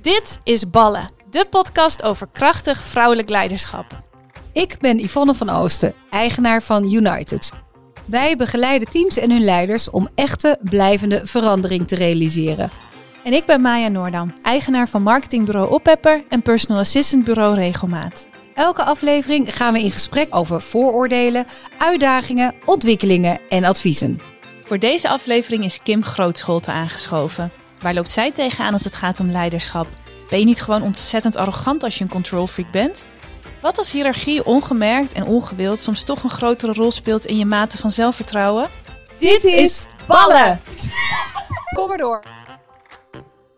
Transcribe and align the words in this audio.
Dit 0.00 0.38
is 0.42 0.70
Ballen, 0.70 1.12
de 1.30 1.46
podcast 1.50 2.02
over 2.02 2.28
krachtig 2.32 2.82
vrouwelijk 2.82 3.28
leiderschap. 3.28 4.02
Ik 4.52 4.76
ben 4.78 4.98
Yvonne 4.98 5.34
van 5.34 5.48
Oosten, 5.48 5.94
eigenaar 6.10 6.62
van 6.62 6.92
United. 6.92 7.52
Wij 8.04 8.36
begeleiden 8.36 8.88
teams 8.88 9.16
en 9.16 9.30
hun 9.30 9.44
leiders 9.44 9.90
om 9.90 10.08
echte, 10.14 10.58
blijvende 10.62 11.20
verandering 11.24 11.88
te 11.88 11.94
realiseren. 11.94 12.70
En 13.24 13.32
ik 13.32 13.44
ben 13.44 13.60
Maya 13.60 13.88
Noordam, 13.88 14.32
eigenaar 14.40 14.88
van 14.88 15.02
marketingbureau 15.02 15.70
Oppepper 15.70 16.24
en 16.28 16.42
personal 16.42 16.80
assistant 16.80 17.24
bureau 17.24 17.54
Regelmaat. 17.54 18.26
Elke 18.54 18.82
aflevering 18.82 19.56
gaan 19.56 19.72
we 19.72 19.82
in 19.82 19.90
gesprek 19.90 20.36
over 20.36 20.60
vooroordelen, 20.60 21.46
uitdagingen, 21.78 22.54
ontwikkelingen 22.64 23.40
en 23.48 23.64
adviezen. 23.64 24.20
Voor 24.64 24.78
deze 24.78 25.08
aflevering 25.08 25.64
is 25.64 25.82
Kim 25.82 26.04
Grootscholte 26.04 26.70
aangeschoven. 26.70 27.52
Waar 27.80 27.94
loopt 27.94 28.10
zij 28.10 28.32
tegenaan 28.32 28.72
als 28.72 28.84
het 28.84 28.94
gaat 28.94 29.20
om 29.20 29.30
leiderschap? 29.30 29.86
Ben 30.30 30.38
je 30.38 30.44
niet 30.44 30.62
gewoon 30.62 30.82
ontzettend 30.82 31.36
arrogant 31.36 31.82
als 31.82 31.98
je 31.98 32.04
een 32.04 32.10
control 32.10 32.46
freak 32.46 32.70
bent? 32.70 33.04
Wat 33.60 33.78
als 33.78 33.92
hiërarchie 33.92 34.44
ongemerkt 34.44 35.12
en 35.12 35.24
ongewild 35.24 35.80
soms 35.80 36.02
toch 36.02 36.22
een 36.22 36.30
grotere 36.30 36.72
rol 36.72 36.90
speelt 36.90 37.24
in 37.24 37.38
je 37.38 37.44
mate 37.44 37.78
van 37.78 37.90
zelfvertrouwen? 37.90 38.68
Dit 39.18 39.44
is 39.44 39.86
Ballen! 40.06 40.60
Kom 41.76 41.88
maar 41.88 41.98
door. 41.98 42.22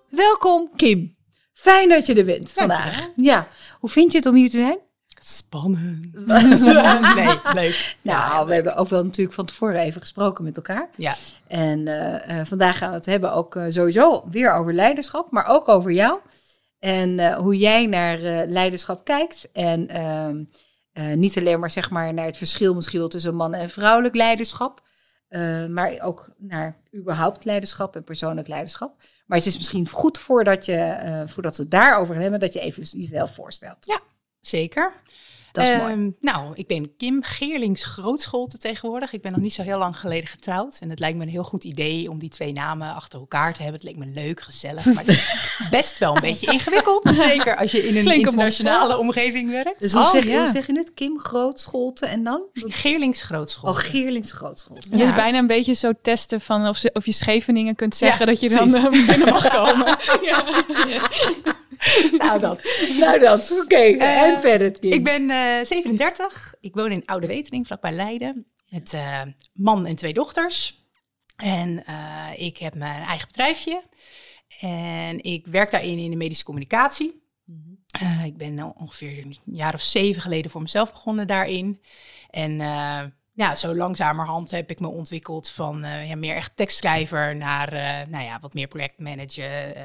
Welkom 0.09 0.71
Kim. 0.77 1.17
Fijn 1.53 1.89
dat 1.89 2.07
je 2.07 2.15
er 2.15 2.25
bent 2.25 2.53
vandaag. 2.53 3.09
Ja, 3.17 3.49
hoe 3.81 3.91
vind 3.91 4.13
je 4.13 4.19
het 4.19 4.27
om 4.27 4.35
hier 4.35 4.51
te 4.51 4.57
zijn? 4.57 4.79
Spannend. 5.23 6.27
nee, 7.15 7.39
leuk. 7.55 7.97
Nou, 8.03 8.47
we 8.47 8.55
hebben 8.55 8.77
ook 8.77 8.89
wel 8.89 9.05
natuurlijk 9.05 9.35
van 9.35 9.45
tevoren 9.47 9.81
even 9.81 10.01
gesproken 10.01 10.45
met 10.45 10.57
elkaar. 10.57 10.89
Ja. 10.97 11.15
En 11.47 11.79
uh, 11.79 12.41
vandaag 12.45 12.79
gaan 12.79 12.91
we 12.91 12.97
het 12.97 13.07
hebben 13.07 13.33
ook 13.33 13.55
uh, 13.55 13.65
sowieso 13.69 14.25
weer 14.31 14.53
over 14.53 14.75
leiderschap, 14.75 15.31
maar 15.31 15.47
ook 15.47 15.69
over 15.69 15.93
jou. 15.93 16.19
En 16.79 17.19
uh, 17.19 17.35
hoe 17.35 17.57
jij 17.57 17.87
naar 17.87 18.47
leiderschap 18.47 19.05
kijkt. 19.05 19.49
En 19.53 19.89
ehm, 19.89 20.45
niet 21.21 21.39
alleen 21.39 21.61
maar 21.61 21.71
zeg 21.71 21.91
maar 21.91 22.15
naar 22.15 22.27
het 22.27 22.37
verschil 22.37 22.75
misschien 22.75 22.99
wel 22.99 23.09
tussen 23.09 23.35
man- 23.35 23.55
en 23.55 23.71
vrouwelijk 23.71 24.15
leiderschap. 24.15 24.81
maar 25.69 26.01
ook 26.03 26.29
naar 26.39 26.77
überhaupt 26.97 27.45
leiderschap 27.45 27.97
en 27.97 28.05
persoonlijk 28.05 28.49
leiderschap. 28.49 29.03
Maar 29.27 29.39
het 29.39 29.47
is 29.47 29.57
misschien 29.57 29.89
goed 29.89 30.19
voordat, 30.19 30.67
je, 30.67 31.23
voordat 31.27 31.57
we 31.57 31.63
het 31.63 31.71
daarover 31.71 32.17
hebben, 32.17 32.41
dat 32.41 32.53
je 32.53 32.61
even 32.61 32.83
jezelf 32.83 33.35
voorstelt. 33.35 33.87
Ja, 33.87 34.01
zeker. 34.41 34.93
Dat 35.53 35.65
is 35.69 35.77
mooi. 35.77 35.93
Um, 35.93 36.17
nou, 36.21 36.53
ik 36.55 36.67
ben 36.67 36.97
Kim 36.97 37.23
Geerlings 37.23 37.85
Grootscholte 37.85 38.59
tegenwoordig. 38.59 39.13
Ik 39.13 39.23
ben 39.23 39.33
nog 39.33 39.41
niet 39.41 39.53
zo 39.55 39.63
heel 39.63 39.79
lang 39.79 39.99
geleden 39.99 40.29
getrouwd. 40.29 40.77
En 40.81 40.91
het 40.91 40.99
lijkt 40.99 41.17
me 41.19 41.23
een 41.25 41.29
heel 41.31 41.45
goed 41.45 41.65
idee 41.65 42.11
om 42.11 42.19
die 42.19 42.29
twee 42.29 42.53
namen 42.53 42.95
achter 42.95 43.19
elkaar 43.21 43.55
te 43.55 43.63
hebben. 43.63 43.81
Het 43.81 43.91
leek 43.91 43.99
me 44.07 44.13
leuk, 44.15 44.41
gezellig, 44.41 44.85
maar 44.85 45.05
het 45.05 45.09
is 45.09 45.29
best 45.71 45.99
wel 45.99 46.15
een 46.15 46.21
beetje 46.21 46.53
ingewikkeld. 46.53 47.09
Zeker 47.15 47.57
als 47.57 47.71
je 47.71 47.89
in 47.89 47.97
een 47.97 48.03
Klinkt 48.03 48.27
internationale 48.27 48.99
omgeving 48.99 49.51
werkt. 49.51 49.81
Dus 49.81 49.93
hoe, 49.93 50.03
Oh, 50.03 50.11
zeg, 50.11 50.25
ja. 50.25 50.39
hoe 50.39 50.47
zeg 50.47 50.67
je 50.67 50.73
het? 50.77 50.95
Kim 50.95 51.19
Grootscholte 51.21 52.07
en 52.07 52.25
dan? 52.25 52.43
Geerlings 52.53 53.23
Grootscholte. 53.23 53.79
Oh, 53.79 53.85
Geerlings 53.85 54.33
Grootscholte. 54.33 54.89
Het 54.91 54.99
Ja. 54.99 55.05
is 55.05 55.15
bijna 55.15 55.39
een 55.39 55.47
beetje 55.47 55.75
zo 55.75 55.93
testen 56.03 56.41
van 56.41 56.67
of, 56.69 56.77
ze, 56.77 56.91
of 56.93 57.07
je 57.07 57.13
Scheveningen 57.13 57.75
kunt 57.75 57.95
zeggen 57.95 58.21
Ja, 58.27 58.33
dat 58.33 58.41
je 58.41 58.49
dan 58.49 58.71
precies. 58.71 58.85
eh, 58.87 59.07
binnen 59.17 59.29
mag 59.33 59.49
komen. 59.49 59.97
nou, 62.19 62.41
dat. 62.41 62.85
Nou 62.99 63.19
dat, 63.19 63.61
oké. 63.63 63.97
en 63.99 64.41
verder, 64.41 64.79
Kim. 64.81 64.93
Ik 64.93 65.05
ben 65.05 65.31
eh 65.31 65.65
37. 65.65 66.55
Ik 66.61 66.75
woon 66.75 66.93
in 66.93 67.07
Oude 67.07 67.27
Wetering, 67.27 67.67
vlakbij 67.67 67.93
Leiden. 67.93 68.47
Met 68.69 68.93
eh, 68.93 69.21
man 69.53 69.87
en 69.87 69.97
twee 69.97 70.13
dochters. 70.13 70.85
En 71.37 71.85
eh, 71.87 72.29
ik 72.37 72.59
heb 72.59 72.75
mijn 72.75 73.03
eigen 73.03 73.27
bedrijfje. 73.27 73.83
En 74.61 75.23
ik 75.23 75.47
werk 75.47 75.71
daarin 75.71 75.99
in 75.99 76.11
de 76.11 76.17
medische 76.17 76.45
communicatie. 76.45 77.23
Eh, 77.91 78.25
ik 78.25 78.37
ben 78.37 78.77
ongeveer 78.77 79.19
een 79.19 79.37
jaar 79.45 79.75
of 79.75 79.81
zeven 79.81 80.23
geleden 80.23 80.51
voor 80.51 80.63
mezelf 80.63 80.93
begonnen 80.93 81.27
daarin. 81.27 81.81
En 82.31 82.61
ja, 83.41 83.55
zo 83.55 83.75
langzamerhand 83.75 84.51
heb 84.51 84.71
ik 84.71 84.81
me 84.81 84.89
ontwikkeld 84.89 85.49
van 85.49 85.85
eh, 85.85 86.09
ja, 86.09 86.17
meer 86.17 86.35
echt 86.35 86.57
tekstschrijver 86.57 87.37
naar 87.37 87.73
eh, 87.73 88.07
nou 88.09 88.25
ja, 88.25 88.39
wat 88.41 88.55
meer 88.55 88.69
projectmanager, 88.69 89.75
eh, 89.75 89.85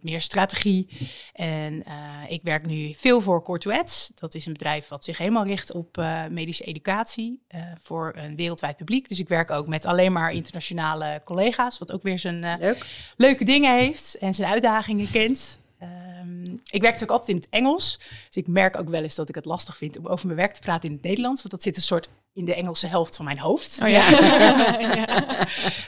meer 0.00 0.20
strategie. 0.20 0.88
En 1.32 1.84
ik 2.28 2.42
werk 2.42 2.66
nu 2.66 2.94
veel 2.94 3.20
voor 3.20 3.42
Cortuets. 3.42 4.12
Dat 4.14 4.34
is 4.34 4.46
een 4.46 4.52
bedrijf 4.52 4.88
wat 4.88 5.04
zich 5.04 5.18
helemaal 5.18 5.44
richt 5.44 5.72
op 5.72 6.02
medische 6.30 6.64
educatie 6.64 7.42
voor 7.82 8.12
een 8.16 8.36
wereldwijd 8.36 8.76
publiek. 8.76 9.08
Dus 9.08 9.20
ik 9.20 9.28
werk 9.28 9.50
ook 9.50 9.66
met 9.66 9.84
alleen 9.84 10.12
maar 10.12 10.32
internationale 10.32 11.20
collega's, 11.24 11.78
wat 11.78 11.92
ook 11.92 12.02
weer 12.02 12.18
zijn 12.18 12.58
Leuk. 12.58 12.86
leuke 13.16 13.44
dingen 13.44 13.76
heeft 13.78 14.18
en 14.18 14.34
zijn 14.34 14.50
uitdagingen 14.50 15.10
kent. 15.10 15.60
Ehm, 15.78 16.44
ik 16.52 16.80
werk 16.80 16.82
natuurlijk 16.82 17.10
altijd 17.10 17.30
in 17.30 17.36
het 17.36 17.48
Engels. 17.50 17.98
Dus 17.98 18.36
ik 18.36 18.46
merk 18.46 18.78
ook 18.78 18.88
wel 18.88 19.02
eens 19.02 19.14
dat 19.14 19.28
ik 19.28 19.34
het 19.34 19.44
lastig 19.44 19.76
vind 19.76 19.98
om 19.98 20.06
over 20.06 20.26
mijn 20.26 20.38
werk 20.38 20.54
te 20.54 20.60
praten 20.60 20.88
in 20.88 20.94
het 20.94 21.04
Nederlands. 21.04 21.40
Want 21.40 21.54
dat 21.54 21.62
zit 21.62 21.76
een 21.76 21.82
soort 21.82 22.08
in 22.34 22.44
de 22.44 22.54
Engelse 22.54 22.86
helft 22.86 23.16
van 23.16 23.24
mijn 23.24 23.38
hoofd. 23.38 23.78
Oh 23.82 23.88
ja. 23.96 24.10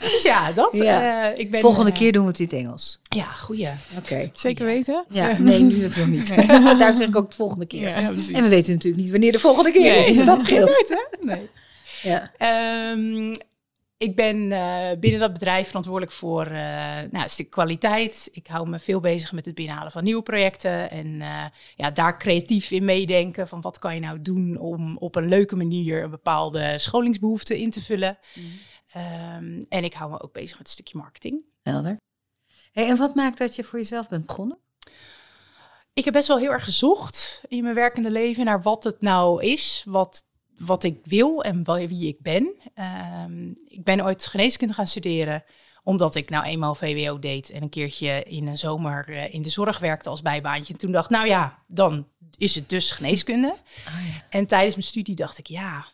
Dus 0.01 0.23
ja, 0.23 0.53
dat. 0.53 0.69
Ja. 0.77 1.31
eh, 1.33 1.39
ik 1.39 1.51
ben, 1.51 1.61
Volgende 1.61 1.91
eh, 1.91 1.97
keer 1.97 2.12
doen 2.12 2.23
we 2.23 2.29
het 2.29 2.39
in 2.39 2.45
het 2.45 2.55
Engels. 2.55 3.01
Ja, 3.09 3.25
goeie. 3.25 3.69
Oké. 3.99 4.31
Zeker 4.33 4.65
weten? 4.65 5.05
Ja, 5.09 5.39
nee, 5.39 5.62
nu 5.62 5.84
even 5.84 6.01
nog 6.01 6.09
niet. 6.09 6.37
Daarom 6.79 6.97
zeg 6.97 7.09
ik 7.09 7.17
ook 7.17 7.31
de 7.31 7.37
volgende 7.37 7.67
keer. 7.67 8.01
Ja, 8.01 8.09
precies. 8.11 8.34
En 8.34 8.43
we 8.43 8.49
weten 8.49 8.73
natuurlijk 8.73 9.03
niet 9.03 9.11
wanneer 9.11 9.33
de 9.33 9.39
volgende 9.39 9.73
keer 9.73 9.81
Nee. 9.83 9.99
is. 10.07 10.17
Dus 10.17 10.25
dat 10.25 10.43
scheelt. 10.43 10.69
Nooit, 10.89 10.89
hè? 10.89 11.27
Nee. 11.27 11.49
Ja. 12.03 12.31
Ehm, 12.39 13.34
ik 13.99 14.17
ben 14.17 14.53
eh, 14.53 14.99
binnen 14.99 15.21
dat 15.21 15.33
bedrijf 15.33 15.67
verantwoordelijk 15.67 16.12
voor 16.12 16.47
eh, 16.47 16.53
nou, 17.11 17.23
een 17.23 17.31
stuk 17.31 17.51
kwaliteit. 17.51 18.29
Ik 18.33 18.47
hou 18.47 18.69
me 18.69 18.79
veel 18.79 19.01
bezig 19.01 19.33
met 19.33 19.47
het 19.47 19.55
binnenhalen 19.55 19.93
van 19.93 20.05
nieuwe 20.05 20.23
projecten. 20.23 20.91
En 20.91 21.21
eh, 21.21 21.45
ja, 21.77 21.91
daar 21.91 22.19
creatief 22.19 22.71
in 22.71 22.84
meedenken. 22.84 23.49
Van 23.49 23.61
wat 23.61 23.79
kan 23.79 23.95
je 23.95 24.01
nou 24.01 24.23
doen 24.23 24.59
om 24.59 24.97
op 24.97 25.15
een 25.15 25.29
leuke 25.29 25.57
manier 25.57 26.03
een 26.03 26.11
bepaalde 26.11 26.79
scholingsbehoefte 26.79 27.61
in 27.61 27.71
te 27.71 27.83
vullen. 27.83 28.19
Ehm, 28.89 29.65
en 29.69 29.84
ik 29.84 29.95
hou 29.95 30.11
me 30.11 30.23
ook 30.23 30.33
bezig 30.33 30.59
met 30.59 30.67
een 30.67 30.73
stukje 30.73 30.99
marketing. 30.99 31.45
Helder. 31.63 31.97
Hey, 32.73 32.89
en 32.89 32.97
wat 32.97 33.15
maakt 33.15 33.39
dat 33.39 33.57
je 33.57 33.65
voor 33.65 33.78
jezelf 33.78 34.09
bent 34.09 34.27
begonnen? 34.27 34.59
Ik 35.93 36.05
heb 36.05 36.13
best 36.13 36.28
wel 36.28 36.39
heel 36.39 36.51
erg 36.51 36.65
gezocht 36.65 37.43
in 37.49 37.63
mijn 37.63 37.75
werkende 37.75 38.11
leven 38.11 38.45
naar 38.45 38.63
wat 38.63 38.84
het 38.84 39.01
nou 39.01 39.43
is, 39.43 39.84
wat, 39.87 40.23
wat 40.59 40.84
ik 40.84 40.99
wil 41.03 41.43
en 41.43 41.65
wie 41.65 42.09
ik 42.09 42.22
ben. 42.22 42.55
Ehm, 42.75 43.50
ik 43.50 43.84
ben 43.84 44.05
ooit 44.05 44.27
geneeskunde 44.27 44.75
gaan 44.75 44.87
studeren 44.87 45.44
omdat 45.87 46.15
ik 46.15 46.31
nou 46.31 46.44
eenmaal 46.44 46.75
VWO 46.75 47.19
deed 47.19 47.50
en 47.50 47.62
een 47.62 47.69
keertje 47.69 48.22
in 48.22 48.47
een 48.47 48.59
zomer 48.59 49.09
eh, 49.09 49.34
in 49.34 49.43
de 49.43 49.49
zorg 49.49 49.78
werkte 49.78 50.09
als 50.09 50.22
bijbaantje. 50.22 50.72
En 50.72 50.78
toen 50.78 50.93
dacht 50.93 51.11
ik, 51.11 51.16
nou 51.16 51.27
ja, 51.27 51.65
dan 51.66 52.09
is 52.39 52.55
het 52.55 52.69
dus 52.69 52.91
geneeskunde. 52.91 53.56
En 54.31 54.47
tijdens 54.47 54.75
mijn 54.75 54.87
studie 54.87 55.15
dacht 55.15 55.39
ik, 55.39 55.47
ja, 55.47 55.87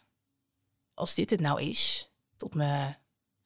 als 0.94 1.14
dit 1.14 1.30
het 1.30 1.40
nou 1.40 1.62
is, 1.62 2.10
tot 2.36 2.54
mijn 2.54 2.96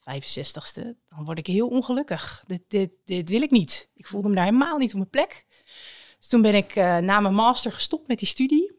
65ste, 0.01 0.83
dan 1.09 1.25
word 1.25 1.39
ik 1.39 1.47
heel 1.47 1.69
ongelukkig. 1.69 2.45
Dit, 2.47 2.63
dit, 2.69 2.91
dit 3.05 3.29
wil 3.29 3.43
ik 3.43 3.51
niet. 3.51 3.91
Ik 3.95 4.07
voelde 4.07 4.29
me 4.29 4.35
daar 4.35 4.45
helemaal 4.45 4.79
niet 4.79 4.91
op 4.91 4.99
mijn 4.99 5.11
plek. 5.11 5.47
Dus 6.19 6.29
toen 6.29 6.43
ben 6.43 6.55
ik 6.55 6.77
eh, 6.77 6.97
na 6.97 7.21
mijn 7.21 7.35
master 7.35 7.73
gestopt 7.73 8.09
met 8.09 8.19
die 8.19 8.29
studie. 8.29 8.76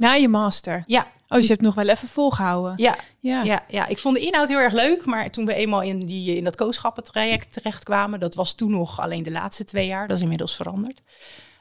Na 0.00 0.12
je 0.12 0.28
master. 0.28 0.84
Ja, 0.86 1.06
Oh, 1.28 1.36
dus 1.36 1.46
je 1.46 1.52
hebt 1.52 1.64
nog 1.64 1.74
wel 1.74 1.88
even 1.88 2.08
volgehouden. 2.08 2.74
ja, 2.76 2.96
Ja. 3.20 3.42
ja, 3.42 3.64
ja. 3.68 3.86
Ik 3.86 3.98
vond 3.98 4.14
de 4.16 4.20
inhoud 4.22 4.48
heel 4.48 4.58
erg 4.58 4.72
leuk, 4.72 5.04
maar 5.04 5.30
toen 5.30 5.46
we 5.46 5.54
eenmaal 5.54 5.82
in, 5.82 6.06
die, 6.06 6.36
in 6.36 6.44
dat 6.44 6.56
kooschappentraject 6.56 7.52
terechtkwamen, 7.52 8.20
dat 8.20 8.34
was 8.34 8.54
toen 8.54 8.70
nog 8.70 9.00
alleen 9.00 9.22
de 9.22 9.30
laatste 9.30 9.64
twee 9.64 9.86
jaar, 9.86 10.08
dat 10.08 10.16
is 10.16 10.22
inmiddels 10.22 10.56
veranderd. 10.56 11.02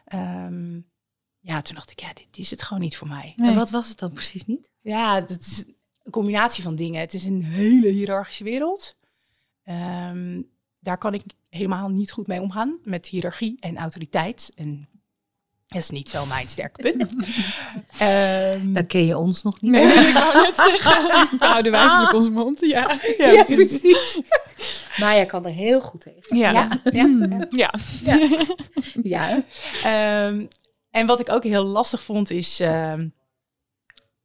Ehm, 0.05 0.79
ja, 1.39 1.61
toen 1.61 1.75
dacht 1.75 1.91
ik, 1.91 1.99
ja, 1.99 2.13
dit 2.13 2.37
is 2.37 2.49
het 2.51 2.63
gewoon 2.63 2.81
niet 2.83 2.97
voor 2.97 3.07
mij. 3.07 3.33
Nee. 3.35 3.49
En 3.49 3.55
wat 3.55 3.69
was 3.69 3.89
het 3.89 3.97
dan 3.99 4.13
precies 4.13 4.45
niet? 4.45 4.71
Ja, 4.81 5.15
het 5.15 5.39
is 5.39 5.63
een 6.03 6.11
combinatie 6.11 6.63
van 6.63 6.75
dingen. 6.75 6.99
Het 6.99 7.13
is 7.13 7.23
een 7.23 7.43
hele 7.43 7.87
hiërarchische 7.87 8.43
wereld. 8.43 8.95
Ehm, 9.63 10.41
daar 10.79 10.97
kan 10.97 11.13
ik 11.13 11.23
helemaal 11.49 11.89
niet 11.89 12.11
goed 12.11 12.27
mee 12.27 12.41
omgaan 12.41 12.77
met 12.83 13.07
hiërarchie 13.07 13.57
en 13.59 13.77
autoriteit. 13.77 14.49
En 14.55 14.89
dat 15.69 15.81
is 15.81 15.89
niet 15.89 16.09
zo 16.09 16.25
mijn 16.25 16.47
sterke 16.47 16.81
punt. 16.81 17.09
Ehm, 17.99 18.73
Dan 18.73 18.85
ken 18.85 19.05
je 19.05 19.17
ons 19.17 19.43
nog 19.43 19.61
niet. 19.61 19.71
Nee, 19.71 19.85
ik 20.07 20.13
wou 20.13 20.41
net 20.41 20.55
zeggen. 20.55 21.37
We 21.39 21.45
houden 21.45 21.71
wijzelijk 21.71 22.13
onze 22.13 22.31
mond. 22.31 22.59
Ja, 22.59 22.99
Ja, 23.17 23.43
precies. 23.43 24.19
Maar 24.97 25.15
jij 25.15 25.25
kan 25.25 25.45
er 25.45 25.51
heel 25.51 25.81
goed 25.81 26.01
tegen. 26.01 26.37
Ja. 26.37 26.51
ja, 26.51 26.69
ja, 26.91 27.47
Ja. 27.49 27.73
Ja. 29.03 29.43
Ehm, 29.83 30.45
en 30.91 31.05
wat 31.07 31.19
ik 31.19 31.29
ook 31.31 31.43
heel 31.43 31.65
lastig 31.65 32.03
vond 32.03 32.29
is... 32.29 32.59
ehm, 32.59 33.07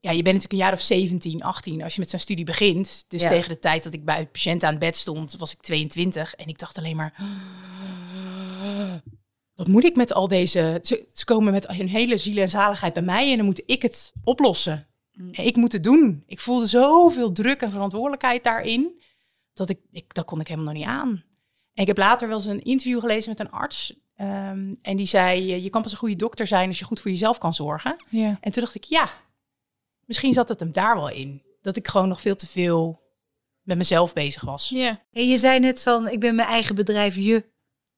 ja, 0.01 0.11
je 0.11 0.23
bent 0.23 0.35
natuurlijk 0.35 0.53
een 0.53 0.59
jaar 0.59 0.73
of 0.73 0.81
17, 0.81 1.43
18 1.43 1.83
als 1.83 1.95
je 1.95 2.01
met 2.01 2.11
zo'n 2.11 2.19
studie 2.19 2.45
begint. 2.45 3.05
Dus 3.09 3.23
Ja. 3.23 3.29
tegen 3.29 3.49
de 3.49 3.59
tijd 3.59 3.83
dat 3.85 3.95
ik 3.95 4.05
bij 4.05 4.19
een 4.19 4.31
patiënt 4.31 4.63
aan 4.65 4.71
het 4.71 4.79
bed 4.79 4.97
stond, 4.97 5.37
was 5.39 5.53
ik 5.53 5.61
22. 5.63 6.35
En 6.35 6.47
ik 6.47 6.59
dacht 6.59 6.79
alleen 6.79 6.97
maar... 6.97 7.15
Wat 9.55 9.69
moet 9.69 9.85
ik 9.85 9.97
met 9.97 10.13
al 10.15 10.29
deze... 10.29 10.79
Ze, 10.83 11.07
ze 11.13 11.25
komen 11.25 11.53
met 11.53 11.67
hun 11.67 11.89
hele 11.89 12.17
ziel 12.17 12.43
en 12.43 12.49
zaligheid 12.49 12.93
bij 12.93 13.03
mij 13.03 13.31
en 13.31 13.37
dan 13.37 13.47
moet 13.47 13.63
ik 13.67 13.83
het 13.83 14.13
oplossen. 14.25 14.87
En 15.17 15.45
ik 15.47 15.57
moet 15.57 15.73
het 15.73 15.85
doen. 15.85 16.23
Ik 16.27 16.41
voelde 16.41 16.67
zoveel 16.67 17.33
druk 17.33 17.63
en 17.63 17.71
verantwoordelijkheid 17.71 18.45
daarin, 18.45 19.03
dat 19.53 19.69
ik, 19.69 19.79
ik 19.91 20.15
dat 20.15 20.25
kon 20.25 20.41
ik 20.41 20.49
helemaal 20.49 20.73
nog 20.73 20.83
niet 20.83 20.91
aan. 20.91 21.09
En 21.75 21.83
ik 21.83 21.87
heb 21.87 21.99
later 21.99 22.29
wel 22.29 22.37
eens 22.37 22.47
een 22.47 22.63
interview 22.63 23.01
gelezen 23.01 23.31
met 23.31 23.41
een 23.41 23.51
arts. 23.51 23.95
Ehm, 24.17 24.75
en 24.83 24.97
die 24.97 25.07
zei, 25.07 25.63
je 25.63 25.71
kan 25.71 25.83
pas 25.83 25.93
een 25.93 25.99
goede 25.99 26.17
dokter 26.17 26.47
zijn 26.47 26.69
als 26.69 26.79
je 26.79 26.85
goed 26.85 27.01
voor 27.01 27.11
jezelf 27.11 27.39
kan 27.39 27.55
zorgen. 27.55 27.97
Ja. 28.11 28.39
En 28.41 28.53
toen 28.53 28.63
dacht 28.63 28.75
ik, 28.75 28.85
ja, 28.85 29.11
misschien 30.05 30.33
zat 30.33 30.49
het 30.49 30.61
hem 30.61 30.73
daar 30.73 30.95
wel 30.95 31.09
in. 31.09 31.43
Dat 31.63 31.77
ik 31.77 31.89
gewoon 31.89 32.09
nog 32.09 32.21
veel 32.21 32.37
te 32.37 32.47
veel 32.47 33.03
met 33.63 33.77
mezelf 33.77 34.13
bezig 34.13 34.43
was. 34.43 34.69
ja. 34.69 35.03
En 35.13 35.29
je 35.29 35.37
zei 35.37 35.61
net 35.61 35.83
van, 35.83 36.09
ik 36.09 36.21
ben 36.21 36.35
mijn 36.35 36.49
eigen 36.49 36.75
bedrijf 36.75 37.17
je 37.17 37.45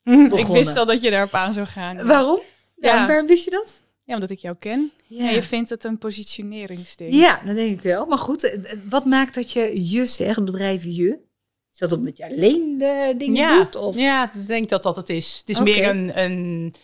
Ik 0.43 0.47
wist 0.47 0.76
al 0.76 0.87
dat 0.87 1.03
je 1.03 1.11
daarop 1.11 1.35
aan 1.35 1.53
zou 1.53 1.67
gaan. 1.67 2.06
Waarom? 2.06 2.41
Ja. 2.76 3.06
Waarom 3.06 3.26
wist 3.26 3.44
je 3.44 3.50
dat? 3.50 3.82
Ja, 4.05 4.14
omdat 4.14 4.31
ik 4.31 4.38
jou 4.38 4.56
ken. 4.58 4.91
Ja. 5.06 5.29
En 5.29 5.35
je 5.35 5.43
vindt 5.43 5.70
het 5.70 5.85
een 5.85 5.99
positioneringsding. 5.99 7.14
Ja, 7.14 7.41
dat 7.44 7.55
denk 7.55 7.70
ik 7.70 7.82
wel. 7.82 8.06
Maar 8.06 8.19
goed, 8.19 8.44
eh, 8.44 8.73
wat 8.88 9.05
maakt 9.05 9.35
dat 9.35 9.53
je 9.53 9.91
je 9.91 10.06
zegt, 10.06 10.44
bedrijf 10.44 10.85
je? 10.85 11.19
Is 11.73 11.79
dat 11.79 11.93
omdat 11.93 12.19
je 12.19 12.25
alleen 12.25 12.79
de 12.79 13.14
dingen 13.19 13.37
ja, 13.37 13.62
doet? 13.62 13.76
Of? 13.76 13.97
ja, 13.97 14.31
ik 14.35 14.47
denk 14.47 14.69
dat 14.69 14.82
dat 14.82 14.97
het 14.97 15.08
is. 15.08 15.37
Het 15.38 15.49
is 15.49 15.61
meer 15.61 15.88
een, 15.88 16.23
een, 16.23 16.75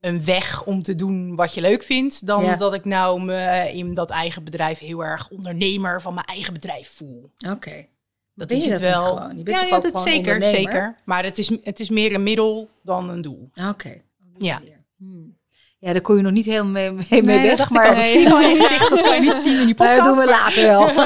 een 0.00 0.24
weg 0.24 0.64
om 0.64 0.82
te 0.82 0.94
doen 0.94 1.36
wat 1.36 1.54
je 1.54 1.60
leuk 1.60 1.82
vindt, 1.82 2.26
dan 2.26 2.44
Ja. 2.44 2.56
dat 2.56 2.74
ik 2.74 2.84
nou 2.84 3.22
me 3.22 3.70
in 3.72 3.94
dat 3.94 4.10
eigen 4.10 4.44
bedrijf 4.44 4.78
heel 4.78 5.04
erg 5.04 5.30
ondernemer 5.30 6.02
van 6.02 6.14
mijn 6.14 6.26
eigen 6.26 6.52
bedrijf 6.52 6.88
voel. 6.88 7.30
Oké. 7.50 7.86
Dat 8.34 8.48
Ben 8.48 8.56
is 8.56 8.64
je 8.64 8.70
het 8.70 8.80
wel. 8.80 9.00
gewoon? 9.00 9.36
Je 9.36 9.42
bent 9.42 9.56
ja, 9.56 9.60
toch 9.62 9.70
ja, 9.70 9.76
ook 9.76 9.82
dat 9.82 9.90
gewoon 9.90 10.06
zeker, 10.06 10.34
ondernemer? 10.34 10.72
zeker. 10.72 10.98
Maar 11.04 11.24
het 11.24 11.38
is, 11.38 11.50
het 11.62 11.80
is 11.80 11.88
meer 11.88 12.14
een 12.14 12.22
middel 12.22 12.70
dan 12.82 13.10
een 13.10 13.22
doel. 13.22 13.50
Oké. 13.68 14.00
Ja. 14.38 14.60
Hmm. 14.96 15.36
Ja, 15.78 15.92
daar 15.92 16.00
kon 16.02 16.16
je 16.16 16.22
nog 16.22 16.32
niet 16.32 16.44
helemaal 16.46 16.72
mee, 16.72 16.90
mee, 16.92 17.06
mee 17.10 17.22
Nee, 17.22 17.40
weg. 17.40 17.48
dat 17.48 17.58
dacht 17.58 17.70
maar 17.70 17.86
ik 17.86 17.92
ook. 18.32 18.90
Dat 18.90 19.02
kan 19.02 19.14
je 19.14 19.20
niet 19.20 19.36
zien 19.36 19.60
in 19.60 19.66
die 19.66 19.74
Maar 19.78 19.88
podcast. 19.96 20.04
dat 20.04 20.14
doen 20.14 20.24
we 20.24 20.30
later 20.30 20.62
wel. 20.62 20.88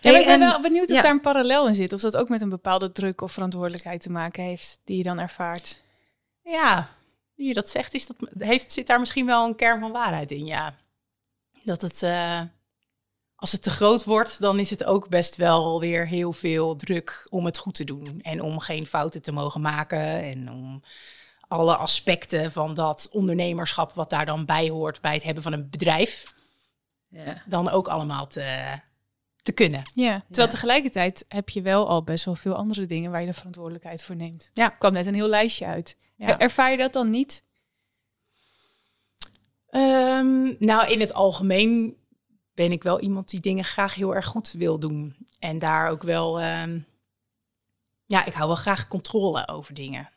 Ja, 0.00 0.10
ik 0.18 0.26
ben 0.26 0.26
en- 0.26 0.40
wel 0.40 0.60
benieuwd 0.60 0.90
of 0.90 0.96
ja. 0.96 1.02
daar 1.02 1.10
een 1.10 1.20
parallel 1.20 1.68
in 1.68 1.74
zit. 1.74 1.92
Of 1.92 2.00
dat 2.00 2.16
ook 2.16 2.28
met 2.28 2.40
een 2.40 2.48
bepaalde 2.48 2.92
druk 2.92 3.20
of 3.20 3.32
verantwoordelijkheid 3.32 4.02
te 4.02 4.10
maken 4.10 4.42
heeft. 4.42 4.80
Die 4.84 4.96
je 4.96 5.02
dan 5.02 5.18
ervaart. 5.18 5.82
Ja, 6.42 6.88
nu 7.36 7.44
je 7.46 7.54
dat 7.54 7.68
zegt, 7.68 7.94
is 7.94 8.06
dat, 8.06 8.16
heeft, 8.38 8.72
zit 8.72 8.86
daar 8.86 8.98
misschien 8.98 9.26
wel 9.26 9.46
een 9.46 9.56
kern 9.56 9.80
van 9.80 9.92
waarheid 9.92 10.30
in, 10.30 10.46
ja. 10.46 10.74
Dat 11.64 11.82
het, 11.82 12.02
eh, 12.02 12.40
als 13.40 13.52
het 13.52 13.62
te 13.62 13.70
groot 13.70 14.04
wordt, 14.04 14.40
dan 14.40 14.58
is 14.58 14.70
het 14.70 14.84
ook 14.84 15.08
best 15.08 15.36
wel 15.36 15.80
weer 15.80 16.06
heel 16.06 16.32
veel 16.32 16.76
druk 16.76 17.26
om 17.30 17.44
het 17.44 17.58
goed 17.58 17.74
te 17.74 17.84
doen. 17.84 18.18
En 18.22 18.42
om 18.42 18.58
geen 18.58 18.86
fouten 18.86 19.22
te 19.22 19.32
mogen 19.32 19.60
maken. 19.60 20.00
En 20.22 20.50
om 20.50 20.82
alle 21.48 21.76
aspecten 21.76 22.52
van 22.52 22.74
dat 22.74 23.08
ondernemerschap, 23.12 23.92
wat 23.92 24.10
daar 24.10 24.26
dan 24.26 24.44
bij 24.44 24.68
hoort 24.68 25.00
bij 25.00 25.14
het 25.14 25.22
hebben 25.22 25.42
van 25.42 25.52
een 25.52 25.70
bedrijf, 25.70 26.34
Ja. 27.08 27.42
dan 27.46 27.68
ook 27.70 27.88
allemaal 27.88 28.26
te, 28.26 28.78
te 29.42 29.52
kunnen. 29.52 29.82
Ja, 29.94 30.18
terwijl 30.18 30.46
Ja. 30.46 30.52
tegelijkertijd 30.54 31.24
heb 31.28 31.48
je 31.48 31.62
wel 31.62 31.88
al 31.88 32.02
best 32.04 32.24
wel 32.24 32.34
veel 32.34 32.54
andere 32.54 32.86
dingen 32.86 33.10
waar 33.10 33.20
je 33.20 33.26
de 33.26 33.32
verantwoordelijkheid 33.32 34.02
voor 34.04 34.16
neemt. 34.16 34.50
Ja. 34.54 34.70
Er 34.70 34.78
kwam 34.78 34.92
net 34.92 35.06
een 35.06 35.14
heel 35.14 35.28
lijstje 35.28 35.66
uit. 35.66 35.96
Ja. 36.16 36.26
Er- 36.26 36.38
Ervaar 36.38 36.70
je 36.70 36.76
dat 36.76 36.92
dan 36.92 37.10
niet? 37.10 37.42
Ehm, 39.70 40.54
nou, 40.58 40.90
in 40.90 41.00
het 41.00 41.14
algemeen 41.14 41.96
ben 42.58 42.72
ik 42.72 42.82
wel 42.82 43.00
iemand 43.00 43.28
die 43.30 43.40
dingen 43.40 43.64
graag 43.64 43.94
heel 43.94 44.14
erg 44.14 44.26
goed 44.26 44.52
wil 44.52 44.78
doen. 44.78 45.16
En 45.38 45.58
daar 45.58 45.90
ook 45.90 46.02
wel. 46.02 46.40
ehm, 46.40 46.78
ja, 48.06 48.24
ik 48.24 48.32
hou 48.32 48.46
wel 48.46 48.56
graag 48.56 48.88
controle 48.88 49.48
over 49.48 49.74
dingen. 49.74 50.08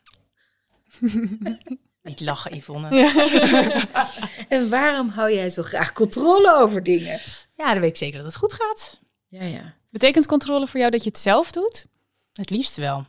Niet 2.04 2.20
lachen, 2.20 2.56
Yvonne. 2.58 2.90
En 4.50 4.70
waarom 4.70 5.10
hou 5.10 5.32
jij 5.34 5.50
zo 5.50 5.64
graag 5.64 5.94
controle 5.94 6.56
over 6.56 6.84
dingen? 6.84 7.20
Ja, 7.56 7.72
dan 7.72 7.80
weet 7.82 7.90
ik 7.90 7.98
zeker 7.98 8.18
dat 8.18 8.26
het 8.26 8.36
goed 8.36 8.54
gaat. 8.54 9.00
Ja, 9.28 9.44
ja. 9.44 9.74
Betekent 9.90 10.26
controle 10.26 10.68
voor 10.68 10.80
jou 10.80 10.92
dat 10.92 11.04
je 11.04 11.10
het 11.10 11.20
zelf 11.20 11.52
doet? 11.52 11.86
Het 12.34 12.50
liefst 12.50 12.76
wel. 12.76 13.06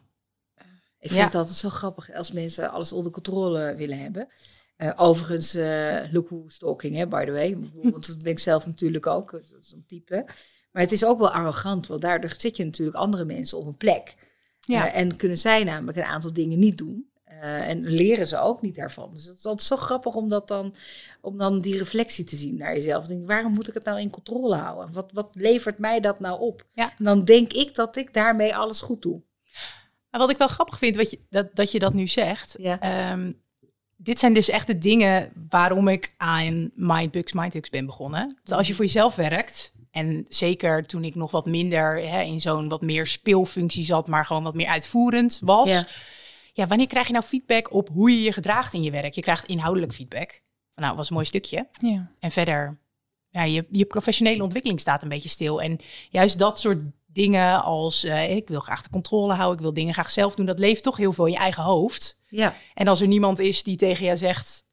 Ik 0.98 1.08
vind 1.08 1.14
Ja. 1.14 1.24
het 1.24 1.34
altijd 1.34 1.56
zo 1.56 1.68
grappig 1.68 2.12
als 2.12 2.32
mensen 2.32 2.70
alles 2.70 2.92
onder 2.92 3.12
controle 3.12 3.74
willen 3.74 3.98
hebben. 3.98 4.28
Eh, 4.82 4.90
overigens, 4.96 5.54
eh 5.54 6.00
look 6.10 6.28
who 6.28 6.44
stalking, 6.46 6.96
hè, 6.96 7.06
by 7.06 7.24
the 7.24 7.32
way. 7.32 7.58
Want 7.82 8.06
dat 8.06 8.22
ben 8.22 8.32
ik 8.32 8.38
zelf 8.38 8.66
natuurlijk 8.66 9.06
ook, 9.06 9.32
is 9.32 9.72
een 9.72 9.84
type. 9.86 10.24
Maar 10.72 10.82
het 10.82 10.92
is 10.92 11.04
ook 11.04 11.18
wel 11.18 11.30
arrogant, 11.30 11.86
want 11.86 12.00
daardoor 12.00 12.30
zet 12.36 12.56
je 12.56 12.64
natuurlijk 12.64 12.96
andere 12.96 13.24
mensen 13.24 13.58
op 13.58 13.66
een 13.66 13.76
plek. 13.76 14.14
Ja. 14.60 14.92
Eh, 14.92 15.00
en 15.00 15.16
kunnen 15.16 15.38
zij 15.38 15.64
namelijk 15.64 15.98
een 15.98 16.04
aantal 16.04 16.32
dingen 16.32 16.58
niet 16.58 16.78
doen. 16.78 17.10
En 17.40 17.84
leren 17.84 18.26
ze 18.26 18.38
ook 18.38 18.62
niet 18.62 18.74
daarvan. 18.74 19.14
Dus 19.14 19.24
het 19.24 19.38
is 19.38 19.46
altijd 19.46 19.68
zo 19.68 19.76
grappig 19.76 20.14
om, 20.14 20.28
dat 20.28 20.48
dan, 20.48 20.74
om 21.20 21.38
dan 21.38 21.60
die 21.60 21.78
reflectie 21.78 22.24
te 22.24 22.36
zien 22.36 22.56
naar 22.56 22.74
jezelf. 22.74 23.06
Denk, 23.06 23.26
waarom 23.26 23.52
moet 23.52 23.68
ik 23.68 23.74
het 23.74 23.84
nou 23.84 24.00
in 24.00 24.10
controle 24.10 24.54
houden? 24.54 24.92
Wat, 24.92 25.10
wat 25.12 25.28
levert 25.32 25.78
mij 25.78 26.00
dat 26.00 26.20
nou 26.20 26.40
op? 26.40 26.66
Ja. 26.72 26.92
En 26.98 27.04
dan 27.04 27.24
denk 27.24 27.52
ik 27.52 27.74
dat 27.74 27.96
ik 27.96 28.14
daarmee 28.14 28.56
alles 28.56 28.80
goed 28.80 29.02
doe. 29.02 29.22
Maar 30.10 30.20
wat 30.20 30.30
ik 30.30 30.36
wel 30.36 30.48
grappig 30.48 30.78
vind, 30.78 30.96
wat 30.96 31.10
je, 31.10 31.20
dat, 31.30 31.54
dat 31.54 31.72
je 31.72 31.78
dat 31.78 31.94
nu 31.94 32.08
zegt. 32.08 32.54
Ja. 32.58 32.80
ehm, 32.80 33.32
dit 34.02 34.18
zijn 34.18 34.34
dus 34.34 34.48
echt 34.48 34.66
de 34.66 34.78
dingen 34.78 35.32
waarom 35.48 35.88
ik 35.88 36.14
aan 36.16 36.70
Mindbugs 36.74 37.32
Mindbugs 37.32 37.70
ben 37.70 37.86
begonnen. 37.86 38.38
Dus 38.42 38.52
als 38.52 38.68
je 38.68 38.74
voor 38.74 38.84
jezelf 38.84 39.14
werkt, 39.14 39.72
en 39.90 40.26
zeker 40.28 40.86
toen 40.86 41.04
ik 41.04 41.14
nog 41.14 41.30
wat 41.30 41.46
minder 41.46 42.08
hè, 42.08 42.20
in 42.22 42.40
zo'n 42.40 42.68
wat 42.68 42.82
meer 42.82 43.06
speelfunctie 43.06 43.84
zat, 43.84 44.06
maar 44.06 44.26
gewoon 44.26 44.42
wat 44.42 44.54
meer 44.54 44.66
uitvoerend 44.66 45.40
was. 45.44 45.68
Ja. 45.68 45.86
Ja. 46.52 46.66
wanneer 46.66 46.86
krijg 46.86 47.06
je 47.06 47.12
nou 47.12 47.24
feedback 47.24 47.72
op 47.72 47.88
hoe 47.88 48.10
je 48.10 48.22
je 48.22 48.32
gedraagt 48.32 48.74
in 48.74 48.82
je 48.82 48.90
werk? 48.90 49.14
Je 49.14 49.20
krijgt 49.20 49.46
inhoudelijk 49.46 49.92
feedback. 49.92 50.42
Nou, 50.74 50.96
was 50.96 51.08
een 51.08 51.14
mooi 51.14 51.26
stukje. 51.26 51.68
Ja. 51.72 52.10
En 52.18 52.30
verder, 52.30 52.78
ja, 53.28 53.42
je, 53.42 53.66
je 53.70 53.84
professionele 53.84 54.42
ontwikkeling 54.42 54.80
staat 54.80 55.02
een 55.02 55.08
beetje 55.08 55.28
stil. 55.28 55.62
En 55.62 55.78
juist 56.10 56.38
dat 56.38 56.60
soort 56.60 56.78
dingen 57.06 57.62
als, 57.62 58.04
eh, 58.04 58.36
ik 58.36 58.48
wil 58.48 58.60
graag 58.60 58.82
de 58.82 58.90
controle 58.90 59.34
houden, 59.34 59.56
ik 59.56 59.62
wil 59.62 59.74
dingen 59.74 59.94
graag 59.94 60.10
zelf 60.10 60.34
doen, 60.34 60.46
dat 60.46 60.58
leeft 60.58 60.82
toch 60.82 60.96
heel 60.96 61.12
veel 61.12 61.26
in 61.26 61.32
je 61.32 61.38
eigen 61.38 61.62
hoofd. 61.62 62.21
Ja. 62.32 62.54
En 62.74 62.88
als 62.88 63.00
er 63.00 63.06
niemand 63.06 63.38
is 63.38 63.62
die 63.62 63.76
tegen 63.76 64.04
jou 64.04 64.16
zegt, 64.16 64.66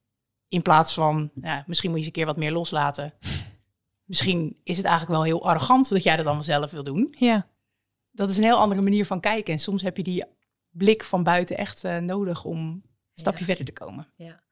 in 0.48 0.62
plaats 0.62 0.94
van, 0.94 1.32
ja, 1.42 1.64
misschien 1.68 1.90
moet 1.90 2.00
je 2.00 2.06
eens 2.06 2.16
een 2.16 2.22
keer 2.22 2.34
wat 2.34 2.38
meer 2.38 2.52
loslaten. 2.52 3.14
Misschien 4.04 4.60
is 4.64 4.78
het 4.78 4.86
eigenlijk 4.86 5.16
wel 5.16 5.24
heel 5.26 5.46
arrogant 5.46 5.90
dat 5.90 6.04
jij 6.04 6.16
dat 6.16 6.26
allemaal 6.26 6.44
zelf 6.44 6.72
wil 6.72 6.84
doen. 6.84 7.16
Ja. 7.18 7.48
Dat 8.12 8.30
is 8.30 8.38
een 8.38 8.44
heel 8.44 8.58
andere 8.58 8.82
manier 8.82 9.06
van 9.06 9.20
kijken. 9.20 9.54
En 9.54 9.60
soms 9.60 9.82
heb 9.82 9.98
je 9.98 10.04
die 10.04 10.26
blik 10.70 11.04
van 11.04 11.24
buiten 11.24 11.58
echt 11.58 11.84
eh, 11.84 11.98
nodig 11.98 12.44
om 12.44 12.58
een 12.60 12.84
stapje 13.14 13.40
Ja. 13.40 13.46
verder 13.46 13.66
te 13.66 13.74
komen. 13.74 14.08
Ja. 14.16 14.44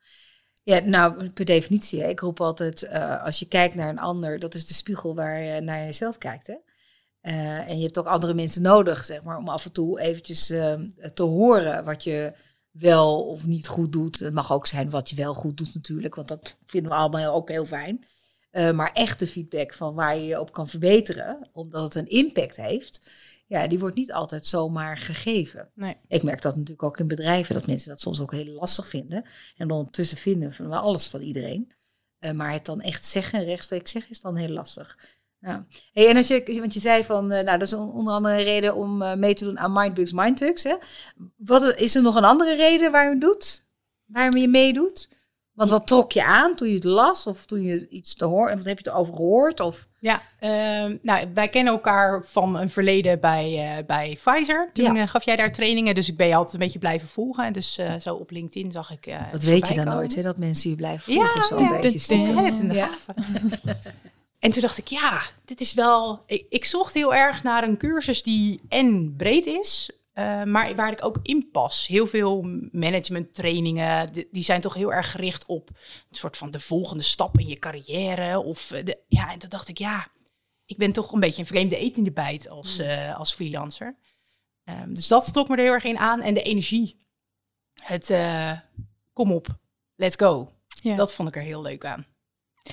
Ja, 0.63 0.79
nou, 0.79 1.29
per 1.29 1.45
definitie. 1.45 2.01
Hè. 2.01 2.09
Ik 2.09 2.19
roep 2.19 2.41
altijd, 2.41 2.83
eh, 2.83 3.23
als 3.23 3.39
je 3.39 3.47
kijkt 3.47 3.75
naar 3.75 3.89
een 3.89 3.99
ander, 3.99 4.39
dat 4.39 4.53
is 4.55 4.67
de 4.67 4.73
spiegel 4.73 5.15
waar 5.15 5.41
je 5.41 5.61
naar 5.61 5.79
jezelf 5.83 6.17
kijkt. 6.17 6.47
Hè? 6.47 6.55
Eh, 7.21 7.69
en 7.69 7.77
je 7.77 7.83
hebt 7.83 7.97
ook 7.97 8.05
andere 8.05 8.33
mensen 8.33 8.61
nodig, 8.61 9.05
zeg 9.05 9.23
maar, 9.23 9.37
om 9.37 9.47
af 9.49 9.65
en 9.65 9.71
toe 9.71 9.99
eventjes 9.99 10.49
eh, 10.49 10.73
te 11.13 11.23
horen 11.23 11.85
wat 11.85 12.03
je 12.03 12.33
wel 12.79 13.27
of 13.27 13.45
niet 13.45 13.67
goed 13.67 13.91
doet. 13.91 14.19
Het 14.19 14.33
mag 14.33 14.51
ook 14.51 14.67
zijn 14.67 14.89
wat 14.89 15.09
je 15.09 15.15
wel 15.15 15.33
goed 15.33 15.57
doet 15.57 15.73
natuurlijk, 15.73 16.15
want 16.15 16.27
dat 16.27 16.57
vinden 16.65 16.91
we 16.91 16.97
allemaal 16.97 17.33
ook 17.33 17.49
heel 17.49 17.65
fijn. 17.65 18.05
Eh, 18.51 18.71
maar 18.71 18.91
echte 18.93 19.27
feedback 19.27 19.73
van 19.73 19.93
waar 19.93 20.17
je 20.17 20.25
je 20.25 20.39
op 20.39 20.51
kan 20.51 20.67
verbeteren, 20.67 21.49
omdat 21.53 21.83
het 21.83 21.95
een 21.95 22.09
impact 22.09 22.55
heeft, 22.55 23.01
ja, 23.47 23.67
die 23.67 23.79
wordt 23.79 23.95
niet 23.95 24.11
altijd 24.11 24.47
zomaar 24.47 24.97
gegeven. 24.97 25.69
Nee. 25.73 25.97
Ik 26.07 26.23
merk 26.23 26.41
dat 26.41 26.53
natuurlijk 26.55 26.83
ook 26.83 26.99
in 26.99 27.07
bedrijven, 27.07 27.53
dat 27.55 27.67
mensen 27.67 27.89
dat 27.89 28.01
soms 28.01 28.19
ook 28.19 28.31
heel 28.31 28.53
lastig 28.53 28.87
vinden. 28.87 29.23
En 29.57 29.71
ondertussen 29.71 30.17
vinden 30.17 30.53
van 30.53 30.69
wel 30.69 30.79
alles 30.79 31.07
van 31.07 31.21
iedereen. 31.21 31.71
Eh, 32.19 32.31
maar 32.31 32.51
het 32.51 32.65
dan 32.65 32.81
echt 32.81 33.05
zeggen, 33.05 33.43
rechtstreeks 33.43 33.91
zeggen, 33.91 34.11
is 34.11 34.21
dan 34.21 34.35
heel 34.35 34.49
lastig. 34.49 35.16
Ja. 35.39 35.65
Hey, 35.93 36.09
en 36.09 36.17
als 36.17 36.27
je, 36.27 36.57
want 36.59 36.73
je 36.73 36.79
zei 36.79 37.03
van, 37.03 37.31
eh, 37.31 37.43
nou, 37.43 37.57
dat 37.57 37.67
is 37.67 37.73
on- 37.73 37.93
onder 37.93 38.13
andere 38.13 38.37
een 38.37 38.43
reden 38.43 38.75
om 38.75 39.01
eh, 39.01 39.13
mee 39.15 39.33
te 39.33 39.43
doen 39.43 39.59
aan 39.59 39.73
Mindbugs 39.73 40.11
Mindtugs. 40.11 40.63
Hè? 40.63 40.75
Wat, 41.37 41.75
is 41.75 41.95
er 41.95 42.01
nog 42.01 42.15
een 42.15 42.23
andere 42.23 42.55
reden 42.55 42.91
waarom 42.91 43.13
je 43.13 43.19
doet? 43.19 43.65
Waarom 44.05 44.37
je 44.37 44.47
meedoet? 44.47 45.15
Want 45.53 45.69
wat 45.69 45.87
trok 45.87 46.11
je 46.11 46.23
aan 46.23 46.55
toen 46.55 46.67
je 46.67 46.73
het 46.75 46.83
las? 46.83 47.27
Of 47.27 47.45
toen 47.45 47.61
je 47.61 47.87
iets 47.89 48.15
te 48.15 48.25
horen, 48.25 48.57
wat 48.57 48.65
heb 48.65 48.79
je 48.79 48.89
erover 48.89 49.13
gehoord? 49.13 49.59
Of, 49.59 49.87
Ja, 49.99 50.21
ehm, 50.39 50.97
nou, 51.01 51.25
wij 51.33 51.47
kennen 51.47 51.73
elkaar 51.73 52.23
van 52.25 52.57
een 52.57 52.69
verleden 52.69 53.19
bij, 53.19 53.55
eh, 53.77 53.85
bij 53.85 54.17
Pfizer. 54.23 54.69
Toen 54.73 54.95
Ja. 54.95 55.05
gaf 55.05 55.23
jij 55.23 55.35
daar 55.35 55.51
trainingen, 55.51 55.95
dus 55.95 56.09
ik 56.09 56.17
ben 56.17 56.27
je 56.27 56.35
altijd 56.35 56.53
een 56.53 56.59
beetje 56.59 56.79
blijven 56.79 57.07
volgen. 57.07 57.43
En 57.43 57.53
dus 57.53 57.79
zo 57.99 58.13
op 58.15 58.31
LinkedIn 58.31 58.71
zag 58.71 58.91
ik. 58.91 59.15
dat 59.31 59.43
weet 59.43 59.67
je 59.67 59.73
dan 59.73 59.83
komen. 59.83 59.99
nooit, 59.99 60.15
hè? 60.15 60.21
Dat 60.21 60.37
mensen 60.37 60.69
je 60.69 60.75
blijven 60.75 61.13
Ja, 61.13 61.25
volgen. 61.25 61.43
zo 61.43 61.63
ja, 61.63 61.75
een 61.75 61.81
beetje 61.81 61.99
stiekem. 61.99 62.71
Ja, 62.71 62.89
en 64.39 64.51
toen 64.51 64.61
dacht 64.61 64.77
ik, 64.77 64.87
ja, 64.87 65.21
dit 65.45 65.61
is 65.61 65.73
wel. 65.73 66.23
Ik, 66.25 66.45
ik 66.49 66.65
zocht 66.65 66.93
heel 66.93 67.13
erg 67.13 67.43
naar 67.43 67.63
een 67.63 67.77
cursus 67.77 68.23
die 68.23 68.61
en 68.69 69.15
breed 69.15 69.45
is, 69.45 69.91
eh, 70.17 70.43
maar 70.43 70.75
waar 70.75 70.91
ik 70.91 71.05
ook 71.05 71.19
in 71.21 71.49
pas. 71.51 71.87
Heel 71.87 72.07
veel 72.07 72.41
managementtrainingen, 72.71 74.13
die, 74.13 74.27
die 74.31 74.43
zijn 74.43 74.61
toch 74.61 74.73
heel 74.73 74.93
erg 74.93 75.11
gericht 75.11 75.45
op 75.45 75.69
een 76.09 76.15
soort 76.15 76.37
van 76.37 76.51
de 76.51 76.59
volgende 76.59 77.03
stap 77.03 77.39
in 77.39 77.47
je 77.47 77.59
carrière. 77.59 78.39
Of 78.39 78.71
eh, 78.71 78.85
de, 78.85 78.99
ja, 79.07 79.31
en 79.31 79.39
toen 79.39 79.49
dacht 79.49 79.67
ik, 79.67 79.77
ja, 79.77 80.07
ik 80.65 80.77
ben 80.77 80.91
toch 80.91 81.11
een 81.11 81.19
beetje 81.19 81.41
een 81.41 81.47
vreemde 81.47 81.81
eet 81.81 81.97
in 81.97 82.03
de 82.03 82.11
bijt 82.11 82.49
als, 82.49 82.79
eh, 82.79 83.17
als 83.17 83.33
freelancer. 83.33 83.95
Ehm, 84.63 84.93
dus 84.93 85.07
dat 85.07 85.33
trok 85.33 85.47
me 85.47 85.55
er 85.55 85.63
heel 85.63 85.73
erg 85.73 85.83
in 85.83 85.97
aan. 85.97 86.21
En 86.21 86.33
de 86.33 86.41
energie. 86.41 87.05
Het 87.73 88.13
kom 89.13 89.31
op, 89.31 89.47
let's 89.95 90.15
go. 90.15 90.51
Ja. 90.67 90.95
Dat 90.95 91.13
vond 91.13 91.29
ik 91.29 91.35
er 91.35 91.41
heel 91.41 91.61
leuk 91.61 91.85
aan. 91.85 92.05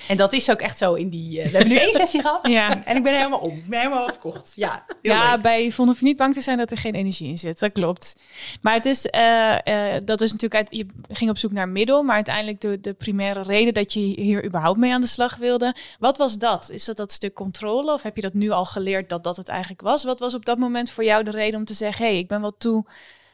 En 0.07 0.17
dat 0.17 0.33
is 0.33 0.51
ook 0.51 0.59
echt 0.59 0.77
zo 0.77 0.93
in 0.93 1.09
die... 1.09 1.41
eh, 1.41 1.45
we 1.45 1.57
hebben 1.57 1.73
nu 1.73 1.79
één 1.79 1.93
sessie 1.93 2.21
gehad 2.21 2.47
Ja. 2.47 2.83
en 2.83 2.97
ik 2.97 3.03
ben 3.03 3.15
helemaal 3.15 3.39
om. 3.39 3.55
Ik 3.57 3.67
ben 3.67 3.79
helemaal 3.79 4.07
verkocht. 4.09 4.51
Ja, 4.55 4.85
Ja, 5.01 5.31
leuk. 5.31 5.41
bij 5.41 5.65
Yvonne 5.65 5.93
je 5.99 6.05
niet 6.05 6.17
bang 6.17 6.33
te 6.33 6.41
zijn 6.41 6.57
dat 6.57 6.71
er 6.71 6.77
geen 6.77 6.95
energie 6.95 7.29
in 7.29 7.37
zit. 7.37 7.59
Dat 7.59 7.71
klopt. 7.71 8.15
Maar 8.61 8.73
het 8.73 8.85
is, 8.85 9.05
eh, 9.05 9.95
eh, 9.95 10.01
dat 10.05 10.21
is 10.21 10.31
natuurlijk 10.31 10.55
uit, 10.55 10.67
je 10.77 10.85
ging 11.09 11.29
op 11.29 11.37
zoek 11.37 11.51
naar 11.51 11.69
middel, 11.69 12.03
maar 12.03 12.15
uiteindelijk 12.15 12.61
de, 12.61 12.79
de 12.79 12.93
primaire 12.93 13.41
reden 13.41 13.73
dat 13.73 13.93
je 13.93 13.99
hier 13.99 14.45
überhaupt 14.45 14.77
mee 14.79 14.93
aan 14.93 15.01
de 15.01 15.07
slag 15.07 15.35
wilde. 15.35 15.75
Wat 15.99 16.17
was 16.17 16.37
dat? 16.37 16.69
Is 16.69 16.85
dat 16.85 16.97
dat 16.97 17.11
stuk 17.11 17.33
controle 17.33 17.93
of 17.93 18.03
heb 18.03 18.15
je 18.15 18.21
dat 18.21 18.33
nu 18.33 18.49
al 18.49 18.65
geleerd 18.65 19.09
dat 19.09 19.23
dat 19.23 19.37
het 19.37 19.47
eigenlijk 19.47 19.81
was? 19.81 20.03
Wat 20.03 20.19
was 20.19 20.33
op 20.33 20.45
dat 20.45 20.57
moment 20.57 20.89
voor 20.89 21.03
jou 21.03 21.23
de 21.23 21.31
reden 21.31 21.59
om 21.59 21.65
te 21.65 21.73
zeggen, 21.73 22.05
hé, 22.05 22.11
hey, 22.11 22.19
ik 22.19 22.27
ben 22.27 22.41
wel 22.41 22.55
toe 22.57 22.85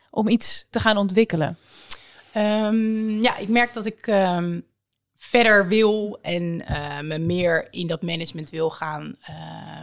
om 0.10 0.28
iets 0.28 0.66
te 0.70 0.80
gaan 0.80 0.98
ontwikkelen? 0.98 1.58
Ehm, 2.32 3.10
ja, 3.22 3.38
ik 3.38 3.48
merk 3.48 3.74
dat 3.74 3.86
ik 3.86 4.08
ehm, 4.08 4.60
verder 5.22 5.68
wil 5.68 6.18
en 6.22 6.66
eh, 6.66 7.00
me 7.00 7.18
meer 7.18 7.74
in 7.74 7.88
dat 7.88 8.02
management 8.02 8.50
wil 8.50 8.70
gaan 8.70 9.16
eh, 9.22 9.82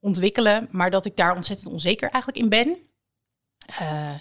ontwikkelen, 0.00 0.68
maar 0.70 0.90
dat 0.90 1.06
ik 1.06 1.16
daar 1.16 1.34
ontzettend 1.36 1.68
onzeker 1.68 2.10
eigenlijk 2.10 2.42
in 2.42 2.48
ben. 2.48 2.78
Eh, 3.66 4.14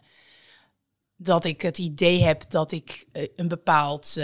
dat 1.15 1.45
ik 1.45 1.61
het 1.61 1.77
idee 1.77 2.23
heb 2.23 2.49
dat 2.49 2.71
ik 2.71 3.05
een 3.35 3.47
bepaald, 3.47 4.15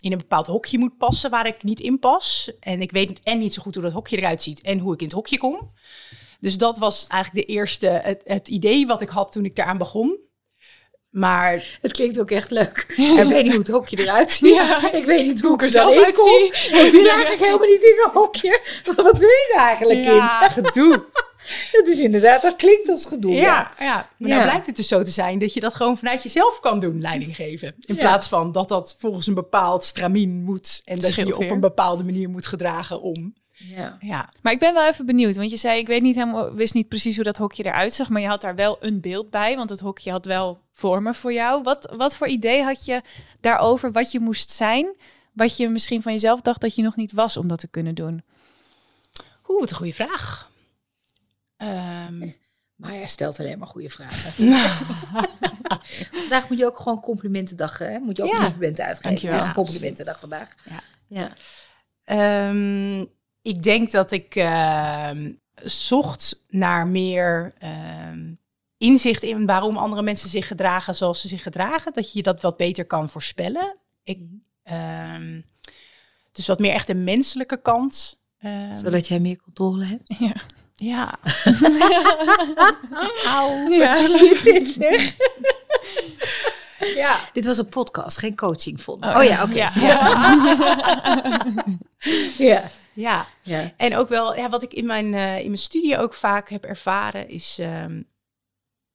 in 0.00 0.12
een 0.12 0.18
bepaald 0.18 0.46
hokje 0.46 0.78
moet 0.78 0.96
passen 0.96 1.30
waar 1.30 1.46
ik 1.46 1.62
niet 1.62 1.80
in 1.80 1.98
pas. 1.98 2.52
En 2.60 2.80
ik 2.80 2.90
weet 2.90 3.20
en 3.22 3.38
niet 3.38 3.54
zo 3.54 3.62
goed 3.62 3.74
hoe 3.74 3.84
dat 3.84 3.92
hokje 3.92 4.16
eruit 4.16 4.42
ziet 4.42 4.60
en 4.60 4.78
hoe 4.78 4.94
ik 4.94 5.00
in 5.00 5.06
het 5.06 5.14
hokje 5.14 5.38
kom. 5.38 5.72
Dus 6.40 6.58
dat 6.58 6.78
was 6.78 7.06
eigenlijk 7.06 7.46
de 7.46 7.52
eerste, 7.52 7.86
het, 7.88 8.20
het 8.24 8.48
idee 8.48 8.86
wat 8.86 9.02
ik 9.02 9.08
had 9.08 9.32
toen 9.32 9.44
ik 9.44 9.56
daaraan 9.56 9.78
begon. 9.78 10.25
Maar 11.16 11.78
Het 11.80 11.92
klinkt 11.92 12.20
ook 12.20 12.30
echt 12.30 12.50
leuk. 12.50 12.84
Ik 13.22 13.28
weet 13.28 13.42
niet 13.42 13.52
hoe 13.52 13.60
het 13.60 13.68
hokje 13.68 13.98
eruit 13.98 14.32
ziet. 14.32 14.54
Ja. 14.54 14.92
Ik 14.92 15.04
weet 15.04 15.26
niet 15.26 15.40
hoe 15.40 15.54
ik 15.54 15.62
er 15.62 15.68
zelf 15.68 16.04
uitzie. 16.04 16.46
Ik 16.84 16.88
wil 16.92 17.08
eigenlijk 17.08 17.38
helemaal 17.38 17.68
niet 17.68 17.82
in 17.82 18.02
een 18.04 18.10
hokje. 18.12 18.60
Wat 18.84 19.18
wil 19.18 19.28
je 19.28 19.52
er 19.54 19.60
eigenlijk 19.60 20.04
ja, 20.04 20.44
in? 20.44 20.50
gedoe. 20.50 21.04
Dat 21.72 21.86
is 21.86 21.98
inderdaad, 21.98 22.42
dat 22.42 22.56
klinkt 22.56 22.88
als 22.88 23.06
gedoe. 23.06 23.32
Ja. 23.32 23.40
Ja, 23.42 23.84
ja. 23.84 24.08
maar 24.18 24.30
nou 24.30 24.42
blijkt 24.42 24.66
het 24.66 24.76
dus 24.76 24.88
zo 24.88 25.02
te 25.02 25.10
zijn 25.10 25.38
dat 25.38 25.54
je 25.54 25.60
dat 25.60 25.74
gewoon 25.74 25.98
vanuit 25.98 26.22
jezelf 26.22 26.60
kan 26.60 26.80
doen, 26.80 27.00
leiding 27.00 27.36
geven. 27.36 27.74
In 27.80 27.96
plaats 27.96 28.28
van 28.28 28.52
dat 28.52 28.68
dat 28.68 28.96
volgens 28.98 29.26
een 29.26 29.34
bepaald 29.34 29.84
stramien 29.84 30.42
moet 30.42 30.82
en 30.84 30.98
dat 30.98 31.14
je 31.14 31.26
je 31.26 31.36
op 31.36 31.50
een 31.50 31.60
bepaalde 31.60 32.04
manier 32.04 32.28
moet 32.28 32.46
gedragen 32.46 33.02
om. 33.02 33.34
Ja. 33.58 33.96
Ja, 34.00 34.32
Maar 34.42 34.52
ik 34.52 34.58
ben 34.58 34.74
wel 34.74 34.86
even 34.86 35.06
benieuwd, 35.06 35.36
want 35.36 35.50
je 35.50 35.56
zei, 35.56 35.78
ik 35.78 35.86
weet 35.86 36.02
niet 36.02 36.14
helemaal, 36.14 36.54
wist 36.54 36.74
niet 36.74 36.88
precies 36.88 37.14
hoe 37.14 37.24
dat 37.24 37.36
hokje 37.36 37.64
eruit 37.64 37.92
zag, 37.92 38.08
maar 38.08 38.20
je 38.20 38.26
had 38.28 38.40
daar 38.40 38.54
wel 38.54 38.76
een 38.80 39.00
beeld 39.00 39.30
bij, 39.30 39.56
want 39.56 39.70
het 39.70 39.80
hokje 39.80 40.10
had 40.10 40.24
wel 40.26 40.60
vormen 40.72 41.14
voor 41.14 41.32
jou. 41.32 41.62
Wat, 41.62 41.94
wat 41.96 42.16
voor 42.16 42.26
idee 42.26 42.62
had 42.62 42.84
je 42.84 43.02
daarover 43.40 43.92
wat 43.92 44.12
je 44.12 44.20
moest 44.20 44.50
zijn, 44.50 44.94
wat 45.32 45.56
je 45.56 45.68
misschien 45.68 46.02
van 46.02 46.12
jezelf 46.12 46.40
dacht 46.40 46.60
dat 46.60 46.74
je 46.74 46.82
nog 46.82 46.96
niet 46.96 47.12
was 47.12 47.36
om 47.36 47.48
dat 47.48 47.58
te 47.60 47.68
kunnen 47.68 47.94
doen? 47.94 48.22
Oeh, 49.48 49.60
wat 49.60 49.70
een 49.70 49.76
goede 49.76 49.92
vraag. 49.92 50.50
Ehm, 51.56 52.28
Maar 52.76 52.92
jij 52.92 53.06
stelt 53.06 53.38
alleen 53.38 53.58
maar 53.58 53.68
goede 53.68 53.90
vragen. 53.90 54.32
vandaag 56.20 56.48
moet 56.48 56.58
je 56.58 56.66
ook 56.66 56.78
gewoon 56.78 57.00
complimentendag, 57.00 57.78
hè? 57.78 57.98
Moet 57.98 58.16
je 58.16 58.22
ook 58.22 58.32
Ja. 58.32 58.42
complimenten 58.42 58.84
uitgeven. 58.84 59.10
Dankjewel. 59.10 59.38
Dus 59.38 59.52
complimentendag 59.52 60.20
vandaag. 60.20 60.54
Ja. 60.64 60.80
ja. 61.06 61.32
Ehm, 62.04 63.04
ik 63.46 63.62
denk 63.62 63.90
dat 63.90 64.10
ik 64.10 64.34
ehm, 64.34 65.32
zocht 65.64 66.44
naar 66.48 66.86
meer 66.86 67.54
ehm, 67.58 68.32
inzicht 68.78 69.22
in 69.22 69.46
waarom 69.46 69.76
andere 69.76 70.02
mensen 70.02 70.28
zich 70.28 70.46
gedragen 70.46 70.94
zoals 70.94 71.20
ze 71.20 71.28
zich 71.28 71.42
gedragen. 71.42 71.92
Dat 71.92 72.12
je 72.12 72.22
dat 72.22 72.42
wat 72.42 72.56
beter 72.56 72.84
kan 72.86 73.08
voorspellen. 73.08 73.76
Ik, 74.04 74.20
ehm, 74.62 75.40
dus 76.32 76.46
wat 76.46 76.58
meer 76.58 76.72
echt 76.72 76.86
de 76.86 76.94
menselijke 76.94 77.62
kant. 77.62 78.24
Zodat 78.72 79.08
jij 79.08 79.18
meer 79.18 79.40
controle 79.42 79.84
hebt. 79.84 80.14
Ja. 80.26 80.34
Ja. 80.76 81.18
Ja. 83.70 83.94
Shit, 83.94 84.42
dit 84.44 84.68
zeg. 84.68 85.16
ja. 87.02 87.20
Dit 87.32 87.44
was 87.46 87.58
een 87.58 87.68
podcast, 87.68 88.18
geen 88.18 88.36
coaching 88.36 88.82
vond. 88.82 89.04
Oh, 89.04 89.16
Oh, 89.16 89.24
ja, 89.24 89.42
oké. 89.42 89.54
ja. 89.54 89.72
Ja. 89.74 90.14
Ja. 92.38 92.62
Ja. 93.42 93.74
En 93.76 93.96
ook 93.96 94.08
wel, 94.08 94.36
ja, 94.36 94.48
wat 94.48 94.62
ik 94.62 94.72
in 94.72 94.86
mijn, 94.86 95.14
eh, 95.14 95.38
in 95.38 95.46
mijn 95.46 95.58
studie 95.58 95.98
ook 95.98 96.14
vaak 96.14 96.48
heb 96.48 96.64
ervaren, 96.64 97.28
is 97.28 97.58
ehm, 97.58 98.02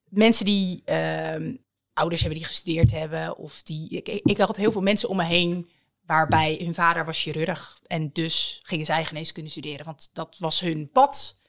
mensen 0.03 0.45
die 0.45 0.81
ehm, 0.85 1.55
ouders 1.93 2.21
hebben 2.21 2.39
die 2.39 2.47
gestudeerd 2.47 2.91
hebben. 2.91 3.37
Of 3.37 3.63
die, 3.63 3.89
ik, 3.89 4.07
ik 4.23 4.37
had 4.37 4.57
heel 4.57 4.71
veel 4.71 4.81
mensen 4.81 5.09
om 5.09 5.17
me 5.17 5.23
heen 5.23 5.69
waarbij 6.05 6.59
hun 6.63 6.73
vader 6.73 7.05
was 7.05 7.21
chirurg. 7.21 7.79
En 7.87 8.09
dus 8.13 8.59
gingen 8.63 8.85
zij 8.85 9.05
geneeskunde 9.05 9.49
studeren, 9.49 9.85
want 9.85 10.09
dat 10.13 10.37
was 10.39 10.59
hun 10.59 10.89
pad. 10.91 11.39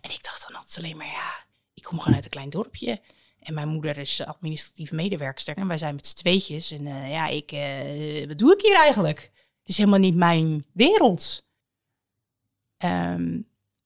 En 0.00 0.10
ik 0.10 0.22
dacht 0.22 0.48
dan 0.48 0.56
altijd 0.56 0.78
alleen 0.78 0.96
maar, 0.96 1.06
ja, 1.06 1.44
ik 1.74 1.82
kom 1.82 1.98
gewoon 1.98 2.14
uit 2.14 2.24
een 2.24 2.30
klein 2.30 2.50
dorpje. 2.50 3.00
En 3.38 3.54
mijn 3.54 3.68
moeder 3.68 3.98
is 3.98 4.24
administratief 4.24 4.92
medewerkster. 4.92 5.56
En 5.56 5.68
wij 5.68 5.78
zijn 5.78 5.94
met 5.94 6.06
z'n 6.06 6.16
tweetjes. 6.16 6.70
En 6.70 6.86
eh, 6.86 7.10
ja, 7.10 7.28
ik, 7.28 7.52
eh, 7.52 8.26
wat 8.26 8.38
doe 8.38 8.52
ik 8.52 8.60
hier 8.60 8.76
eigenlijk? 8.76 9.20
Het 9.60 9.68
is 9.68 9.78
helemaal 9.78 9.98
niet 9.98 10.14
mijn 10.14 10.64
wereld. 10.72 11.48
Ehm, 12.78 13.40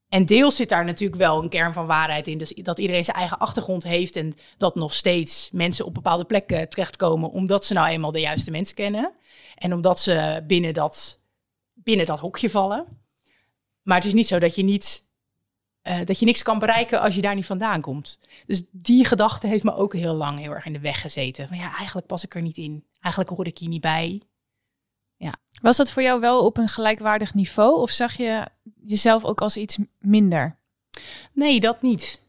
en 0.09 0.27
deels 0.27 0.57
zit 0.57 0.69
daar 0.69 0.85
natuurlijk 0.85 1.21
wel 1.21 1.43
een 1.43 1.49
kern 1.49 1.73
van 1.73 1.87
waarheid 1.87 2.29
in. 2.29 2.39
Dus 2.39 2.55
dat 2.55 2.79
iedereen 2.79 3.05
zijn 3.05 3.17
eigen 3.17 3.39
achtergrond 3.39 3.83
heeft. 3.83 4.17
En 4.17 4.35
dat 4.57 4.75
nog 4.75 4.95
steeds 4.95 5.51
mensen 5.53 5.85
op 5.85 5.95
bepaalde 5.95 6.25
plekken 6.25 6.69
terechtkomen. 6.69 7.31
Omdat 7.31 7.65
ze 7.65 7.75
nou 7.75 7.89
eenmaal 7.89 8.13
de 8.13 8.21
juiste 8.21 8.51
mensen 8.51 8.75
kennen. 8.75 9.13
En 9.55 9.73
omdat 9.75 10.01
ze 10.01 10.45
binnen 10.47 10.75
dat, 10.75 11.23
binnen 11.75 12.07
dat 12.07 12.19
hokje 12.19 12.51
vallen. 12.51 12.87
Maar 13.83 13.97
het 13.97 14.07
is 14.07 14.13
niet 14.13 14.27
zo 14.27 14.39
dat 14.39 14.55
je 14.55 14.63
niet. 14.63 15.07
eh, 15.83 16.05
dat 16.05 16.19
je 16.19 16.25
niks 16.27 16.43
kan 16.43 16.59
bereiken 16.59 17.01
als 17.01 17.15
je 17.15 17.21
daar 17.21 17.35
niet 17.35 17.47
vandaan 17.47 17.81
komt. 17.81 18.19
Dus 18.47 18.63
die 18.71 19.05
gedachte 19.05 19.47
heeft 19.47 19.65
me 19.65 19.75
ook 19.75 19.93
heel 19.95 20.15
lang 20.15 20.39
heel 20.39 20.53
erg 20.53 20.65
in 20.67 20.73
de 20.73 20.79
weg 20.81 21.01
gezeten. 21.01 21.47
Maar 21.51 21.59
ja, 21.59 21.77
eigenlijk 21.77 22.07
pas 22.07 22.25
ik 22.25 22.35
er 22.35 22.43
niet 22.43 22.57
in. 22.57 22.85
Eigenlijk 23.01 23.35
hoor 23.37 23.47
ik 23.47 23.59
hier 23.59 23.69
niet 23.69 23.81
bij. 23.81 24.23
Was 25.63 25.77
dat 25.77 25.91
voor 25.91 26.03
jou 26.03 26.21
wel 26.21 26.45
op 26.45 26.57
een 26.57 26.69
gelijkwaardig 26.69 27.35
niveau 27.35 27.81
of 27.81 27.91
zag 27.91 28.17
je 28.17 28.47
jezelf 28.85 29.25
ook 29.25 29.41
als 29.41 29.57
iets 29.57 29.79
minder? 29.99 30.59
Nee, 31.33 31.61
dat 31.61 31.83
niet. 31.83 32.21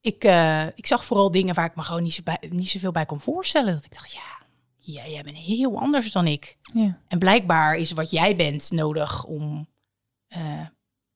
Ik, 0.00 0.24
eh, 0.24 0.66
ik 0.66 0.86
zag 0.86 1.04
vooral 1.04 1.30
dingen 1.30 1.54
waar 1.54 1.66
ik 1.66 1.76
me 1.76 1.82
gewoon 1.82 2.02
niet, 2.02 2.14
zo 2.14 2.22
bij, 2.22 2.38
niet 2.48 2.70
zoveel 2.70 2.92
bij 2.92 3.06
kon 3.06 3.20
voorstellen. 3.20 3.74
Dat 3.74 3.84
ik 3.84 3.94
dacht, 3.94 4.12
ja, 4.12 4.46
ja, 4.76 5.06
jij 5.06 5.22
bent 5.22 5.36
heel 5.36 5.78
anders 5.78 6.12
dan 6.12 6.26
ik. 6.26 6.56
Ja. 6.74 6.98
En 7.08 7.18
blijkbaar 7.18 7.76
is 7.76 7.92
wat 7.92 8.10
jij 8.10 8.36
bent 8.36 8.70
nodig 8.70 9.24
om 9.24 9.68
eh, 10.28 10.66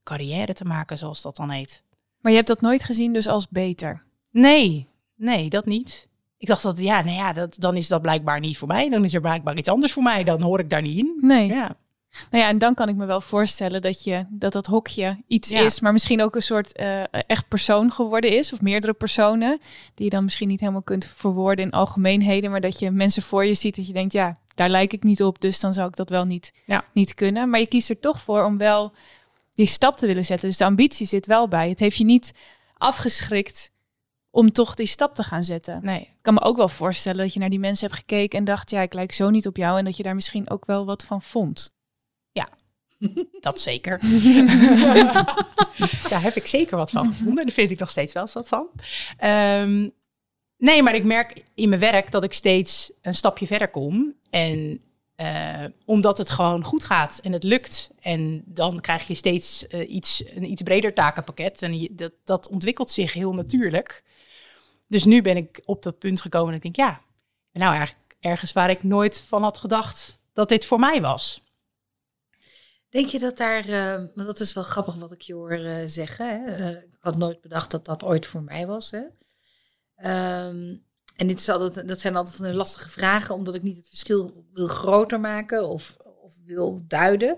carrière 0.03 0.55
te 0.55 0.65
maken, 0.65 0.99
zoals 0.99 1.23
dat 1.23 1.37
dan 1.37 1.51
heet. 1.51 1.85
Maar 2.21 2.33
je 2.33 2.39
hebt 2.39 2.49
dat 2.49 2.61
nooit 2.61 2.83
gezien 2.83 3.13
dus 3.13 3.27
als 3.27 3.49
beter. 3.49 4.05
Nee, 4.31 4.89
nee, 5.15 5.51
dat 5.51 5.67
niet. 5.67 6.08
Ik 6.39 6.47
dacht 6.49 6.63
dat, 6.63 6.79
ja, 6.81 7.03
nou 7.03 7.17
ja, 7.17 7.33
dat, 7.33 7.57
dan 7.59 7.77
is 7.77 7.89
dat 7.89 8.03
blijkbaar 8.03 8.41
niet 8.41 8.59
voor 8.59 8.69
mij. 8.69 8.89
Dan 8.89 9.05
is 9.05 9.15
er 9.15 9.21
blijkbaar 9.21 9.57
iets 9.57 9.69
anders 9.69 9.93
voor 9.93 10.03
mij. 10.03 10.25
Dan 10.25 10.43
hoor 10.43 10.61
ik 10.61 10.71
daar 10.71 10.83
niet 10.83 10.99
in. 10.99 11.19
Nee. 11.21 11.47
Ja, 11.47 11.77
Nou 12.31 12.43
ja, 12.45 12.49
en 12.49 12.59
dan 12.59 12.75
kan 12.75 12.89
ik 12.89 12.97
me 12.97 13.07
wel 13.07 13.21
voorstellen 13.21 13.83
dat 13.83 14.05
je 14.05 14.27
dat 14.29 14.53
dat 14.53 14.67
hokje 14.67 15.23
iets 15.27 15.49
Ja. 15.49 15.61
is, 15.61 15.81
maar 15.81 15.93
misschien 15.93 16.23
ook 16.23 16.35
een 16.35 16.43
soort 16.43 16.73
eh, 16.73 17.03
echt 17.27 17.49
persoon 17.49 17.93
geworden 17.93 18.37
is, 18.37 18.53
of 18.53 18.61
meerdere 18.61 18.93
personen, 18.93 19.59
die 19.95 20.05
je 20.05 20.11
dan 20.11 20.25
misschien 20.25 20.49
niet 20.49 20.61
helemaal 20.61 20.83
kunt 20.83 21.07
verwoorden 21.07 21.65
in 21.65 21.71
algemeenheden, 21.71 22.51
maar 22.51 22.61
dat 22.61 22.79
je 22.79 22.91
mensen 22.91 23.23
voor 23.23 23.45
je 23.45 23.55
ziet 23.55 23.77
dat 23.77 23.87
je 23.87 23.93
denkt, 23.93 24.13
ja, 24.13 24.39
daar 24.55 24.69
lijk 24.69 24.93
ik 24.93 25.03
niet 25.03 25.23
op, 25.23 25.41
dus 25.41 25.61
dan 25.61 25.75
zou 25.75 25.89
ik 25.89 25.97
dat 25.97 26.09
wel 26.11 26.25
niet, 26.25 26.53
Ja. 26.65 26.85
niet 26.93 27.15
kunnen. 27.15 27.51
Maar 27.51 27.61
je 27.61 27.67
kiest 27.67 27.91
er 27.91 28.01
toch 28.01 28.21
voor 28.21 28.45
om 28.45 28.59
wel 28.59 28.93
die 29.55 29.67
stap 29.67 29.97
te 29.99 30.07
willen 30.07 30.25
zetten. 30.25 30.49
Dus 30.49 30.59
de 30.59 30.65
ambitie 30.65 31.07
zit 31.07 31.27
wel 31.27 31.49
bij. 31.49 31.69
Het 31.69 31.81
heeft 31.81 31.97
je 31.97 32.05
niet 32.05 32.33
afgeschrikt 32.77 33.71
om 34.31 34.53
toch 34.53 34.75
die 34.75 34.87
stap 34.87 35.15
te 35.15 35.23
gaan 35.23 35.45
zetten. 35.45 35.81
nee. 35.83 36.01
Ik 36.01 36.23
kan 36.23 36.35
me 36.35 36.41
ook 36.41 36.57
wel 36.57 36.69
voorstellen 36.69 37.19
dat 37.19 37.33
je 37.33 37.41
naar 37.41 37.51
die 37.51 37.59
mensen 37.59 37.87
hebt 37.87 38.01
gekeken 38.01 38.39
en 38.39 38.45
dacht, 38.45 38.71
ja, 38.71 38.81
ik 38.81 38.95
lijk 38.95 39.13
zo 39.13 39.31
niet 39.31 39.47
op 39.47 39.57
jou 39.57 39.79
en 39.79 39.85
dat 39.85 39.97
je 39.97 40.03
daar 40.03 40.15
misschien 40.15 40.51
ook 40.51 40.67
wel 40.67 40.85
wat 40.85 41.05
van 41.05 41.23
vond. 41.23 41.77
Dat 43.41 43.61
zeker. 43.61 43.99
Daar 46.11 46.23
heb 46.23 46.35
ik 46.35 46.47
zeker 46.47 46.77
wat 46.77 46.91
van 46.91 47.07
gevonden. 47.07 47.47
Daar 47.47 47.55
vind 47.55 47.71
ik 47.71 47.79
nog 47.79 47.91
steeds 47.91 48.13
wel 48.13 48.23
eens 48.23 48.33
wat 48.33 48.49
van. 48.49 48.69
Ehm, 49.17 49.89
nee, 50.57 50.83
maar 50.83 50.95
ik 50.95 51.05
merk 51.05 51.45
in 51.55 51.69
mijn 51.69 51.81
werk 51.81 52.11
dat 52.11 52.25
ik 52.25 52.33
steeds 52.33 52.93
een 53.03 53.15
stapje 53.15 53.47
verder 53.47 53.69
kom. 53.69 54.15
En 54.31 54.81
eh, 55.15 55.65
omdat 55.85 56.19
het 56.19 56.31
gewoon 56.31 56.65
goed 56.65 56.85
gaat 56.85 57.21
en 57.23 57.33
het 57.33 57.43
lukt. 57.43 57.91
En 58.01 58.43
dan 58.47 58.81
krijg 58.81 59.07
je 59.07 59.15
steeds 59.15 59.67
eh, 59.67 59.91
iets, 59.91 60.25
een 60.35 60.51
iets 60.51 60.63
breder 60.63 60.95
takenpakket. 60.95 61.63
En 61.63 61.81
je, 61.81 61.95
dat, 61.95 62.13
dat 62.25 62.49
ontwikkelt 62.49 62.91
zich 62.91 63.13
heel 63.13 63.35
natuurlijk. 63.35 64.03
Dus 64.89 65.05
nu 65.05 65.23
ben 65.23 65.37
ik 65.37 65.63
op 65.65 65.83
dat 65.83 65.99
punt 65.99 66.21
gekomen 66.21 66.49
en 66.49 66.55
ik 66.55 66.63
denk, 66.63 66.77
ja, 66.77 67.01
nou 67.53 67.75
eigenlijk 67.75 68.17
ergens 68.21 68.53
waar 68.53 68.71
ik 68.71 68.83
nooit 68.83 69.21
van 69.21 69.43
had 69.43 69.59
gedacht 69.59 70.19
dat 70.33 70.49
dit 70.49 70.67
voor 70.67 70.79
mij 70.79 71.01
was. 71.01 71.47
Denk 72.89 73.07
je 73.07 73.19
dat 73.19 73.37
daar, 73.37 73.67
want 74.15 74.27
dat 74.27 74.41
is 74.41 74.53
wel 74.53 74.65
grappig 74.65 74.95
wat 74.95 75.13
ik 75.13 75.21
je 75.21 75.35
hoor 75.35 75.51
eh, 75.51 75.83
zeggen. 75.87 76.27
Hè? 76.27 76.53
Eh, 76.53 76.71
ik 76.71 76.97
had 77.01 77.17
nooit 77.17 77.41
bedacht 77.41 77.71
dat 77.71 77.85
dat 77.85 78.05
ooit 78.05 78.27
voor 78.27 78.43
mij 78.43 78.67
was. 78.67 78.91
Hè? 78.91 79.03
Ehm, 79.97 80.77
en 81.17 81.27
dit 81.27 81.39
is 81.39 81.49
altijd, 81.49 81.89
dat 81.89 82.01
zijn 82.01 82.17
altijd 82.17 82.37
van 82.37 82.45
de 82.45 82.55
lastige 82.55 82.89
vragen, 82.89 83.35
omdat 83.35 83.55
ik 83.55 83.63
niet 83.63 83.77
het 83.77 83.89
verschil 83.89 84.47
wil 84.53 84.67
groter 84.67 85.21
maken 85.21 85.69
of, 85.69 85.97
of 86.23 86.35
wil 86.45 86.81
duiden. 86.87 87.37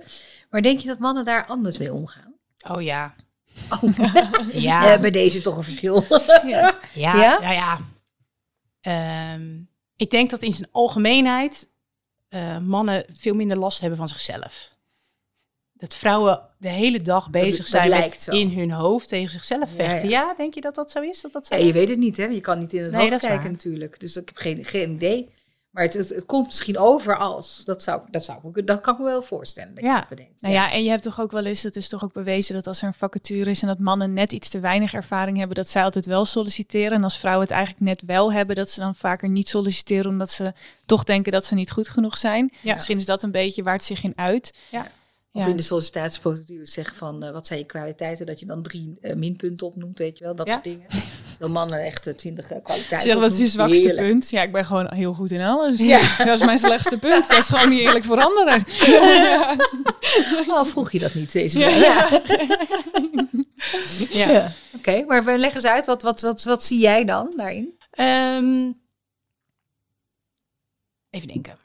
Maar 0.50 0.62
denk 0.62 0.80
je 0.80 0.88
dat 0.88 0.98
mannen 0.98 1.24
daar 1.24 1.46
anders 1.46 1.78
mee 1.78 1.92
omgaan? 1.92 2.34
Oh 2.68 2.82
ja. 2.82 3.14
Ja. 4.52 4.84
Ja. 4.90 4.98
bij 4.98 5.10
deze 5.10 5.40
toch 5.40 5.56
een 5.56 5.64
verschil. 5.64 6.04
Ja. 6.08 6.78
Ja, 6.94 7.16
Ja? 7.16 7.38
ja, 7.40 7.52
ja. 7.52 7.78
Ehm, 8.80 9.58
ik 9.96 10.10
denk 10.10 10.30
dat 10.30 10.42
in 10.42 10.52
zijn 10.52 10.68
algemeenheid 10.72 11.68
eh, 12.28 12.58
mannen 12.58 13.04
veel 13.12 13.34
minder 13.34 13.56
last 13.56 13.80
hebben 13.80 13.98
van 13.98 14.08
zichzelf. 14.08 14.70
Dat 15.72 15.94
vrouwen 15.94 16.40
de 16.58 16.68
hele 16.68 17.00
dag 17.02 17.30
bezig 17.30 17.56
dat 17.56 17.66
zijn 17.66 17.88
lijkt 17.88 18.10
met 18.10 18.22
zo. 18.22 18.32
in 18.32 18.58
hun 18.58 18.70
hoofd 18.70 19.08
tegen 19.08 19.30
zichzelf 19.30 19.70
vechten. 19.74 20.08
ja. 20.08 20.20
Ja, 20.28 20.34
denk 20.34 20.54
je 20.54 20.60
dat 20.60 20.74
dat 20.74 20.90
zo 20.90 21.00
is? 21.00 21.20
Dat 21.20 21.32
dat 21.32 21.46
zo 21.46 21.56
Ja, 21.56 21.64
je 21.64 21.72
weet 21.72 21.88
het 21.88 21.98
niet, 21.98 22.16
hè? 22.16 22.24
Je 22.24 22.40
kan 22.40 22.58
niet 22.58 22.72
in 22.72 22.82
het 22.82 22.90
Nee, 22.92 23.00
hoofd 23.00 23.12
dat 23.12 23.20
kijken 23.20 23.40
waar. 23.42 23.50
natuurlijk. 23.50 24.00
Dus 24.00 24.16
ik 24.16 24.26
heb 24.28 24.36
geen, 24.36 24.64
geen 24.64 24.90
idee. 24.90 25.28
Maar 25.70 25.82
het, 25.82 25.92
het, 25.94 26.08
het 26.08 26.26
komt 26.26 26.46
misschien 26.46 26.78
over 26.78 27.16
als. 27.18 27.64
Dat, 27.64 27.82
zou, 27.82 28.02
dat, 28.10 28.24
zou, 28.24 28.38
ik- 28.54 28.66
dat 28.66 28.80
kan 28.80 28.92
ik 28.94 28.98
me 29.00 29.06
wel 29.06 29.22
voorstellen. 29.22 29.74
Dat 29.74 29.84
Ja. 29.84 29.94
je 29.94 30.00
dat 30.00 30.08
bedenkt. 30.08 30.42
Nou 30.42 30.54
ja, 30.54 30.72
en 30.72 30.82
je 30.84 30.90
hebt 30.90 31.02
toch 31.02 31.20
ook 31.20 31.30
wel 31.30 31.44
eens, 31.44 31.62
dat 31.62 31.76
is 31.76 31.88
toch 31.88 32.04
ook 32.04 32.12
bewezen 32.12 32.54
dat 32.54 32.66
als 32.66 32.80
er 32.80 32.86
een 32.86 32.94
vacature 32.94 33.50
is 33.50 33.62
en 33.62 33.68
dat 33.68 33.78
mannen 33.78 34.12
net 34.12 34.32
iets 34.32 34.48
te 34.48 34.60
weinig 34.60 34.92
ervaring 34.94 35.36
hebben, 35.38 35.56
dat 35.56 35.68
zij 35.68 35.82
altijd 35.82 36.06
wel 36.06 36.24
solliciteren. 36.24 36.92
En 36.92 37.04
als 37.04 37.18
vrouwen 37.18 37.42
het 37.46 37.54
eigenlijk 37.54 37.84
net 37.84 38.02
wel 38.06 38.32
hebben, 38.32 38.56
dat 38.56 38.70
ze 38.70 38.80
dan 38.80 38.94
vaker 38.94 39.28
niet 39.28 39.48
solliciteren 39.48 40.10
omdat 40.10 40.30
ze 40.30 40.52
toch 40.84 41.04
denken 41.04 41.32
dat 41.32 41.44
ze 41.44 41.54
niet 41.54 41.70
goed 41.70 41.88
genoeg 41.88 42.18
zijn. 42.18 42.52
Ja. 42.62 42.74
Misschien 42.74 42.96
is 42.98 43.06
dat 43.06 43.22
een 43.22 43.30
beetje 43.32 43.62
waar 43.62 43.74
het 43.74 43.84
zich 43.84 44.02
in 44.02 44.12
uit. 44.16 44.54
Ja. 44.70 44.86
Of 45.32 45.44
Ja. 45.44 45.50
in 45.50 45.56
de 45.56 45.62
sollicitatieprocedure 45.62 46.66
zeggen 46.66 46.96
van 46.96 47.22
eh, 47.22 47.30
wat 47.32 47.46
zijn 47.46 47.58
je 47.58 47.64
kwaliteiten, 47.66 48.26
dat 48.26 48.40
je 48.40 48.46
dan 48.46 48.62
drie 48.62 48.96
eh, 49.00 49.16
minpunten 49.16 49.66
opnoemt, 49.66 49.98
weet 49.98 50.18
je 50.18 50.24
wel, 50.24 50.34
dat 50.36 50.46
Ja. 50.46 50.52
soort 50.52 50.64
dingen. 50.64 50.86
Mannen 51.48 51.84
echt 51.84 52.06
eh, 52.06 52.14
twintig 52.14 52.46
kwaliteiten 52.46 53.00
Zeg, 53.00 53.14
wat 53.14 53.32
is 53.32 53.38
je 53.38 53.46
zwakste 53.46 53.82
Heerlijk. 53.88 54.06
punt? 54.08 54.30
Ja, 54.30 54.42
ik 54.42 54.52
ben 54.52 54.64
gewoon 54.64 54.92
heel 54.94 55.12
goed 55.12 55.30
in 55.30 55.40
alles. 55.40 55.78
Ja. 55.80 56.00
Dat 56.24 56.28
is 56.40 56.44
mijn 56.44 56.58
slechtste 56.58 56.98
punt. 56.98 57.28
Dat 57.28 57.38
is 57.38 57.46
gewoon 57.48 57.68
niet 57.68 57.80
eerlijk 57.80 58.04
voor 58.04 58.20
anderen. 58.20 58.64
Oh, 60.48 60.64
vroeg 60.64 60.92
je 60.92 60.98
dat 60.98 61.14
niet 61.14 61.32
deze 61.32 61.58
Ja. 61.58 61.66
week? 61.66 61.78
Ja. 61.84 62.08
Ja. 64.10 64.30
Ja. 64.30 64.52
Oké, 64.76 65.04
maar 65.06 65.24
we 65.24 65.38
leggen 65.38 65.62
eens 65.62 65.70
uit, 65.70 65.86
wat, 65.86 66.02
wat, 66.02 66.20
wat, 66.20 66.42
wat 66.44 66.64
zie 66.64 66.78
jij 66.78 67.04
dan 67.04 67.32
daarin? 67.36 67.78
Ehm, 67.90 68.72
even 71.10 71.28
denken. 71.28 71.56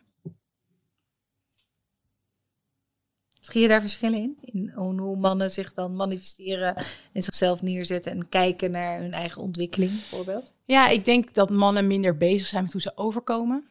Zie 3.56 3.64
je 3.64 3.70
daar 3.70 3.82
verschillen 3.82 4.20
in? 4.20 4.38
In 4.42 4.72
hoe 4.76 5.16
mannen 5.16 5.52
zich 5.52 5.74
dan 5.74 5.96
manifesteren 5.96 6.76
en 7.14 7.24
zichzelf 7.24 7.62
neerzetten 7.62 8.12
en 8.12 8.30
kijken 8.30 8.72
naar 8.72 9.00
hun 9.00 9.14
eigen 9.14 9.42
ontwikkeling, 9.42 9.92
bijvoorbeeld? 9.92 10.54
Ja, 10.66 10.88
ik 10.88 11.06
denk 11.06 11.34
dat 11.34 11.50
mannen 11.50 11.88
minder 11.88 12.18
bezig 12.18 12.48
zijn 12.48 12.64
met 12.64 12.72
hoe 12.72 12.82
ze 12.82 12.98
overkomen. 12.98 13.68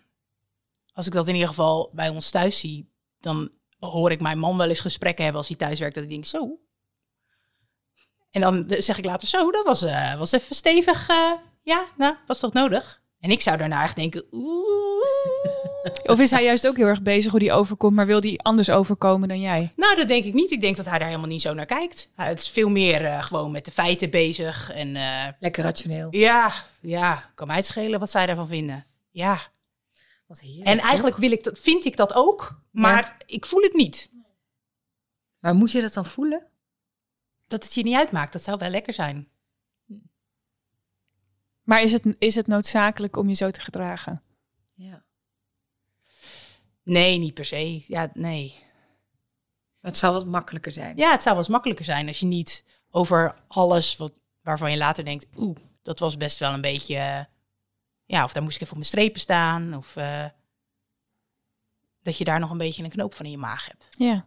Als 0.93 1.07
ik 1.07 1.13
dat 1.13 1.29
in 1.29 1.35
ieder 1.35 1.49
geval 1.49 1.91
bij 1.93 2.09
ons 2.09 2.31
thuis 2.31 2.59
zie, 2.59 2.89
dan 3.21 3.51
hoor 3.79 4.11
ik 4.11 4.21
mijn 4.21 4.39
man 4.39 4.57
wel 4.57 4.69
eens 4.69 4.81
gesprekken 4.81 5.23
hebben 5.25 5.41
als 5.43 5.51
hij 5.51 5.59
thuis 5.59 5.79
werkt. 5.79 5.95
Dat 5.95 6.05
ik 6.05 6.11
denk, 6.11 6.25
zo. 6.25 6.59
En 8.31 8.41
dan 8.41 8.65
zeg 8.79 8.99
ik 8.99 9.05
later, 9.05 9.29
zo, 9.29 9.51
dat 9.51 9.65
was, 9.65 9.83
eh, 9.83 10.19
was 10.19 10.33
even 10.33 10.57
stevig. 10.57 11.09
eh, 11.09 11.33
ja, 11.63 11.87
nou, 11.97 12.15
was 12.27 12.41
dat 12.41 12.53
nodig? 12.53 13.03
En 13.21 13.31
ik 13.31 13.41
zou 13.41 13.57
daarna 13.57 13.83
echt 13.83 13.97
denken, 13.97 14.25
oeh. 14.33 14.84
Of 16.13 16.21
is 16.21 16.31
hij 16.31 16.45
juist 16.45 16.67
ook 16.67 16.77
heel 16.77 16.87
erg 16.87 17.03
bezig 17.03 17.31
hoe 17.31 17.41
die 17.41 17.53
overkomt, 17.53 17.95
maar 17.97 18.07
wil 18.07 18.21
die 18.21 18.43
anders 18.43 18.71
overkomen 18.71 19.29
dan 19.29 19.41
jij? 19.41 19.73
Nou, 19.77 19.97
dat 19.97 20.09
denk 20.09 20.25
ik 20.25 20.35
niet. 20.35 20.51
Ik 20.51 20.61
denk 20.61 20.77
dat 20.77 20.87
hij 20.87 20.99
daar 20.99 21.07
helemaal 21.09 21.29
niet 21.29 21.41
zo 21.41 21.55
naar 21.55 21.67
kijkt. 21.67 22.11
Hij 22.15 22.33
is 22.33 22.49
veel 22.49 22.69
meer 22.69 23.05
eh, 23.05 23.23
gewoon 23.23 23.51
met 23.51 23.65
de 23.65 23.71
feiten 23.71 24.11
bezig. 24.11 24.71
En 24.71 24.97
eh, 24.97 25.27
Lekker 25.39 25.65
rationeel. 25.65 26.09
ja, 26.11 26.53
ja, 26.81 27.31
kan 27.35 27.47
mij 27.47 27.57
het 27.57 27.67
schelen 27.67 28.01
wat 28.01 28.11
zij 28.11 28.27
daarvan 28.27 28.47
vinden. 28.47 28.87
Ja, 29.11 29.39
Wat 30.27 30.41
heerlijk, 30.41 30.67
En 30.67 30.77
toch? 30.77 30.87
eigenlijk 30.87 31.17
wil 31.17 31.31
ik 31.31 31.45
dat, 31.45 31.59
vind 31.59 31.85
ik 31.85 31.97
dat 31.97 32.15
ook, 32.15 32.61
maar 32.71 33.17
ik 33.27 33.47
voel 33.47 33.63
het 33.63 33.73
niet. 33.75 34.11
Maar 35.39 35.55
moet 35.55 35.73
je 35.73 35.81
dat 35.81 35.93
dan 35.93 36.05
voelen? 36.07 36.47
Dat 37.47 37.65
het 37.65 37.75
je 37.75 37.83
niet 37.83 37.97
uitmaakt, 37.97 38.33
dat 38.33 38.43
zou 38.43 38.59
wel 38.59 38.69
lekker 38.71 38.93
zijn. 38.93 39.29
Maar 41.63 41.83
is 41.83 41.93
het, 41.93 42.03
is 42.19 42.35
het 42.35 42.47
noodzakelijk 42.47 43.17
om 43.17 43.29
je 43.29 43.35
zo 43.35 43.51
te 43.51 43.61
gedragen? 43.61 44.23
Nee, 46.85 47.19
niet 47.19 47.35
per 47.35 47.45
se. 47.45 47.85
Ja, 47.87 48.11
nee. 48.15 48.55
Het 49.81 49.97
zou 49.97 50.13
wat 50.13 50.27
makkelijker 50.27 50.73
zijn. 50.73 50.97
Ja, 50.97 51.11
het 51.11 51.23
zou 51.23 51.37
eens 51.37 51.49
makkelijker 51.49 51.85
zijn 51.85 52.09
als 52.09 52.21
je 52.21 52.27
niet 52.27 52.65
over 52.91 53.35
alles 53.49 53.97
wat, 53.97 54.13
waarvan 54.43 54.71
je 54.71 54.77
later 54.77 55.05
denkt, 55.05 55.27
oeh, 55.37 55.57
dat 55.83 55.99
was 55.99 56.17
best 56.17 56.39
wel 56.39 56.53
een 56.53 56.61
beetje, 56.61 56.97
eh, 56.97 57.21
ja, 58.05 58.25
of 58.25 58.33
daar 58.33 58.43
moest 58.43 58.55
ik 58.55 58.61
even 58.61 58.75
op 58.75 58.79
mijn 58.79 58.91
strepen 58.91 59.21
staan, 59.21 59.77
of 59.77 59.97
eh, 59.97 60.25
dat 62.03 62.19
je 62.19 62.25
daar 62.25 62.41
nog 62.41 62.51
een 62.51 62.59
beetje 62.59 62.85
een 62.85 62.91
knoop 62.91 63.15
van 63.15 63.25
in 63.25 63.31
je 63.31 63.39
maag 63.39 63.67
hebt. 63.67 63.89
Ja. 63.91 64.27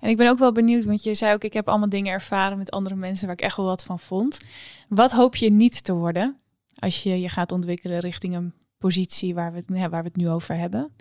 En 0.00 0.10
ik 0.10 0.16
ben 0.16 0.28
ook 0.28 0.38
wel 0.38 0.52
benieuwd, 0.52 0.84
want 0.84 1.02
je 1.02 1.14
zei 1.14 1.34
ook, 1.34 1.44
ik 1.44 1.52
heb 1.52 1.68
allemaal 1.68 1.88
dingen 1.88 2.12
ervaren 2.12 2.58
met 2.58 2.70
andere 2.70 2.94
mensen 2.94 3.26
waar 3.26 3.36
ik 3.36 3.42
echt 3.42 3.56
wel 3.56 3.66
wat 3.66 3.84
van 3.84 3.98
vond. 3.98 4.40
Wat 4.88 5.12
hoop 5.12 5.36
je 5.36 5.50
niet 5.50 5.84
te 5.84 5.94
worden 5.94 6.40
als 6.74 7.02
je 7.02 7.20
je 7.20 7.28
gaat 7.28 7.52
ontwikkelen 7.52 7.98
richting 7.98 8.34
een 8.34 8.54
positie 8.78 9.34
waar 9.34 9.52
we 9.52 9.58
het, 9.58 9.90
waar 9.90 10.02
we 10.02 10.08
het 10.08 10.16
nu 10.16 10.28
over 10.28 10.56
hebben? 10.56 10.92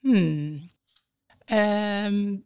Hmm. 0.00 0.70
Ehm, 1.44 2.36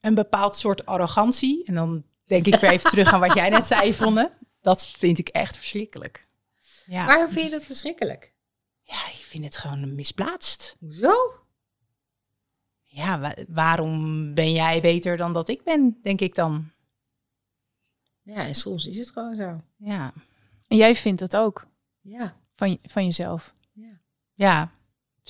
een 0.00 0.14
bepaald 0.14 0.56
soort 0.56 0.86
arrogantie. 0.86 1.64
En 1.64 1.74
dan 1.74 2.04
denk 2.24 2.46
ik 2.46 2.54
weer 2.60 2.70
even 2.70 2.90
terug 2.90 3.12
aan 3.12 3.20
wat 3.20 3.34
jij 3.34 3.48
net 3.48 3.66
zei, 3.66 3.88
Yvonne. 3.90 4.32
Dat 4.60 4.86
vind 4.86 5.18
ik 5.18 5.28
echt 5.28 5.56
verschrikkelijk. 5.56 6.28
Ja, 6.86 7.06
Waarom 7.06 7.30
vind 7.30 7.44
je 7.44 7.50
dat 7.50 7.64
verschrikkelijk? 7.64 8.32
ja, 8.82 9.06
ik 9.08 9.14
vind 9.14 9.44
het 9.44 9.56
gewoon 9.56 9.94
misplaatst. 9.94 10.76
Hoezo? 10.78 11.12
Ja, 12.82 13.18
wa- 13.20 13.36
waarom 13.48 14.34
ben 14.34 14.52
jij 14.52 14.80
beter 14.80 15.16
dan 15.16 15.32
dat 15.32 15.48
ik 15.48 15.62
ben, 15.62 15.98
denk 16.02 16.20
ik 16.20 16.34
dan. 16.34 16.70
Ja, 18.22 18.46
en 18.46 18.54
soms 18.54 18.86
is 18.86 18.98
het 18.98 19.10
gewoon 19.10 19.34
zo. 19.34 19.60
Ja, 19.76 20.12
En 20.66 20.76
jij 20.76 20.94
vindt 20.94 21.20
dat 21.20 21.36
ook 21.36 21.66
Ja. 22.00 22.36
van, 22.54 22.78
van 22.82 23.04
jezelf. 23.04 23.52
ja. 23.72 24.00
ja 24.34 24.70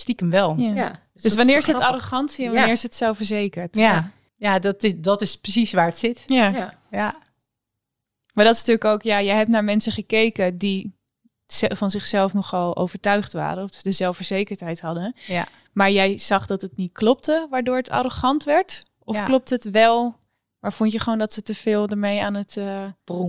stiekem 0.00 0.30
wel. 0.30 0.54
Ja, 0.58 0.68
Ja. 0.68 0.74
ja. 0.74 0.92
Dus 1.12 1.24
is 1.24 1.34
wanneer 1.34 1.62
zit 1.62 1.64
grappig? 1.74 1.88
arrogantie 1.88 2.44
en 2.46 2.52
Ja. 2.52 2.56
wanneer 2.58 2.76
zit 2.76 2.94
zelfverzekerd? 2.94 3.76
ja. 3.76 4.58
dat, 4.58 4.82
is, 4.82 4.92
dat 4.96 5.20
is 5.20 5.36
precies 5.36 5.72
waar 5.72 5.86
het 5.86 5.98
zit. 5.98 6.22
ja. 6.26 6.48
Ja. 6.48 6.78
Ja, 6.90 7.14
Maar 8.34 8.44
dat 8.44 8.54
is 8.54 8.60
natuurlijk 8.60 8.84
ook, 8.84 9.02
ja, 9.02 9.22
jij 9.22 9.36
hebt 9.36 9.50
naar 9.50 9.64
mensen 9.64 9.92
gekeken 9.92 10.58
die 10.58 10.98
van 11.52 11.90
zichzelf 11.90 12.32
nogal 12.32 12.76
overtuigd 12.76 13.32
waren, 13.32 13.62
of 13.62 13.70
de 13.70 13.92
zelfverzekerdheid 13.92 14.80
hadden. 14.80 15.14
ja. 15.26 15.46
Maar 15.72 15.90
jij 15.90 16.18
zag 16.18 16.46
dat 16.46 16.62
het 16.62 16.76
niet 16.76 16.92
klopte, 16.92 17.46
waardoor 17.50 17.76
het 17.76 17.90
arrogant 17.90 18.44
werd? 18.44 18.82
Of 19.04 19.16
Ja. 19.16 19.24
klopt 19.24 19.50
het 19.50 19.70
wel, 19.70 20.16
maar 20.58 20.72
vond 20.72 20.92
je 20.92 20.98
gewoon 20.98 21.18
dat 21.18 21.32
ze 21.32 21.42
te 21.42 21.54
veel 21.54 21.88
ermee 21.88 22.22
aan 22.22 22.34
het 22.34 22.56
eh, 22.56 22.84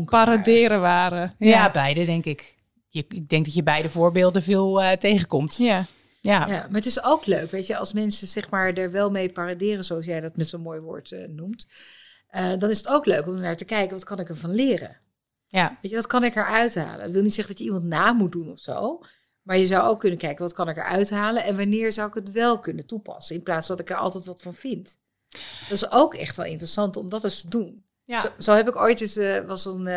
paraderen 0.06 0.82
waren? 0.82 1.34
ja, 1.38 1.72
beide 1.72 2.06
denk 2.06 2.26
ik. 2.26 2.56
Je, 2.90 3.06
ik 3.10 3.30
denk 3.30 3.46
dat 3.46 3.54
je 3.54 3.64
beide 3.64 3.90
voorbeelden 3.90 4.44
veel 4.44 4.82
eh, 4.82 4.98
tegenkomt. 4.98 5.56
Ja. 5.58 5.86
Ja. 6.22 6.48
Ja, 6.48 6.66
maar 6.68 6.76
het 6.78 6.86
is 6.86 7.04
ook 7.04 7.26
leuk, 7.26 7.52
weet 7.52 7.68
je, 7.68 7.78
als 7.78 7.94
mensen 7.94 8.28
zeg 8.28 8.50
maar 8.50 8.74
er 8.74 8.92
wel 8.92 9.12
mee 9.12 9.32
paraderen, 9.32 9.84
zoals 9.84 10.06
jij 10.06 10.20
dat 10.20 10.36
met 10.36 10.48
zo'n 10.48 10.62
mooi 10.62 10.80
woord 10.80 11.12
eh, 11.12 11.28
noemt. 11.28 11.68
eh, 12.28 12.58
dan 12.58 12.70
is 12.70 12.78
het 12.78 12.88
ook 12.88 13.06
leuk 13.06 13.28
om 13.28 13.40
naar 13.40 13.58
te 13.58 13.66
kijken, 13.66 13.92
wat 13.96 14.04
kan 14.04 14.20
ik 14.20 14.30
ervan 14.30 14.52
leren? 14.52 14.98
ja. 15.48 15.78
Weet 15.82 15.92
je, 15.92 15.98
wat 15.98 16.08
kan 16.08 16.24
ik 16.24 16.36
eruit 16.36 16.76
halen? 16.76 17.08
Ik 17.08 17.14
wil 17.14 17.22
niet 17.22 17.34
zeggen 17.34 17.54
dat 17.56 17.64
je 17.64 17.70
iemand 17.70 17.86
na 17.90 18.12
moet 18.12 18.32
doen 18.32 18.52
of 18.52 18.60
zo. 18.60 19.00
Maar 19.42 19.58
je 19.58 19.66
zou 19.66 19.88
ook 19.90 20.00
kunnen 20.00 20.20
kijken, 20.20 20.44
wat 20.44 20.54
kan 20.54 20.70
ik 20.70 20.78
eruit 20.78 21.10
halen? 21.10 21.44
En 21.44 21.58
wanneer 21.58 21.92
zou 21.92 22.08
ik 22.08 22.14
het 22.14 22.32
wel 22.32 22.60
kunnen 22.60 22.86
toepassen? 22.86 23.36
In 23.36 23.44
plaats 23.44 23.68
dat 23.68 23.80
ik 23.80 23.90
er 23.90 23.96
altijd 23.96 24.26
wat 24.26 24.42
van 24.42 24.54
vind. 24.54 24.98
Dat 25.70 25.72
is 25.78 25.92
ook 25.92 26.16
echt 26.16 26.36
wel 26.36 26.46
interessant 26.46 26.98
om 26.98 27.10
dat 27.10 27.24
eens 27.24 27.42
te 27.42 27.48
doen. 27.48 27.86
Ja. 28.06 28.20
Zo, 28.22 28.28
zo 28.38 28.54
heb 28.54 28.68
ik 28.68 28.76
ooit 28.76 29.02
eens, 29.02 29.16
eh, 29.18 29.46
was 29.46 29.66
een, 29.66 29.88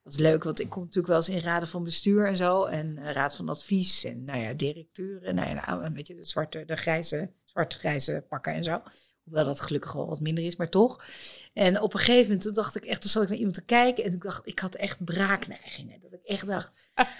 eh 0.00 0.10
was 0.10 0.16
leuk, 0.16 0.44
want 0.44 0.60
ik 0.60 0.68
kom 0.68 0.82
natuurlijk 0.82 1.06
wel 1.06 1.16
eens 1.16 1.28
in 1.28 1.40
raden 1.40 1.68
van 1.68 1.84
bestuur 1.84 2.26
en 2.26 2.36
zo. 2.36 2.64
En 2.64 2.98
eh, 2.98 3.12
raad 3.12 3.36
van 3.36 3.48
advies 3.48 4.04
en 4.04 4.24
nou 4.24 4.38
ja, 4.38 4.52
directeur. 4.52 5.22
En 5.22 5.34
nou 5.34 5.48
ja, 5.48 5.64
nou, 5.66 5.92
weet 5.92 6.06
je, 6.06 6.14
de 6.14 6.26
zwarte, 6.26 6.64
de 6.66 6.76
grijze, 6.76 7.30
zwart-grijze 7.44 8.24
pakken 8.28 8.52
en 8.52 8.64
zo. 8.64 8.82
Hoewel 9.24 9.44
dat 9.44 9.60
gelukkig 9.60 9.92
wel 9.92 10.06
wat 10.06 10.20
minder 10.20 10.44
is, 10.44 10.56
maar 10.56 10.68
toch. 10.68 11.04
En 11.52 11.80
op 11.80 11.92
een 11.94 11.98
gegeven 11.98 12.22
moment 12.22 12.42
toen 12.42 12.54
dacht 12.54 12.76
ik 12.76 12.84
echt, 12.84 13.00
toen 13.00 13.10
zat 13.10 13.22
ik 13.22 13.28
naar 13.28 13.38
iemand 13.38 13.54
te 13.54 13.64
kijken 13.64 14.04
en 14.04 14.12
ik 14.12 14.22
dacht, 14.22 14.46
ik 14.46 14.58
had 14.58 14.74
echt 14.74 15.04
braakneigingen. 15.04 16.00
Dat 16.00 16.12
ik 16.12 16.24
echt 16.24 16.46
dacht, 16.46 16.72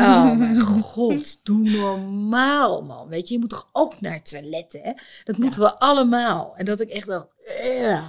oh 0.00 0.36
mijn 0.36 0.60
god, 0.60 1.44
doe 1.44 1.70
normaal 1.70 2.82
man. 2.82 3.08
Weet 3.08 3.28
je, 3.28 3.34
je 3.34 3.40
moet 3.40 3.50
toch 3.50 3.68
ook 3.72 4.00
naar 4.00 4.14
het 4.14 4.30
toilet 4.30 4.72
hè? 4.82 4.92
Dat 5.24 5.38
moeten 5.38 5.60
we 5.60 5.78
allemaal. 5.78 6.56
En 6.56 6.64
dat 6.64 6.80
ik 6.80 6.88
echt 6.88 7.06
dacht, 7.06 7.28
"Ugh." 7.64 8.04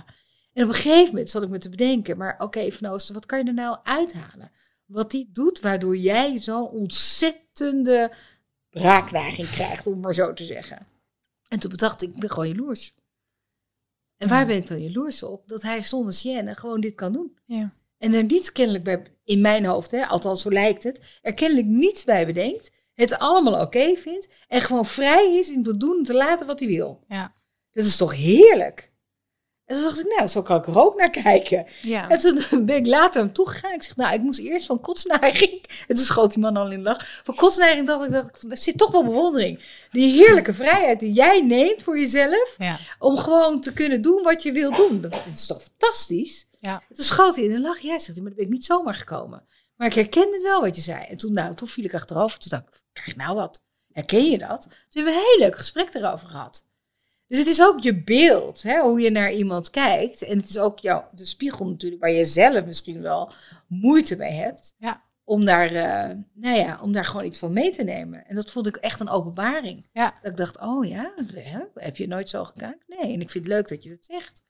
En 0.61 0.67
op 0.67 0.73
een 0.73 0.81
gegeven 0.81 1.07
moment 1.07 1.29
zat 1.29 1.43
ik 1.43 1.49
me 1.49 1.57
te 1.57 1.69
bedenken, 1.69 2.17
maar 2.17 2.35
oké 2.39 2.71
Van 2.71 2.89
Oosten, 2.89 3.13
wat 3.13 3.25
kan 3.25 3.39
je 3.39 3.45
er 3.45 3.53
nou 3.53 3.77
uithalen? 3.83 4.51
Wat 4.85 5.11
die 5.11 5.29
doet, 5.31 5.59
waardoor 5.59 5.97
jij 5.97 6.37
zo'n 6.37 6.69
ontzettende 6.69 8.11
braakneiging 8.69 9.49
krijgt, 9.49 9.87
om 9.87 9.93
het 9.93 10.01
maar 10.01 10.13
zo 10.13 10.33
te 10.33 10.45
zeggen. 10.45 10.87
En 11.47 11.59
toen 11.59 11.71
bedacht 11.71 12.01
ik, 12.01 12.13
ik 12.13 12.19
ben 12.19 12.29
gewoon 12.29 12.47
jaloers. 12.47 12.95
En 14.17 14.27
waar 14.27 14.45
ben 14.45 14.55
ik 14.55 14.67
dan 14.67 14.81
jaloers 14.81 15.23
op? 15.23 15.47
Dat 15.47 15.61
hij 15.61 15.83
zonder 15.83 16.13
Sienne 16.13 16.55
gewoon 16.55 16.81
dit 16.81 16.95
kan 16.95 17.13
doen. 17.13 17.37
Ja. 17.45 17.73
En 17.97 18.13
er 18.13 18.23
niets 18.23 18.51
kennelijk 18.51 18.83
bij, 18.83 19.03
in 19.23 19.41
mijn 19.41 19.65
hoofd, 19.65 19.91
hè, 19.91 20.05
althans 20.05 20.41
zo 20.41 20.51
lijkt 20.51 20.83
het, 20.83 21.19
er 21.21 21.33
kennelijk 21.33 21.67
niets 21.67 22.03
bij 22.03 22.25
bedenkt, 22.25 22.71
het 22.93 23.19
allemaal 23.19 23.61
oké 23.61 23.95
vindt 23.95 24.45
en 24.47 24.61
gewoon 24.61 24.85
vrij 24.85 25.37
is 25.37 25.49
in 25.49 25.63
te 25.63 25.77
doen 25.77 25.97
en 25.97 26.03
te 26.03 26.13
laten 26.13 26.47
wat 26.47 26.59
hij 26.59 26.69
wil. 26.69 27.03
Ja. 27.07 27.35
Dit 27.71 27.85
is 27.85 27.97
toch 27.97 28.15
heerlijk? 28.15 28.90
En 29.71 29.77
toen 29.77 29.85
dacht 29.85 29.99
ik, 29.99 30.15
nou, 30.17 30.27
zo 30.27 30.41
kan 30.41 30.57
ik 30.57 30.67
er 30.67 30.79
ook 30.79 30.97
naar 30.97 31.09
kijken. 31.09 31.65
Ja. 31.81 32.09
En 32.09 32.19
toen 32.19 32.65
ben 32.65 32.75
ik 32.75 32.87
later 32.87 33.21
hem 33.21 33.33
toegegaan. 33.33 33.73
Ik 33.73 33.83
zeg, 33.83 33.95
nou, 33.95 34.13
ik 34.13 34.21
moest 34.21 34.39
eerst 34.39 34.65
van 34.65 34.81
kotsneiging. 34.81 35.63
En 35.87 35.95
toen 35.95 36.05
schoot 36.05 36.33
die 36.33 36.39
man 36.39 36.57
al 36.57 36.71
in 36.71 36.77
de 36.77 36.83
lach. 36.83 37.21
Van 37.23 37.35
kotsneiging 37.35 37.87
dacht 37.87 38.05
ik, 38.05 38.11
dacht 38.11 38.43
ik, 38.43 38.51
er 38.51 38.57
zit 38.57 38.77
toch 38.77 38.91
wel 38.91 39.03
bewondering. 39.03 39.59
Die 39.91 40.13
heerlijke 40.13 40.53
vrijheid 40.53 40.99
die 40.99 41.11
jij 41.11 41.41
neemt 41.41 41.83
voor 41.83 41.99
jezelf. 41.99 42.55
Ja. 42.57 42.77
Om 42.99 43.17
gewoon 43.17 43.61
te 43.61 43.73
kunnen 43.73 44.01
doen 44.01 44.23
wat 44.23 44.43
je 44.43 44.51
wil 44.51 44.75
doen. 44.75 45.01
Dat, 45.01 45.11
dat 45.11 45.25
is 45.33 45.47
toch 45.47 45.61
fantastisch? 45.63 46.47
Ja. 46.59 46.83
En 46.89 46.95
toen 46.95 47.05
schoot 47.05 47.35
hij 47.35 47.45
in 47.45 47.51
de 47.51 47.59
lach. 47.59 47.79
Ja, 47.79 47.99
zegt 47.99 48.05
hij, 48.05 48.15
maar 48.15 48.25
dan 48.25 48.35
ben 48.35 48.45
ik 48.45 48.51
niet 48.51 48.65
zomaar 48.65 48.93
gekomen. 48.93 49.43
Maar 49.75 49.87
ik 49.87 49.93
herken 49.93 50.31
het 50.31 50.41
wel 50.41 50.61
wat 50.61 50.75
je 50.75 50.81
zei. 50.81 51.05
En 51.05 51.17
toen, 51.17 51.33
nou, 51.33 51.55
toen 51.55 51.67
viel 51.67 51.83
ik 51.83 51.93
achterover. 51.93 52.39
Toen 52.39 52.49
dacht 52.49 52.63
ik, 52.67 52.81
krijg 52.93 53.17
nou 53.17 53.35
wat. 53.35 53.63
Herken 53.91 54.25
je 54.25 54.37
dat? 54.37 54.61
Toen 54.63 55.03
hebben 55.03 55.13
we 55.13 55.19
een 55.19 55.25
heel 55.25 55.39
leuk 55.39 55.57
gesprek 55.57 55.93
erover 55.93 56.27
gehad. 56.27 56.65
Dus 57.31 57.39
het 57.39 57.49
is 57.49 57.61
ook 57.61 57.79
je 57.79 58.03
beeld, 58.03 58.63
hè, 58.63 58.79
hoe 58.79 58.99
je 58.99 59.09
naar 59.09 59.33
iemand 59.33 59.69
kijkt. 59.69 60.21
En 60.21 60.37
het 60.37 60.49
is 60.49 60.57
ook 60.57 60.79
jouw, 60.79 61.09
de 61.11 61.25
spiegel 61.25 61.67
natuurlijk, 61.67 62.01
waar 62.01 62.11
je 62.11 62.25
zelf 62.25 62.65
misschien 62.65 63.01
wel 63.01 63.31
moeite 63.67 64.15
mee 64.15 64.31
hebt. 64.31 64.75
Ja. 64.77 65.03
Om 65.23 65.45
daar, 65.45 65.71
eh, 65.71 66.17
nou 66.33 66.57
ja, 66.57 66.79
om 66.81 66.91
daar 66.91 67.05
gewoon 67.05 67.25
iets 67.25 67.39
van 67.39 67.53
mee 67.53 67.71
te 67.71 67.83
nemen. 67.83 68.27
En 68.27 68.35
dat 68.35 68.51
vond 68.51 68.67
ik 68.67 68.75
echt 68.75 68.99
een 68.99 69.09
openbaring. 69.09 69.89
Ja. 69.93 70.19
Dat 70.21 70.31
ik 70.31 70.37
dacht, 70.37 70.59
oh 70.59 70.85
ja, 70.85 71.13
heb 71.73 71.97
je 71.97 72.07
nooit 72.07 72.29
zo 72.29 72.43
gekeken? 72.43 72.83
Nee, 72.87 73.13
en 73.13 73.21
ik 73.21 73.29
vind 73.29 73.45
het 73.45 73.53
leuk 73.53 73.67
dat 73.67 73.83
je 73.83 73.89
dat 73.89 74.05
zegt. 74.05 74.43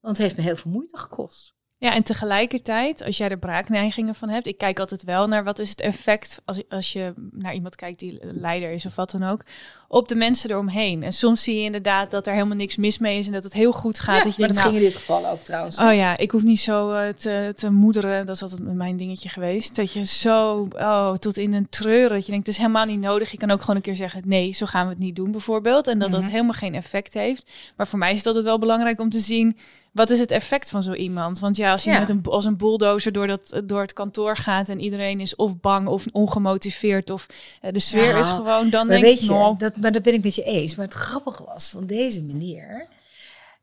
Want 0.00 0.16
het 0.16 0.26
heeft 0.26 0.36
me 0.36 0.42
heel 0.42 0.56
veel 0.56 0.70
moeite 0.70 0.96
gekost. 0.98 1.54
Ja, 1.78 1.94
en 1.94 2.02
tegelijkertijd, 2.02 3.04
als 3.04 3.16
jij 3.16 3.28
er 3.28 3.38
braakneigingen 3.38 4.14
van 4.14 4.28
hebt, 4.28 4.46
ik 4.46 4.58
kijk 4.58 4.78
altijd 4.80 5.04
wel 5.04 5.26
naar 5.28 5.44
wat 5.44 5.58
is 5.58 5.70
het 5.70 5.80
effect 5.80 6.40
als, 6.44 6.62
als 6.68 6.92
je 6.92 7.12
naar 7.32 7.54
iemand 7.54 7.76
kijkt 7.76 7.98
die 7.98 8.18
leider 8.22 8.70
is 8.70 8.86
of 8.86 8.94
wat 8.96 9.10
dan 9.10 9.22
ook, 9.22 9.44
op 9.88 10.08
de 10.08 10.14
mensen 10.14 10.50
eromheen. 10.50 11.02
En 11.02 11.12
soms 11.12 11.42
zie 11.42 11.56
je 11.56 11.62
inderdaad 11.64 12.10
dat 12.10 12.26
er 12.26 12.32
helemaal 12.32 12.56
niks 12.56 12.76
mis 12.76 12.98
mee 12.98 13.18
is 13.18 13.26
en 13.26 13.32
dat 13.32 13.44
het 13.44 13.52
heel 13.52 13.72
goed 13.72 14.00
gaat. 14.00 14.16
Ja, 14.16 14.22
dat 14.24 14.36
je 14.36 14.42
maar 14.42 14.48
denkt, 14.48 14.54
dat 14.54 14.64
nou, 14.64 14.76
ging 14.76 14.84
in 14.86 14.90
dit 14.90 14.96
geval 15.00 15.30
ook 15.32 15.40
trouwens. 15.40 15.80
Oh 15.80 15.94
ja, 15.94 16.16
ik 16.16 16.30
hoef 16.30 16.42
niet 16.42 16.60
zo 16.60 16.90
eh, 16.92 17.08
te, 17.08 17.52
te 17.54 17.70
moederen. 17.70 18.26
Dat 18.26 18.34
is 18.34 18.42
altijd 18.42 18.74
mijn 18.74 18.96
dingetje 18.96 19.28
geweest. 19.28 19.76
Dat 19.76 19.92
je 19.92 20.04
zo 20.04 20.68
oh, 20.72 21.12
tot 21.14 21.36
in 21.36 21.52
een 21.52 21.68
treuren. 21.68 22.16
Dat 22.16 22.24
je 22.24 22.30
denkt, 22.30 22.46
het 22.46 22.56
is 22.56 22.60
helemaal 22.62 22.86
niet 22.86 23.00
nodig. 23.00 23.30
Je 23.30 23.36
kan 23.36 23.50
ook 23.50 23.60
gewoon 23.60 23.76
een 23.76 23.82
keer 23.82 23.96
zeggen, 23.96 24.22
nee, 24.24 24.52
zo 24.52 24.66
gaan 24.66 24.84
we 24.84 24.90
het 24.90 25.02
niet 25.02 25.16
doen 25.16 25.30
bijvoorbeeld. 25.30 25.88
En 25.88 25.98
dat 25.98 26.10
dat 26.10 26.20
Mhm. 26.20 26.30
helemaal 26.30 26.52
geen 26.52 26.74
effect 26.74 27.14
heeft. 27.14 27.50
Maar 27.76 27.86
voor 27.86 27.98
mij 27.98 28.10
is 28.10 28.16
het 28.18 28.26
altijd 28.26 28.44
wel 28.44 28.58
belangrijk 28.58 29.00
om 29.00 29.08
te 29.10 29.18
zien... 29.18 29.56
wat 29.94 30.10
is 30.10 30.18
het 30.18 30.30
effect 30.30 30.70
van 30.70 30.82
zo 30.82 30.92
iemand? 30.92 31.38
Want 31.38 31.56
ja, 31.56 31.72
als 31.72 31.84
je 31.84 31.90
Ja. 31.90 31.98
met 32.00 32.08
een, 32.08 32.22
als 32.24 32.44
een 32.44 32.56
bulldozer 32.56 33.12
door, 33.12 33.26
dat, 33.26 33.62
door 33.64 33.80
het 33.80 33.92
kantoor 33.92 34.36
gaat... 34.36 34.68
en 34.68 34.80
iedereen 34.80 35.20
is 35.20 35.36
of 35.36 35.60
bang 35.60 35.88
of 35.88 36.04
ongemotiveerd... 36.12 37.10
of 37.10 37.26
eh, 37.60 37.72
de 37.72 37.80
sfeer 37.80 38.16
is 38.18 38.28
gewoon, 38.28 38.70
dan 38.70 38.88
denk 38.88 39.02
weet 39.02 39.18
ik... 39.18 39.24
je, 39.24 39.30
nou, 39.30 39.58
dat, 39.58 39.76
maar 39.76 39.92
dat 39.92 40.02
ben 40.02 40.14
ik 40.14 40.22
met 40.22 40.34
je 40.34 40.42
eens. 40.42 40.74
Maar 40.74 40.86
het 40.86 40.94
grappige 40.94 41.44
was 41.44 41.70
van 41.70 41.86
deze 41.86 42.22
meneer, 42.22 42.88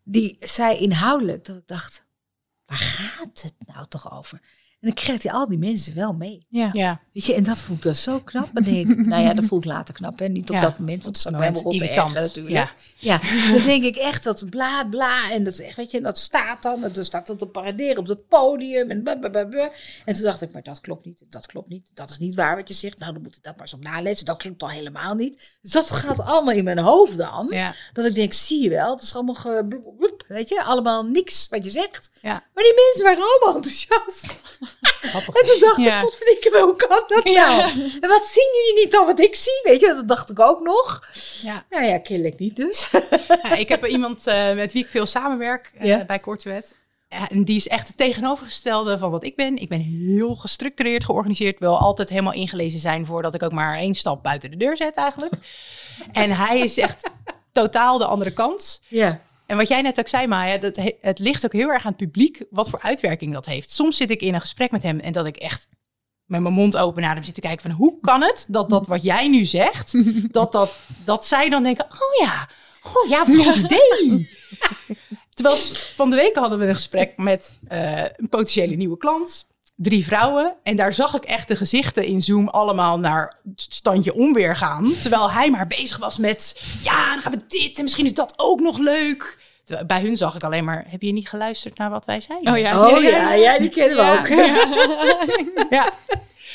die 0.04 0.38
zei 0.40 0.78
inhoudelijk 0.78 1.46
dat 1.46 1.56
ik 1.56 1.68
dacht, 1.68 2.06
waar 2.66 2.78
gaat 2.78 3.42
het 3.42 3.56
nou 3.66 3.86
toch 3.88 4.12
over? 4.12 4.42
En 4.82 4.88
dan 4.88 4.94
krijgt 4.96 5.24
hij 5.24 5.32
al 5.32 5.48
die 5.48 5.58
mensen 5.58 5.96
wel 5.96 6.14
mee. 6.14 6.46
ja. 6.50 6.70
Ja. 6.74 7.00
Weet 7.14 7.26
je, 7.26 7.34
en 7.34 7.44
dat 7.44 7.58
voelt 7.60 7.84
dan 7.84 7.96
zo 7.96 8.20
knap. 8.20 8.50
Dan 8.54 8.64
denk 8.64 8.90
ik, 8.90 9.06
nou 9.06 9.24
ja, 9.24 9.34
dat 9.34 9.46
voelt 9.46 9.64
ik 9.64 9.70
later 9.72 9.94
knap. 9.94 10.20
Hè? 10.20 10.28
Niet 10.28 10.50
op 10.50 10.56
Ja, 10.56 10.62
dat 10.62 10.80
moment, 10.80 11.04
want 11.04 11.18
het 11.18 11.26
is 11.26 11.34
ook 11.34 11.40
helemaal 11.42 11.62
rot 11.62 11.74
irritant. 11.74 12.16
ergeren 12.16 12.22
natuurlijk. 12.28 12.56
Ja. 13.00 13.20
Ja, 13.20 13.52
dan 13.58 13.64
denk 13.66 13.84
ik 13.84 13.96
echt 13.96 14.24
dat 14.24 14.50
bla 14.50 14.84
bla. 14.84 15.32
En 15.32 15.44
dat, 15.44 15.54
is 15.54 15.62
echt, 15.62 15.76
weet 15.78 15.92
je, 15.92 15.98
en 15.98 16.04
dat 16.04 16.18
staat 16.18 16.64
dan. 16.64 16.84
En 16.84 16.92
dan 16.92 17.06
staat 17.06 17.28
dat 17.28 17.40
te 17.40 17.46
paraderen 17.46 17.98
op 17.98 18.08
het 18.08 18.28
podium. 18.28 18.90
En, 18.92 19.04
blablabla. 19.04 19.72
en 20.06 20.14
toen 20.14 20.24
dacht 20.24 20.42
ik, 20.42 20.52
maar 20.52 20.64
dat 20.64 20.80
klopt 20.82 21.06
niet. 21.06 21.24
Dat 21.30 21.46
klopt 21.46 21.70
niet. 21.70 21.92
Dat 21.94 22.10
is 22.10 22.18
niet 22.18 22.36
waar 22.36 22.56
wat 22.56 22.68
je 22.68 22.74
zegt. 22.74 23.00
Nou, 23.00 23.14
dan 23.14 23.22
moet 23.22 23.36
ik 23.36 23.44
dat 23.44 23.54
maar 23.54 23.62
eens 23.62 23.74
op 23.74 23.84
nalezen. 23.84 24.26
Dat 24.26 24.38
klopt 24.38 24.64
al 24.64 24.70
helemaal 24.70 25.14
niet. 25.16 25.58
Dus 25.62 25.72
dat 25.72 25.90
gaat 25.92 26.20
allemaal 26.20 26.54
in 26.56 26.64
mijn 26.64 26.80
hoofd 26.80 27.18
dan. 27.18 27.48
Ja. 27.50 27.74
Dat 27.94 28.06
ik 28.06 28.16
denk, 28.16 28.34
zie 28.34 28.64
je 28.64 28.70
wel. 28.70 28.92
Het 28.94 29.02
is 29.04 29.16
allemaal, 29.16 29.36
ge, 29.36 29.68
weet 30.28 30.50
je, 30.50 30.64
allemaal 30.64 31.06
niks 31.06 31.48
wat 31.50 31.66
je 31.66 31.72
zegt. 31.72 32.12
Ja. 32.22 32.44
Maar 32.54 32.64
die 32.64 32.74
mensen 32.76 33.04
waren 33.04 33.24
allemaal 33.24 33.56
enthousiast. 33.62 34.36
En 35.02 35.46
toen 35.46 35.60
dacht 35.60 35.78
Ja. 35.78 35.98
ik, 35.98 36.04
potverdikke, 36.04 36.60
hoe 36.62 36.76
kan 36.76 37.04
dat 37.08 37.24
nou? 37.24 37.62
En 38.02 38.10
wat 38.10 38.26
zien 38.26 38.50
jullie 38.58 38.84
niet 38.84 38.92
dan 38.92 39.06
wat 39.06 39.20
ik 39.20 39.36
zie? 39.36 39.60
Weet 39.64 39.80
je, 39.82 39.88
dat 39.88 40.08
dacht 40.08 40.30
ik 40.30 40.40
ook 40.40 40.60
nog. 40.62 41.08
Ja. 41.42 41.66
Nou 41.70 41.86
ja, 41.86 41.98
kennelijk 42.00 42.40
niet 42.40 42.56
dus. 42.56 42.90
Ja, 43.44 43.56
ik 43.56 43.70
heb 43.70 43.86
iemand 43.86 44.28
eh, 44.28 44.54
met 44.56 44.74
wie 44.74 44.84
ik 44.84 44.90
veel 44.90 45.06
samenwerk 45.06 45.72
eh, 45.78 45.88
Ja. 45.88 46.06
bij 46.06 46.20
Kortwet. 46.20 46.76
En 47.30 47.44
die 47.44 47.56
is 47.56 47.68
echt 47.68 47.88
het 47.88 47.98
tegenovergestelde 47.98 48.98
van 48.98 49.12
wat 49.12 49.24
ik 49.24 49.36
ben. 49.36 49.58
Ik 49.58 49.70
ben 49.70 49.80
heel 49.80 50.36
gestructureerd 50.36 51.06
georganiseerd. 51.06 51.60
Wil 51.60 51.78
altijd 51.80 52.10
helemaal 52.10 52.34
ingelezen 52.34 52.80
zijn 52.80 53.06
voordat 53.06 53.34
ik 53.34 53.44
ook 53.44 53.52
maar 53.52 53.78
één 53.78 53.94
stap 53.96 54.24
buiten 54.24 54.52
de 54.52 54.58
deur 54.58 54.78
zet 54.78 54.96
eigenlijk. 54.96 55.34
en 56.12 56.32
hij 56.32 56.60
is 56.60 56.78
echt 56.78 57.10
totaal 57.52 57.98
de 57.98 58.06
andere 58.06 58.34
kant. 58.34 58.82
Ja. 58.88 59.22
En 59.52 59.58
wat 59.58 59.68
jij 59.68 59.82
net 59.82 60.00
ook 60.00 60.08
zei, 60.08 60.28
Maya, 60.28 60.58
dat 60.58 60.76
he- 60.76 60.98
het 61.02 61.20
ligt 61.20 61.46
ook 61.46 61.54
heel 61.54 61.70
erg 61.70 61.86
aan 61.86 61.94
het 61.98 62.12
publiek 62.12 62.44
wat 62.50 62.70
voor 62.70 62.82
uitwerking 62.82 63.34
dat 63.34 63.46
heeft. 63.46 63.72
Soms 63.72 63.98
zit 63.98 64.10
ik 64.10 64.22
in 64.22 64.34
een 64.34 64.40
gesprek 64.40 64.72
met 64.72 64.84
hem 64.84 65.00
en 65.00 65.14
dat 65.14 65.26
ik 65.26 65.36
echt 65.38 65.68
met 66.26 66.42
mijn 66.42 66.54
mond 66.54 66.78
open 66.78 67.02
naar 67.02 67.14
hem 67.16 67.24
zit 67.24 67.36
te 67.36 67.42
kijken 67.42 67.62
van 67.62 67.72
hoe 67.72 68.00
kan 68.02 68.22
het 68.22 68.46
dat 68.50 68.70
dat 68.70 68.88
wat 68.88 69.04
jij 69.04 69.28
nu 69.28 69.46
zegt, 69.46 69.94
dat, 70.34 70.52
dat, 70.52 70.80
dat 71.06 71.26
zij 71.26 71.50
dan 71.50 71.64
denken, 71.64 71.86
oh 71.86 72.26
ja, 72.26 72.50
oh 72.84 73.10
ja, 73.10 73.20
wat 73.20 73.28
een 73.36 73.44
goed 73.44 73.56
idee. 73.56 74.30
Terwijl 75.36 75.58
van 75.96 76.10
de 76.10 76.16
week 76.16 76.36
hadden 76.36 76.60
we 76.60 76.66
een 76.66 76.76
gesprek 76.76 77.18
met 77.18 77.60
eh, 77.68 78.04
een 78.04 78.30
potentiële 78.30 78.76
nieuwe 78.76 78.98
klant. 78.98 79.48
Drie 79.76 80.06
vrouwen. 80.06 80.56
En 80.64 80.76
daar 80.76 80.94
zag 80.94 81.16
ik 81.16 81.24
echt 81.24 81.48
de 81.48 81.56
gezichten 81.56 82.06
in 82.06 82.22
Zoom 82.22 82.48
allemaal 82.48 83.00
naar 83.00 83.40
het 83.44 83.66
standje 83.70 84.14
onweer 84.14 84.56
gaan. 84.56 84.94
Terwijl 85.02 85.32
hij 85.32 85.50
maar 85.50 85.68
bezig 85.68 85.98
was 85.98 86.18
met, 86.18 86.62
ja, 86.82 87.12
dan 87.12 87.22
gaan 87.22 87.32
we 87.32 87.46
dit 87.48 87.78
en 87.78 87.84
misschien 87.84 88.06
is 88.06 88.14
dat 88.14 88.34
ook 88.36 88.60
nog 88.60 88.78
leuk. 88.78 89.41
Bij 89.88 90.02
hun 90.02 90.18
zag 90.18 90.36
ik 90.36 90.44
alleen 90.44 90.64
maar, 90.64 90.86
heb 90.88 91.02
je 91.02 91.12
niet 91.12 91.30
geluisterd 91.30 91.78
naar 91.78 91.90
wat 91.90 92.06
wij 92.06 92.22
zeiden? 92.22 92.54
Oh 92.54 92.60
ja. 92.60 92.90
Oh 92.90 93.02
ja, 93.02 93.34
ja, 93.34 93.60
die 93.60 93.70
kennen 93.70 93.98
we 93.98 94.04
Ja. 94.04 94.20
ook. 94.20 94.28
Ja. 95.70 95.90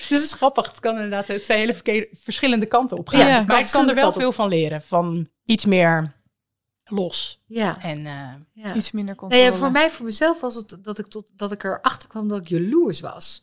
Dus 0.09 0.18
het 0.18 0.26
is 0.26 0.33
grappig. 0.33 0.66
Het 0.66 0.81
kan 0.81 0.94
inderdaad 0.94 1.29
eh, 1.29 1.37
twee 1.38 1.59
hele 1.59 2.09
verschillende 2.12 2.66
kanten 2.66 2.98
op 2.98 3.09
gaan. 3.09 3.18
Ja, 3.20 3.42
maar 3.46 3.61
ik 3.61 3.68
kan 3.70 3.88
er 3.88 3.94
wel 3.94 4.12
veel 4.12 4.33
van 4.33 4.48
leren. 4.48 4.83
Van 4.83 5.26
iets 5.44 5.64
meer 5.64 6.12
los. 6.85 7.42
Ja. 7.46 7.83
En 7.83 8.07
eh, 8.07 8.29
ja. 8.52 8.74
Iets 8.74 8.90
minder 8.90 9.14
Nee, 9.14 9.16
controle. 9.22 9.44
ja, 9.44 9.52
voor 9.52 9.70
mij, 9.70 9.90
voor 9.90 10.05
mezelf 10.05 10.40
was 10.40 10.55
het 10.55 10.79
dat 10.83 10.98
ik, 10.98 11.07
tot, 11.07 11.31
dat 11.37 11.52
ik 11.52 11.64
erachter 11.64 12.09
kwam 12.09 12.29
dat 12.29 12.38
ik 12.38 12.48
jaloers 12.48 13.00
was. 13.00 13.42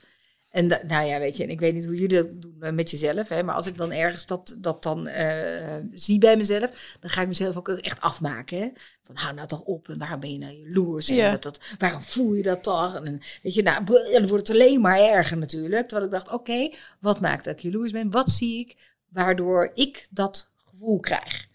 En 0.53 0.67
da- 0.67 0.81
nou 0.87 1.05
ja, 1.07 1.19
weet 1.19 1.37
je, 1.37 1.43
en 1.43 1.49
ik 1.49 1.59
weet 1.59 1.73
niet 1.73 1.85
hoe 1.85 1.95
jullie 1.95 2.17
dat 2.17 2.41
doen 2.41 2.57
eh, 2.61 2.71
met 2.71 2.91
jezelf, 2.91 3.29
hè, 3.29 3.43
maar 3.43 3.55
als 3.55 3.67
ik 3.67 3.77
dan 3.77 3.91
ergens 3.91 4.25
dat, 4.25 4.55
dat 4.59 4.83
dan 4.83 5.07
eh, 5.07 5.77
zie 5.91 6.17
bij 6.19 6.37
mezelf, 6.37 6.97
dan 6.99 7.09
ga 7.09 7.21
ik 7.21 7.27
mezelf 7.27 7.57
ook 7.57 7.67
echt 7.69 8.01
afmaken. 8.01 8.57
Hè? 8.59 8.69
Van 9.03 9.15
hou 9.15 9.33
nou 9.35 9.47
toch 9.47 9.61
op, 9.61 9.89
en 9.89 9.97
waarom 9.97 10.19
ben 10.19 10.31
je 10.31 10.37
nou 10.37 10.53
jaloers? 10.53 11.09
En 11.09 11.15
Ja. 11.15 11.31
dat, 11.31 11.43
dat, 11.43 11.75
waarom 11.77 12.01
voel 12.01 12.33
je 12.33 12.43
dat 12.43 12.63
toch? 12.63 12.95
En, 12.95 13.21
weet 13.43 13.53
je, 13.53 13.63
nou, 13.63 13.85
dan 13.85 14.27
wordt 14.27 14.47
het 14.47 14.57
alleen 14.57 14.81
maar 14.81 14.99
erger 14.99 15.37
natuurlijk. 15.37 15.87
Terwijl 15.87 16.05
ik 16.05 16.13
dacht, 16.13 16.31
oké, 16.31 16.69
wat 16.99 17.19
maakt 17.19 17.43
dat 17.45 17.53
ik 17.53 17.59
jaloers 17.59 17.91
ben? 17.91 18.11
Wat 18.11 18.31
zie 18.31 18.59
ik 18.59 18.75
waardoor 19.09 19.71
ik 19.73 20.07
dat 20.11 20.51
gevoel 20.69 20.99
krijg? 20.99 21.47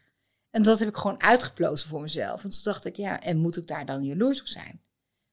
En 0.51 0.63
dat 0.63 0.79
heb 0.79 0.89
ik 0.89 0.97
gewoon 0.97 1.23
uitgeplozen 1.23 1.89
voor 1.89 2.01
mezelf. 2.01 2.45
En 2.45 2.51
toen 2.51 2.61
dacht 2.63 2.85
ik, 2.85 2.97
ja, 2.97 3.21
en 3.21 3.37
moet 3.37 3.57
ik 3.57 3.67
daar 3.67 3.87
dan 3.87 4.05
jaloers 4.05 4.41
op 4.41 4.47
zijn? 4.47 4.81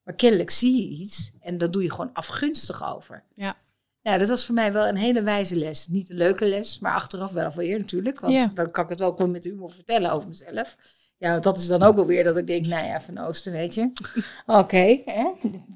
Maar 0.05 0.15
kennelijk 0.15 0.49
zie 0.49 0.75
je 0.81 1.01
iets 1.01 1.31
en 1.41 1.57
daar 1.57 1.71
doe 1.71 1.83
je 1.83 1.91
gewoon 1.91 2.13
afgunstig 2.13 2.95
over. 2.95 3.23
Ja. 3.33 3.55
Nou, 4.01 4.19
dat 4.19 4.27
was 4.27 4.45
voor 4.45 4.55
mij 4.55 4.73
wel 4.73 4.87
een 4.87 4.95
hele 4.95 5.21
wijze 5.21 5.55
les. 5.55 5.87
Niet 5.87 6.09
een 6.09 6.17
leuke 6.17 6.45
les, 6.45 6.79
maar 6.79 6.93
achteraf 6.93 7.31
wel 7.31 7.51
weer 7.51 7.77
natuurlijk. 7.79 8.19
Want 8.19 8.33
Ja. 8.33 8.51
dan 8.53 8.71
kan 8.71 8.83
ik 8.83 8.89
het 8.89 9.01
ook 9.01 9.17
wel 9.17 9.27
met 9.27 9.43
humor 9.43 9.71
vertellen 9.71 10.11
over 10.11 10.27
mezelf. 10.29 10.77
Ja, 11.17 11.39
dat 11.39 11.57
is 11.57 11.67
dan 11.67 11.83
ook 11.83 11.95
wel 11.95 12.05
weer 12.05 12.23
dat 12.23 12.37
ik 12.37 12.47
denk, 12.47 12.65
nou 12.65 12.85
ja, 12.85 13.01
Van 13.01 13.17
Oosten, 13.17 13.51
weet 13.51 13.73
je. 13.75 13.91
Oké, 14.45 15.01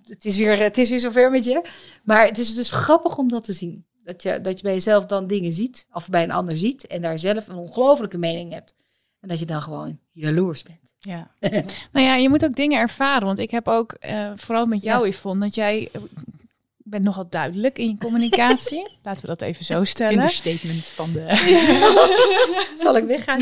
het, 0.08 0.26
is 0.26 0.38
weer, 0.38 0.60
het 0.60 0.78
is 0.78 0.90
weer 0.90 1.00
zover 1.00 1.32
met 1.32 1.46
je. 1.46 1.62
Maar 2.04 2.26
het 2.26 2.38
is 2.38 2.56
dus 2.56 2.72
grappig 2.72 3.18
om 3.18 3.30
dat 3.30 3.44
te 3.44 3.54
zien. 3.54 3.86
Dat 4.04 4.24
je, 4.24 4.42
dat 4.42 4.58
je 4.58 4.64
bij 4.64 4.74
jezelf 4.74 5.06
dan 5.06 5.28
dingen 5.28 5.52
ziet, 5.52 5.88
of 5.92 6.10
bij 6.10 6.24
een 6.24 6.32
ander 6.32 6.58
ziet, 6.58 6.88
en 6.88 7.02
daar 7.02 7.20
zelf 7.20 7.48
een 7.48 7.56
ongelofelijke 7.56 8.18
mening 8.18 8.54
hebt. 8.54 8.76
En 9.20 9.28
dat 9.30 9.40
je 9.40 9.46
dan 9.46 9.62
gewoon 9.62 10.00
jaloers 10.12 10.64
bent. 10.64 10.89
Ja. 11.00 11.32
Nou 11.92 12.06
ja, 12.06 12.16
je 12.16 12.30
moet 12.30 12.46
ook 12.46 12.56
dingen 12.56 12.80
ervaren. 12.80 13.26
Want 13.26 13.40
ik 13.40 13.52
heb 13.52 13.68
ook, 13.68 13.92
eh, 13.92 14.32
vooral 14.36 14.66
met 14.66 14.84
jou, 14.84 15.08
Yvonne, 15.08 15.42
dat 15.42 15.56
jij 15.56 15.90
eh, 15.92 16.02
bent 16.78 17.04
nogal 17.04 17.30
duidelijk 17.30 17.78
in 17.78 17.88
je 17.88 17.98
communicatie. 17.98 18.88
Laten 19.04 19.22
we 19.22 19.28
dat 19.28 19.42
even 19.42 19.66
zo 19.66 19.84
stellen. 19.84 20.14
Understatement 20.14 20.86
van 20.86 21.12
de... 21.12 21.26
Zal 22.84 22.98
ik 22.98 23.04
weggaan? 23.04 23.40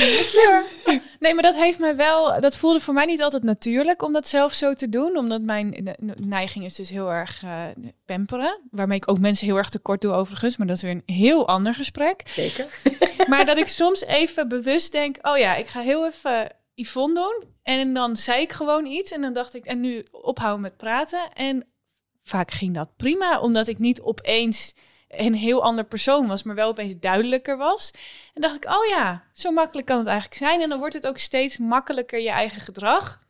Nee, 1.19 1.33
maar 1.33 1.43
dat 1.43 1.55
heeft 1.55 1.79
mij 1.79 1.95
wel. 1.95 2.41
Dat 2.41 2.57
voelde 2.57 2.79
voor 2.79 2.93
mij 2.93 3.05
niet 3.05 3.21
altijd 3.21 3.43
natuurlijk 3.43 4.01
om 4.03 4.13
dat 4.13 4.27
zelf 4.27 4.53
zo 4.53 4.73
te 4.73 4.89
doen. 4.89 5.17
Omdat 5.17 5.41
mijn 5.41 5.69
ne- 5.83 6.13
neiging 6.25 6.65
is 6.65 6.75
dus 6.75 6.89
heel 6.89 7.11
erg 7.11 7.43
eh 7.43 7.63
pamperen. 8.05 8.59
Waarmee 8.71 8.97
ik 8.97 9.09
ook 9.11 9.19
mensen 9.19 9.47
heel 9.47 9.57
erg 9.57 9.69
tekort 9.69 10.01
doe 10.01 10.13
overigens. 10.13 10.57
Maar 10.57 10.67
dat 10.67 10.75
is 10.75 10.81
weer 10.81 10.91
een 10.91 11.15
heel 11.15 11.47
ander 11.47 11.73
gesprek. 11.73 12.21
Zeker. 12.25 12.65
Maar 13.27 13.45
dat 13.45 13.57
ik 13.57 13.67
soms 13.67 14.05
even 14.05 14.47
bewust 14.47 14.91
denk: 14.91 15.17
oh 15.21 15.37
ja, 15.37 15.55
ik 15.55 15.67
ga 15.67 15.79
heel 15.79 16.05
even 16.05 16.51
Yvonne 16.77 17.13
doen. 17.13 17.55
En 17.63 17.93
dan 17.93 18.15
zei 18.15 18.41
ik 18.41 18.51
gewoon 18.51 18.85
iets. 18.85 19.11
En 19.11 19.21
dan 19.21 19.33
dacht 19.33 19.53
ik, 19.53 19.65
en 19.65 19.79
nu 19.79 20.05
ophouden 20.11 20.61
met 20.61 20.77
praten. 20.77 21.33
En 21.33 21.65
vaak 22.23 22.51
ging 22.51 22.73
dat 22.73 22.95
prima, 22.95 23.39
omdat 23.39 23.67
ik 23.67 23.79
niet 23.79 24.01
opeens 24.01 24.75
een 25.07 25.33
heel 25.33 25.63
ander 25.63 25.85
persoon 25.85 26.27
was, 26.27 26.43
maar 26.43 26.55
wel 26.55 26.69
opeens 26.69 26.99
duidelijker 26.99 27.57
was. 27.57 27.91
En 28.33 28.41
dacht 28.41 28.55
ik, 28.55 28.65
oh 28.65 28.85
ja, 28.85 29.23
zo 29.33 29.51
makkelijk 29.51 29.87
kan 29.87 29.97
het 29.97 30.07
eigenlijk 30.07 30.37
zijn. 30.37 30.61
En 30.61 30.69
dan 30.69 30.79
wordt 30.79 30.93
het 30.93 31.07
ook 31.07 31.17
steeds 31.17 31.57
makkelijker 31.57 32.19
je 32.19 32.29
eigen 32.29 32.61
gedrag 32.61 33.25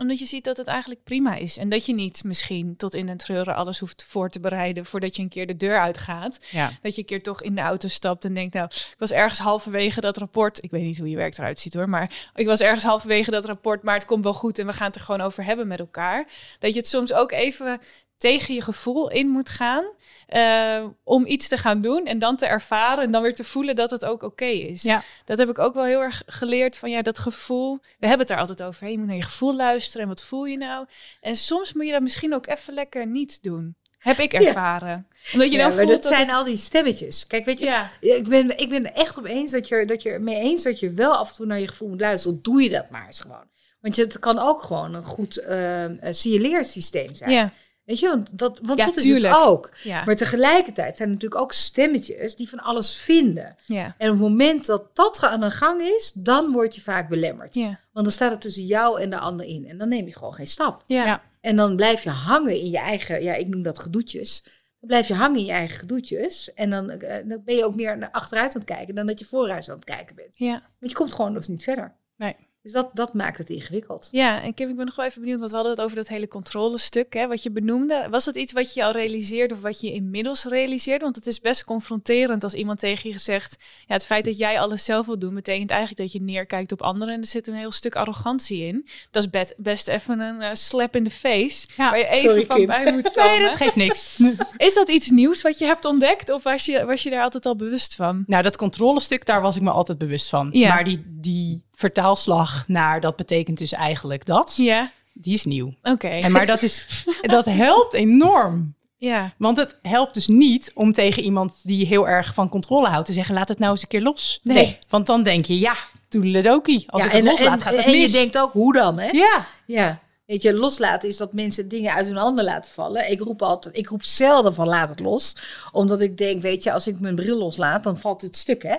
omdat 0.00 0.18
je 0.18 0.26
ziet 0.26 0.44
dat 0.44 0.56
het 0.56 0.66
eigenlijk 0.66 1.02
prima 1.02 1.34
is. 1.34 1.56
En 1.58 1.68
dat 1.68 1.86
je 1.86 1.94
niet 1.94 2.24
misschien 2.24 2.76
tot 2.76 2.94
in 2.94 3.06
den 3.06 3.16
treuren 3.16 3.54
alles 3.54 3.78
hoeft 3.78 4.04
voor 4.04 4.30
te 4.30 4.40
bereiden 4.40 4.86
voordat 4.86 5.16
je 5.16 5.22
een 5.22 5.28
keer 5.28 5.46
de 5.46 5.56
deur 5.56 5.80
uitgaat. 5.80 6.46
Ja. 6.50 6.70
Dat 6.82 6.94
je 6.94 7.00
een 7.00 7.06
keer 7.06 7.22
toch 7.22 7.42
in 7.42 7.54
de 7.54 7.60
auto 7.60 7.88
stapt 7.88 8.24
en 8.24 8.34
denkt, 8.34 8.54
nou, 8.54 8.66
ik 8.66 8.96
was 8.98 9.12
ergens 9.12 9.38
halverwege 9.38 10.00
dat 10.00 10.16
rapport. 10.16 10.62
Ik 10.62 10.70
weet 10.70 10.82
niet 10.82 10.98
hoe 10.98 11.10
je 11.10 11.16
werk 11.16 11.38
eruit 11.38 11.60
ziet 11.60 11.74
hoor, 11.74 11.88
maar 11.88 12.30
ik 12.34 12.46
was 12.46 12.60
ergens 12.60 12.84
halverwege 12.84 13.30
dat 13.30 13.44
rapport, 13.44 13.82
maar 13.82 13.94
het 13.94 14.04
komt 14.04 14.24
wel 14.24 14.32
goed 14.32 14.58
en 14.58 14.66
we 14.66 14.72
gaan 14.72 14.86
het 14.86 14.96
er 14.96 15.00
gewoon 15.00 15.20
over 15.20 15.44
hebben 15.44 15.66
met 15.66 15.78
elkaar. 15.78 16.28
Dat 16.58 16.72
je 16.72 16.78
het 16.78 16.88
soms 16.88 17.12
ook 17.12 17.32
even 17.32 17.80
tegen 18.16 18.54
je 18.54 18.62
gevoel 18.62 19.10
in 19.10 19.28
moet 19.28 19.48
gaan. 19.48 19.84
Uh, 20.34 20.84
om 21.04 21.26
iets 21.26 21.48
te 21.48 21.56
gaan 21.56 21.80
doen 21.80 22.06
en 22.06 22.18
dan 22.18 22.36
te 22.36 22.46
ervaren 22.46 23.04
en 23.04 23.10
dan 23.10 23.22
weer 23.22 23.34
te 23.34 23.44
voelen 23.44 23.76
dat 23.76 23.90
het 23.90 24.04
ook 24.04 24.22
oké 24.22 24.44
is. 24.44 24.82
Ja. 24.82 25.02
Dat 25.24 25.38
heb 25.38 25.48
ik 25.48 25.58
ook 25.58 25.74
wel 25.74 25.84
heel 25.84 26.00
erg 26.00 26.22
geleerd 26.26 26.76
van 26.76 26.90
ja, 26.90 27.02
dat 27.02 27.18
gevoel. 27.18 27.78
We 27.98 28.06
hebben 28.06 28.26
het 28.26 28.30
er 28.30 28.40
altijd 28.40 28.62
over. 28.62 28.88
Je 28.88 28.98
moet 28.98 29.06
naar 29.06 29.16
je 29.16 29.22
gevoel 29.22 29.56
luisteren 29.56 30.02
en 30.02 30.08
wat 30.08 30.22
voel 30.22 30.44
je 30.44 30.56
nou? 30.56 30.86
En 31.20 31.36
soms 31.36 31.72
moet 31.72 31.86
je 31.86 31.92
dat 31.92 32.02
misschien 32.02 32.34
ook 32.34 32.46
even 32.46 32.74
lekker 32.74 33.06
niet 33.06 33.42
doen. 33.42 33.76
Heb 33.98 34.18
ik 34.18 34.32
ervaren. 34.32 35.08
Omdat 35.32 35.50
je 35.50 35.56
ja, 35.56 35.68
dan 35.68 35.72
voelt 35.72 35.88
dat, 35.88 36.04
zijn 36.04 36.30
al 36.30 36.44
die 36.44 36.56
stemmetjes. 36.56 37.26
Kijk, 37.26 37.44
weet 37.44 37.58
je, 37.58 37.64
Ja. 37.64 37.90
ik, 38.00 38.28
ben, 38.28 38.58
ik 38.58 38.68
ben 38.68 38.94
echt 38.94 39.18
op 39.18 39.24
eens 39.24 39.50
dat 39.50 39.68
je, 39.68 39.84
dat 39.84 40.02
je 40.02 40.18
mee 40.18 40.40
eens 40.40 40.62
dat 40.62 40.80
je 40.80 40.90
wel 40.90 41.16
af 41.16 41.28
en 41.28 41.34
toe 41.34 41.46
naar 41.46 41.60
je 41.60 41.68
gevoel 41.68 41.88
moet 41.88 42.00
luisteren. 42.00 42.42
Doe 42.42 42.62
je 42.62 42.68
dat 42.68 42.90
maar 42.90 43.06
eens 43.06 43.20
gewoon. 43.20 43.44
Want 43.80 43.96
je, 43.96 44.02
het 44.02 44.18
kan 44.18 44.38
ook 44.38 44.62
gewoon 44.62 44.94
een 44.94 45.02
goed 45.02 45.38
uh, 45.38 45.84
signaleersysteem 46.10 47.14
zijn. 47.14 47.52
Weet 47.86 47.98
je, 47.98 48.08
want 48.08 48.38
dat, 48.38 48.60
want 48.62 48.78
Ja, 48.78 48.86
dat 48.86 48.96
is 48.96 49.08
het 49.08 49.26
ook. 49.26 49.70
Ja. 49.82 50.04
Maar 50.04 50.16
tegelijkertijd 50.16 50.96
zijn 50.96 51.08
er 51.08 51.14
natuurlijk 51.14 51.40
ook 51.40 51.52
stemmetjes 51.52 52.36
die 52.36 52.48
van 52.48 52.58
alles 52.58 52.96
vinden. 52.96 53.56
Ja. 53.66 53.94
En 53.98 54.10
op 54.10 54.12
het 54.12 54.22
moment 54.22 54.66
dat 54.66 54.96
dat 54.96 55.22
aan 55.22 55.40
de 55.40 55.50
gang 55.50 55.80
is, 55.80 56.12
dan 56.14 56.52
word 56.52 56.74
je 56.74 56.80
vaak 56.80 57.08
belemmerd. 57.08 57.54
Ja. 57.54 57.78
Want 57.92 58.04
dan 58.06 58.10
staat 58.10 58.30
het 58.30 58.40
tussen 58.40 58.64
jou 58.64 59.00
en 59.00 59.10
de 59.10 59.18
ander 59.18 59.46
in. 59.46 59.66
En 59.68 59.78
dan 59.78 59.88
neem 59.88 60.06
je 60.06 60.12
gewoon 60.12 60.34
geen 60.34 60.46
stap. 60.46 60.84
Ja. 60.86 61.04
Ja. 61.04 61.22
En 61.40 61.56
dan 61.56 61.76
blijf 61.76 62.02
je 62.02 62.10
hangen 62.10 62.60
in 62.60 62.70
je 62.70 62.78
eigen, 62.78 63.22
ja, 63.22 63.34
ik 63.34 63.48
noem 63.48 63.62
dat 63.62 63.78
gedoetjes. 63.78 64.42
Dan 64.80 64.88
blijf 64.88 65.08
je 65.08 65.14
hangen 65.14 65.38
in 65.38 65.44
je 65.44 65.52
eigen 65.52 65.78
gedoetjes. 65.78 66.54
En 66.54 66.70
dan, 66.70 66.90
eh, 66.90 67.28
dan 67.28 67.42
ben 67.44 67.56
je 67.56 67.64
ook 67.64 67.74
meer 67.74 67.98
naar 67.98 68.10
achteruit 68.10 68.54
aan 68.54 68.60
het 68.60 68.70
kijken 68.70 68.94
dan 68.94 69.06
dat 69.06 69.18
je 69.18 69.24
vooruit 69.24 69.68
aan 69.68 69.76
het 69.76 69.84
kijken 69.84 70.16
bent. 70.16 70.38
Ja. 70.38 70.62
Want 70.78 70.90
je 70.92 70.96
komt 70.96 71.12
gewoon 71.14 71.32
nog 71.32 71.48
niet 71.48 71.62
verder. 71.62 71.94
Nee. 72.16 72.36
Dus 72.66 72.74
dat, 72.74 72.90
dat 72.92 73.14
maakt 73.14 73.38
het 73.38 73.50
ingewikkeld. 73.50 74.08
Ja, 74.10 74.42
en 74.42 74.54
Kim, 74.54 74.68
ik 74.68 74.76
ben 74.76 74.84
nog 74.84 74.94
wel 74.94 75.04
even 75.04 75.20
benieuwd, 75.20 75.38
want 75.38 75.50
we 75.50 75.56
hadden 75.56 75.74
het 75.74 75.84
over 75.84 75.96
dat 75.96 76.08
hele 76.08 76.28
controlestuk, 76.28 77.14
hè, 77.14 77.26
wat 77.26 77.42
je 77.42 77.50
benoemde. 77.50 78.06
Was 78.10 78.24
dat 78.24 78.36
iets 78.36 78.52
wat 78.52 78.74
je 78.74 78.84
al 78.84 78.90
realiseerde 78.92 79.54
of 79.54 79.60
wat 79.60 79.80
je 79.80 79.92
inmiddels 79.92 80.44
realiseert? 80.44 81.02
Want 81.02 81.16
het 81.16 81.26
is 81.26 81.40
best 81.40 81.64
confronterend 81.64 82.44
als 82.44 82.54
iemand 82.54 82.78
tegen 82.78 83.10
je 83.10 83.18
zegt, 83.18 83.56
ja, 83.86 83.94
het 83.94 84.04
feit 84.06 84.24
dat 84.24 84.38
jij 84.38 84.60
alles 84.60 84.84
zelf 84.84 85.06
wil 85.06 85.18
doen, 85.18 85.34
betekent 85.34 85.70
eigenlijk 85.70 86.00
dat 86.00 86.12
je 86.12 86.20
neerkijkt 86.20 86.72
op 86.72 86.82
anderen 86.82 87.14
en 87.14 87.20
er 87.20 87.26
zit 87.26 87.46
een 87.48 87.54
heel 87.54 87.72
stuk 87.72 87.96
arrogantie 87.96 88.62
in. 88.66 88.86
Dat 89.10 89.22
is 89.22 89.30
bet- 89.30 89.54
best 89.56 89.88
even 89.88 90.20
een 90.20 90.40
eh, 90.40 90.50
slap 90.54 90.96
in 90.96 91.04
de 91.04 91.10
face, 91.10 91.66
Ja, 91.76 91.90
waar 91.90 91.98
je 91.98 92.06
even 92.06 92.28
sorry, 92.30 92.46
van 92.46 92.56
Kim. 92.56 92.66
bij 92.66 92.92
moet 92.92 93.10
komen. 93.12 93.30
Nee, 93.38 93.48
dat 93.48 93.56
geeft 93.56 93.76
niks. 93.76 94.20
Is 94.56 94.74
dat 94.74 94.88
iets 94.88 95.10
nieuws 95.10 95.42
wat 95.42 95.58
je 95.58 95.64
hebt 95.64 95.84
ontdekt 95.84 96.30
of 96.30 96.42
was 96.42 96.64
je, 96.64 96.84
was 96.84 97.02
je 97.02 97.10
daar 97.10 97.22
altijd 97.22 97.46
al 97.46 97.56
bewust 97.56 97.94
van? 97.94 98.24
Nou, 98.26 98.42
dat 98.42 98.56
controlestuk, 98.56 99.26
daar 99.26 99.40
was 99.40 99.56
ik 99.56 99.62
me 99.62 99.70
altijd 99.70 99.98
bewust 99.98 100.28
van. 100.28 100.48
Ja. 100.52 100.68
Maar 100.68 100.84
die, 100.84 101.04
die 101.06 101.64
vertaalslag 101.76 102.64
naar 102.68 103.00
dat 103.00 103.16
betekent 103.16 103.58
dus 103.58 103.72
eigenlijk 103.72 104.24
dat, 104.24 104.54
Ja, 104.56 104.90
die 105.12 105.34
is 105.34 105.44
nieuw. 105.44 105.74
oké. 105.82 106.08
En 106.08 106.32
maar 106.32 106.46
dat, 106.46 106.62
is, 106.62 107.04
dat 107.20 107.44
helpt 107.44 107.92
enorm. 107.94 108.74
Ja, 108.98 109.32
Want 109.38 109.56
het 109.58 109.78
helpt 109.82 110.14
dus 110.14 110.26
niet 110.26 110.70
om 110.74 110.92
tegen 110.92 111.22
iemand 111.22 111.60
die 111.62 111.86
heel 111.86 112.08
erg 112.08 112.34
van 112.34 112.48
controle 112.48 112.88
houdt 112.88 113.06
te 113.06 113.12
zeggen: 113.12 113.34
laat 113.34 113.48
het 113.48 113.58
nou 113.58 113.70
eens 113.72 113.82
een 113.82 113.88
keer 113.88 114.02
los. 114.02 114.40
Nee. 114.42 114.78
Want 114.88 115.06
dan 115.06 115.22
denk 115.22 115.44
je: 115.44 115.58
ja, 115.58 115.74
toedeledokie. 116.08 116.84
Als 116.90 117.02
ja, 117.02 117.08
ik 117.08 117.14
het 117.14 117.24
en, 117.24 117.30
loslaat, 117.30 117.52
en, 117.52 117.60
gaat 117.60 117.76
het 117.76 117.84
en 117.84 117.92
je 117.92 117.98
mis. 117.98 118.12
denkt 118.12 118.38
ook, 118.38 118.52
hoe 118.52 118.72
dan, 118.72 118.98
hè? 118.98 119.08
ja, 119.10 119.46
Ja. 119.66 120.00
Weet 120.26 120.42
je, 120.42 120.54
loslaten 120.54 121.08
is 121.08 121.16
dat 121.16 121.32
mensen 121.32 121.68
dingen 121.68 121.92
uit 121.94 122.06
hun 122.06 122.16
handen 122.16 122.44
laten 122.44 122.72
vallen. 122.72 123.10
Ik 123.10 123.20
roep 123.20 123.42
altijd, 123.42 123.76
ik 123.76 123.88
roep 123.88 124.02
zelden 124.02 124.54
van 124.54 124.66
laat 124.68 124.88
het 124.88 125.00
los. 125.00 125.36
Omdat 125.72 126.00
ik 126.00 126.18
denk, 126.18 126.42
weet 126.42 126.62
je, 126.62 126.72
als 126.72 126.86
ik 126.86 127.00
mijn 127.00 127.14
bril 127.14 127.38
loslaat, 127.38 127.84
dan 127.84 127.98
valt 127.98 128.22
het 128.22 128.36
stuk, 128.36 128.62
hè? 128.62 128.76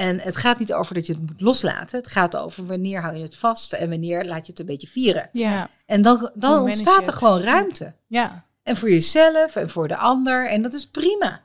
En 0.00 0.20
het 0.20 0.36
gaat 0.36 0.58
niet 0.58 0.72
over 0.72 0.94
dat 0.94 1.06
je 1.06 1.12
het 1.12 1.22
moet 1.22 1.40
loslaten. 1.40 1.98
Het 1.98 2.08
gaat 2.08 2.36
over 2.36 2.66
wanneer 2.66 3.00
hou 3.00 3.16
je 3.16 3.22
het 3.22 3.36
vast 3.36 3.72
en 3.72 3.88
wanneer 3.88 4.24
laat 4.24 4.46
je 4.46 4.50
het 4.52 4.60
een 4.60 4.66
beetje 4.66 4.88
vieren. 4.88 5.28
ja, 5.32 5.68
En 5.86 6.02
dan, 6.02 6.30
dan 6.34 6.62
ontstaat 6.62 7.06
er 7.06 7.12
gewoon 7.12 7.40
ruimte. 7.40 7.94
ja. 8.06 8.44
En 8.62 8.76
voor 8.76 8.90
jezelf 8.90 9.56
en 9.56 9.70
voor 9.70 9.88
de 9.88 9.96
ander. 9.96 10.48
En 10.48 10.62
dat 10.62 10.72
is 10.72 10.86
prima. 10.86 11.42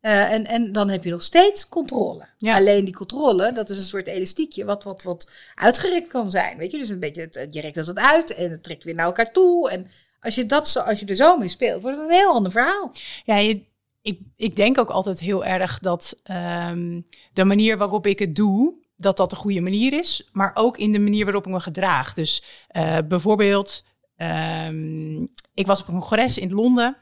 Eh, 0.00 0.32
en, 0.32 0.46
en 0.46 0.72
dan 0.72 0.88
heb 0.88 1.04
je 1.04 1.10
nog 1.10 1.22
steeds 1.22 1.68
controle. 1.68 2.26
Ja. 2.38 2.56
Alleen 2.56 2.84
die 2.84 2.94
controle, 2.94 3.52
dat 3.52 3.70
is 3.70 3.78
een 3.78 3.84
soort 3.84 4.06
elastiekje 4.06 4.64
wat, 4.64 4.84
wat, 4.84 5.02
wat 5.02 5.30
uitgerekt 5.54 6.08
kan 6.08 6.30
zijn. 6.30 6.56
Weet 6.56 6.70
je, 6.70 6.78
dus 6.78 6.88
een 6.88 7.00
beetje, 7.00 7.20
het, 7.22 7.48
je 7.50 7.60
rekt 7.60 7.74
dat 7.74 7.86
het 7.86 7.98
uit 7.98 8.34
en 8.34 8.50
het 8.50 8.62
trekt 8.62 8.84
weer 8.84 8.94
naar 8.94 9.06
elkaar 9.06 9.32
toe. 9.32 9.70
En 9.70 9.86
als 10.20 10.34
je, 10.34 10.46
dat 10.46 10.68
zo, 10.68 10.80
als 10.80 11.00
je 11.00 11.06
er 11.06 11.14
zo 11.14 11.36
mee 11.36 11.48
speelt, 11.48 11.82
wordt 11.82 11.96
het 11.96 12.06
een 12.06 12.14
heel 12.14 12.32
ander 12.32 12.52
verhaal. 12.52 12.92
Ja, 13.24 13.36
je, 13.36 13.62
ik, 14.06 14.20
ik 14.36 14.56
denk 14.56 14.78
ook 14.78 14.90
altijd 14.90 15.20
heel 15.20 15.44
erg 15.44 15.78
dat 15.78 16.18
ehm, 16.22 17.00
de 17.32 17.44
manier 17.44 17.78
waarop 17.78 18.06
ik 18.06 18.18
het 18.18 18.34
doe, 18.34 18.74
dat 18.96 19.16
dat 19.16 19.30
de 19.30 19.36
goede 19.36 19.60
manier 19.60 19.92
is. 19.92 20.28
Maar 20.32 20.50
ook 20.54 20.78
in 20.78 20.92
de 20.92 20.98
manier 20.98 21.24
waarop 21.24 21.46
ik 21.46 21.52
me 21.52 21.60
gedraag. 21.60 22.12
Dus 22.14 22.42
eh, 22.68 22.96
bijvoorbeeld, 23.08 23.84
ehm, 24.16 25.22
ik 25.54 25.66
was 25.66 25.80
op 25.80 25.88
een 25.88 25.98
congres 25.98 26.38
in 26.38 26.52
Londen. 26.52 26.96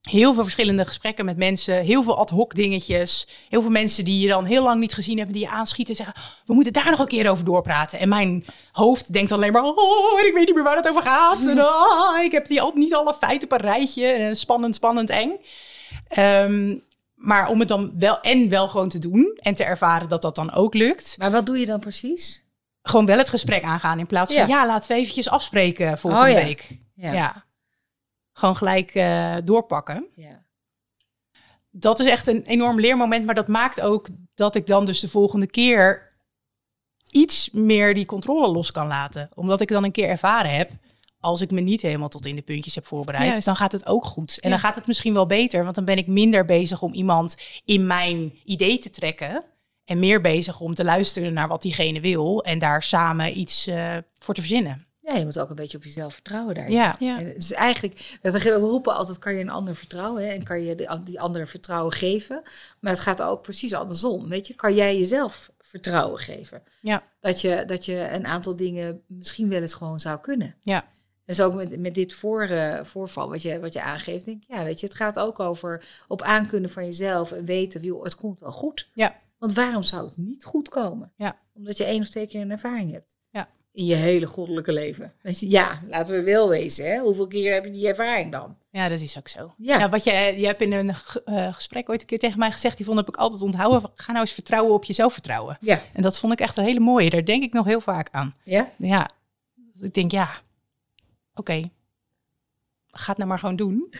Heel 0.00 0.34
veel 0.34 0.42
verschillende 0.42 0.84
gesprekken 0.84 1.24
met 1.24 1.36
mensen. 1.36 1.84
Heel 1.84 2.02
veel 2.02 2.18
ad 2.18 2.30
hoc 2.30 2.54
dingetjes. 2.54 3.28
Heel 3.48 3.62
veel 3.62 3.70
mensen 3.70 4.04
die 4.04 4.20
je 4.20 4.28
dan 4.28 4.44
heel 4.44 4.62
lang 4.62 4.80
niet 4.80 4.94
gezien 4.94 5.16
hebben. 5.16 5.34
Die 5.34 5.44
je 5.44 5.50
aanschieten 5.50 5.96
en 5.96 6.04
zeggen, 6.04 6.22
we 6.46 6.54
moeten 6.54 6.72
daar 6.72 6.90
nog 6.90 6.98
een 6.98 7.06
keer 7.06 7.30
over 7.30 7.44
doorpraten. 7.44 7.98
En 7.98 8.08
mijn 8.08 8.44
hoofd 8.72 9.12
denkt 9.12 9.32
alleen 9.32 9.52
maar, 9.52 9.62
oh, 9.62 10.20
ik 10.20 10.32
weet 10.34 10.46
niet 10.46 10.54
meer 10.54 10.64
waar 10.64 10.76
het 10.76 10.88
over 10.88 11.02
gaat. 11.02 11.46
En, 11.46 11.58
ah, 11.58 12.22
ik 12.22 12.32
heb 12.32 12.46
die 12.46 12.60
al, 12.60 12.72
niet 12.74 12.94
alle 12.94 13.14
feiten 13.14 13.50
op 13.50 13.58
een 13.58 13.66
rijtje. 13.66 14.06
En 14.06 14.36
spannend, 14.36 14.74
spannend, 14.74 15.10
eng. 15.10 15.38
Ehm, 16.08 16.76
maar 17.14 17.48
om 17.48 17.58
het 17.58 17.68
dan 17.68 17.92
wel 17.98 18.20
en 18.20 18.48
wel 18.48 18.68
gewoon 18.68 18.88
te 18.88 18.98
doen 18.98 19.38
en 19.42 19.54
te 19.54 19.64
ervaren 19.64 20.08
dat 20.08 20.22
dat 20.22 20.34
dan 20.34 20.52
ook 20.52 20.74
lukt. 20.74 21.14
Maar 21.18 21.30
wat 21.30 21.46
doe 21.46 21.58
je 21.58 21.66
dan 21.66 21.80
precies? 21.80 22.42
Gewoon 22.82 23.06
wel 23.06 23.18
het 23.18 23.28
gesprek 23.28 23.62
aangaan 23.62 23.98
in 23.98 24.06
plaats 24.06 24.34
van 24.34 24.46
Ja. 24.46 24.60
ja, 24.60 24.66
laten 24.66 24.88
we 24.90 24.94
eventjes 25.00 25.28
afspreken 25.28 25.98
volgende 25.98 26.26
Oh 26.26 26.32
ja. 26.32 26.44
week. 26.44 26.78
Ja. 26.94 27.12
Ja. 27.12 27.44
Gewoon 28.32 28.56
gelijk 28.56 28.94
eh, 28.94 29.34
doorpakken. 29.44 30.06
ja. 30.14 30.42
Dat 31.76 32.00
is 32.00 32.06
echt 32.06 32.26
een 32.26 32.42
enorm 32.42 32.80
leermoment, 32.80 33.24
maar 33.26 33.34
dat 33.34 33.48
maakt 33.48 33.80
ook 33.80 34.08
dat 34.34 34.54
ik 34.54 34.66
dan 34.66 34.86
dus 34.86 35.00
de 35.00 35.08
volgende 35.08 35.46
keer 35.46 36.12
iets 37.10 37.50
meer 37.50 37.94
die 37.94 38.06
controle 38.06 38.48
los 38.48 38.70
kan 38.70 38.86
laten. 38.86 39.28
Omdat 39.34 39.60
ik 39.60 39.68
dan 39.68 39.84
een 39.84 39.92
keer 39.92 40.08
ervaren 40.08 40.54
heb, 40.54 40.70
als 41.24 41.40
ik 41.40 41.50
me 41.50 41.60
niet 41.60 41.82
helemaal 41.82 42.08
tot 42.08 42.26
in 42.26 42.36
de 42.36 42.42
puntjes 42.42 42.74
heb 42.74 42.86
voorbereid, 42.86 43.24
Juist. 43.30 43.44
dan 43.44 43.56
gaat 43.56 43.72
het 43.72 43.86
ook 43.86 44.04
goed. 44.04 44.30
En 44.40 44.48
Ja. 44.48 44.50
dan 44.50 44.58
gaat 44.58 44.74
het 44.74 44.86
misschien 44.86 45.14
wel 45.14 45.26
beter, 45.26 45.62
want 45.62 45.74
dan 45.74 45.84
ben 45.84 45.96
ik 45.98 46.06
minder 46.06 46.44
bezig 46.44 46.82
om 46.82 46.92
iemand 46.92 47.36
in 47.64 47.86
mijn 47.86 48.32
idee 48.44 48.78
te 48.78 48.90
trekken. 48.90 49.44
En 49.84 49.98
meer 49.98 50.20
bezig 50.20 50.60
om 50.60 50.74
te 50.74 50.84
luisteren 50.84 51.32
naar 51.32 51.48
wat 51.48 51.62
diegene 51.62 52.00
wil 52.00 52.42
en 52.44 52.58
daar 52.58 52.82
samen 52.82 53.38
iets 53.38 53.66
eh, 53.66 53.96
voor 54.18 54.34
te 54.34 54.40
verzinnen. 54.40 54.86
ja, 55.00 55.14
je 55.14 55.24
moet 55.24 55.38
ook 55.38 55.50
een 55.50 55.56
beetje 55.56 55.76
op 55.76 55.84
jezelf 55.84 56.12
vertrouwen 56.14 56.54
daar. 56.54 56.70
Ja, 56.70 56.96
ja. 56.98 57.18
En 57.18 57.34
Dus 57.34 57.52
eigenlijk, 57.52 58.18
we 58.22 58.50
roepen 58.50 58.94
altijd, 58.94 59.18
kan 59.18 59.34
je 59.34 59.40
een 59.40 59.50
ander 59.50 59.76
vertrouwen 59.76 60.22
hè, 60.26 60.32
en 60.32 60.42
kan 60.44 60.62
je 60.62 60.74
die, 60.74 60.88
die 61.04 61.20
ander 61.20 61.48
vertrouwen 61.48 61.92
geven. 61.92 62.42
Maar 62.80 62.92
het 62.92 63.00
gaat 63.00 63.22
ook 63.22 63.42
precies 63.42 63.72
andersom, 63.74 64.28
weet 64.28 64.46
je. 64.46 64.54
Kan 64.54 64.74
jij 64.74 64.98
jezelf 64.98 65.50
vertrouwen 65.60 66.18
geven? 66.18 66.62
ja, 66.80 67.02
Dat 67.20 67.40
je, 67.40 67.64
dat 67.66 67.84
je 67.84 68.08
een 68.10 68.26
aantal 68.26 68.56
dingen 68.56 69.02
misschien 69.06 69.48
wel 69.48 69.60
eens 69.60 69.74
gewoon 69.74 70.00
zou 70.00 70.20
kunnen. 70.20 70.54
ja. 70.62 70.84
Dus 71.24 71.40
ook 71.40 71.54
met, 71.54 71.80
met 71.80 71.94
dit 71.94 72.14
voor, 72.14 72.42
eh, 72.42 72.84
voorval 72.84 73.28
wat 73.28 73.42
je, 73.42 73.60
wat 73.60 73.72
je 73.72 73.82
aangeeft, 73.82 74.24
denk 74.24 74.42
ik, 74.42 74.48
ja, 74.48 74.64
weet 74.64 74.80
je, 74.80 74.86
het 74.86 74.96
gaat 74.96 75.18
ook 75.18 75.40
over 75.40 75.84
op 76.08 76.22
aankunnen 76.22 76.70
van 76.70 76.84
jezelf 76.84 77.32
en 77.32 77.44
weten, 77.44 77.82
joh, 77.82 78.02
het 78.02 78.16
komt 78.16 78.40
wel 78.40 78.52
goed. 78.52 78.88
Ja. 78.94 79.16
Want 79.38 79.52
waarom 79.52 79.82
zou 79.82 80.04
het 80.04 80.16
niet 80.16 80.44
goed 80.44 80.68
komen? 80.68 81.12
Ja. 81.16 81.38
Omdat 81.54 81.76
je 81.76 81.84
één 81.84 82.00
of 82.00 82.08
twee 82.08 82.26
keer 82.26 82.40
een 82.40 82.50
ervaring 82.50 82.92
hebt. 82.92 83.16
Ja. 83.30 83.48
In 83.72 83.84
je 83.84 83.94
hele 83.94 84.26
goddelijke 84.26 84.72
leven. 84.72 85.12
Je, 85.22 85.50
ja, 85.50 85.82
laten 85.88 86.14
we 86.14 86.22
wel 86.22 86.48
wezen, 86.48 86.86
hè? 86.86 86.98
Hoeveel 86.98 87.26
keer 87.26 87.52
heb 87.52 87.64
je 87.64 87.70
die 87.70 87.88
ervaring 87.88 88.32
dan? 88.32 88.56
Ja, 88.70 88.88
dat 88.88 89.00
is 89.00 89.18
ook 89.18 89.28
zo. 89.28 89.54
Ja. 89.58 89.78
Ja. 89.78 89.88
wat 89.88 90.04
je, 90.04 90.10
je 90.36 90.46
hebt 90.46 90.60
in 90.60 90.72
een 90.72 90.94
eh, 91.24 91.54
gesprek 91.54 91.88
ooit 91.88 92.00
een 92.00 92.06
keer 92.06 92.18
tegen 92.18 92.38
mij 92.38 92.50
gezegd, 92.50 92.76
die 92.76 92.86
vond 92.86 92.98
heb 92.98 93.08
ik 93.08 93.16
altijd 93.16 93.42
onthouden. 93.42 93.90
Ga 93.94 94.12
nou 94.12 94.24
eens 94.24 94.34
vertrouwen 94.34 94.74
op 94.74 94.84
je 94.84 94.92
zelfvertrouwen. 94.92 95.58
Ja. 95.60 95.80
En 95.92 96.02
dat 96.02 96.18
vond 96.18 96.32
ik 96.32 96.40
echt 96.40 96.56
een 96.56 96.64
hele 96.64 96.80
mooie. 96.80 97.10
Daar 97.10 97.24
denk 97.24 97.42
ik 97.42 97.52
nog 97.52 97.66
heel 97.66 97.80
vaak 97.80 98.08
aan. 98.10 98.34
Ja? 98.44 98.70
Ja, 98.76 99.10
ik 99.80 99.94
denk 99.94 100.10
ja, 100.10 100.30
oké, 101.34 101.62
ga 102.86 103.08
het 103.08 103.16
nou 103.16 103.28
maar 103.28 103.38
gewoon 103.38 103.56
doen. 103.56 103.92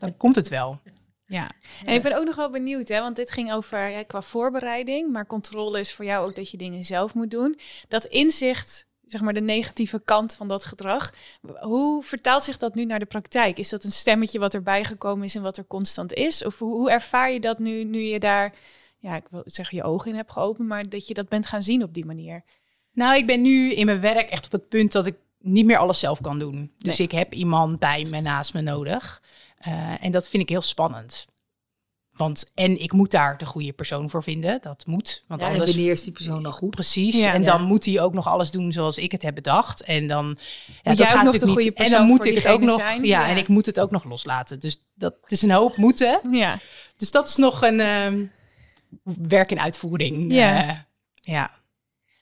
Dan 0.00 0.16
komt 0.16 0.34
het 0.34 0.48
wel. 0.48 0.80
Ja, 1.28 1.50
En 1.84 1.94
ik 1.94 2.02
ben 2.02 2.16
ook 2.16 2.24
nog 2.24 2.36
wel 2.36 2.50
benieuwd, 2.50 2.88
hè, 2.88 3.00
want 3.00 3.16
dit 3.16 3.30
ging 3.30 3.52
over 3.52 4.04
qua 4.06 4.22
voorbereiding, 4.22 5.12
maar 5.12 5.26
controle 5.26 5.78
is 5.78 5.92
voor 5.92 6.04
jou 6.04 6.26
ook 6.26 6.34
dat 6.34 6.50
je 6.50 6.56
dingen 6.56 6.84
zelf 6.84 7.14
moet 7.14 7.30
doen. 7.30 7.58
Dat 7.88 8.04
inzicht 8.04 8.86
zeg 9.06 9.20
maar 9.20 9.34
de 9.34 9.40
negatieve 9.40 10.00
kant 10.04 10.34
van 10.34 10.48
dat 10.48 10.64
gedrag. 10.64 11.14
Hoe 11.60 12.02
vertaalt 12.02 12.44
zich 12.44 12.56
dat 12.56 12.74
nu 12.74 12.84
naar 12.84 12.98
de 12.98 13.06
praktijk? 13.06 13.58
Is 13.58 13.68
dat 13.68 13.84
een 13.84 13.92
stemmetje 13.92 14.38
wat 14.38 14.54
erbij 14.54 14.84
gekomen 14.84 15.24
is 15.24 15.34
en 15.34 15.42
wat 15.42 15.56
er 15.56 15.66
constant 15.66 16.12
is? 16.12 16.44
Of 16.44 16.58
hoe, 16.58 16.74
hoe 16.74 16.90
ervaar 16.90 17.32
je 17.32 17.40
dat 17.40 17.58
nu, 17.58 17.84
nu 17.84 18.00
je 18.00 18.20
daar, 18.20 18.54
ja, 18.98 19.16
ik 19.16 19.26
wil 19.30 19.42
zeggen 19.44 19.76
je 19.76 19.84
ogen 19.84 20.10
in 20.10 20.16
hebt 20.16 20.32
geopend, 20.32 20.68
maar 20.68 20.88
dat 20.88 21.06
je 21.06 21.14
dat 21.14 21.28
bent 21.28 21.46
gaan 21.46 21.62
zien 21.62 21.82
op 21.82 21.94
die 21.94 22.04
manier? 22.04 22.44
Nou, 22.92 23.16
ik 23.16 23.26
ben 23.26 23.42
nu 23.42 23.72
in 23.72 23.86
mijn 23.86 24.00
werk 24.00 24.30
echt 24.30 24.46
op 24.46 24.52
het 24.52 24.68
punt 24.68 24.92
dat 24.92 25.06
ik 25.06 25.16
niet 25.46 25.66
meer 25.66 25.78
alles 25.78 25.98
zelf 25.98 26.20
kan 26.20 26.38
doen. 26.38 26.72
Dus 26.78 27.00
ik 27.00 27.10
heb 27.10 27.34
iemand 27.34 27.78
bij 27.78 28.04
me 28.04 28.20
naast 28.20 28.54
me 28.54 28.60
nodig. 28.60 29.22
Uh, 29.68 30.04
en 30.04 30.10
dat 30.10 30.28
vind 30.28 30.42
ik 30.42 30.48
heel 30.48 30.62
spannend. 30.62 31.26
Want 32.16 32.50
en 32.54 32.80
ik 32.80 32.92
moet 32.92 33.10
daar 33.10 33.38
de 33.38 33.46
goede 33.46 33.72
persoon 33.72 34.10
voor 34.10 34.22
vinden. 34.22 34.58
Dat 34.62 34.86
moet. 34.86 35.22
Want 35.26 35.40
ja, 35.40 35.46
anders... 35.46 35.70
En 35.70 35.76
wanneer 35.76 35.92
is 35.92 36.02
die 36.02 36.12
persoon 36.12 36.42
dan 36.42 36.52
goed? 36.52 36.70
Precies. 36.70 37.16
Ja, 37.16 37.32
en 37.32 37.44
dan 37.44 37.62
moet 37.62 37.84
hij 37.84 38.00
ook 38.00 38.12
nog 38.12 38.26
alles 38.26 38.50
doen 38.50 38.72
zoals 38.72 38.98
ik 38.98 39.12
het 39.12 39.22
heb 39.22 39.34
bedacht. 39.34 39.82
En 39.82 40.06
dan. 40.06 40.38
Ja, 40.82 40.94
dat 40.94 41.06
gaat 41.06 41.24
nog 41.24 41.38
de 41.38 41.46
goede 41.46 41.72
persoon 41.72 41.92
En 41.94 41.98
dan 41.98 42.08
moet 42.08 42.24
ik 42.24 42.34
het 42.34 42.48
ook 42.48 42.60
nog. 42.60 42.80
Zijn. 42.80 43.04
Ja, 43.04 43.28
en 43.28 43.36
ik 43.36 43.48
moet 43.48 43.66
het 43.66 43.80
ook 43.80 43.90
nog 43.90 44.04
loslaten. 44.04 44.60
Dus 44.60 44.78
dat 44.94 45.14
is 45.26 45.42
een 45.42 45.50
hoop 45.50 45.76
moeten. 45.76 46.20
Ja. 46.30 46.58
Dus 46.96 47.10
dat 47.10 47.28
is 47.28 47.36
nog 47.36 47.62
een 47.62 47.80
uh, 47.80 48.28
werk 49.28 49.50
in 49.50 49.60
uitvoering. 49.60 50.32
Ja. 50.32 50.64
Uh, 50.64 50.78
ja. 51.20 51.50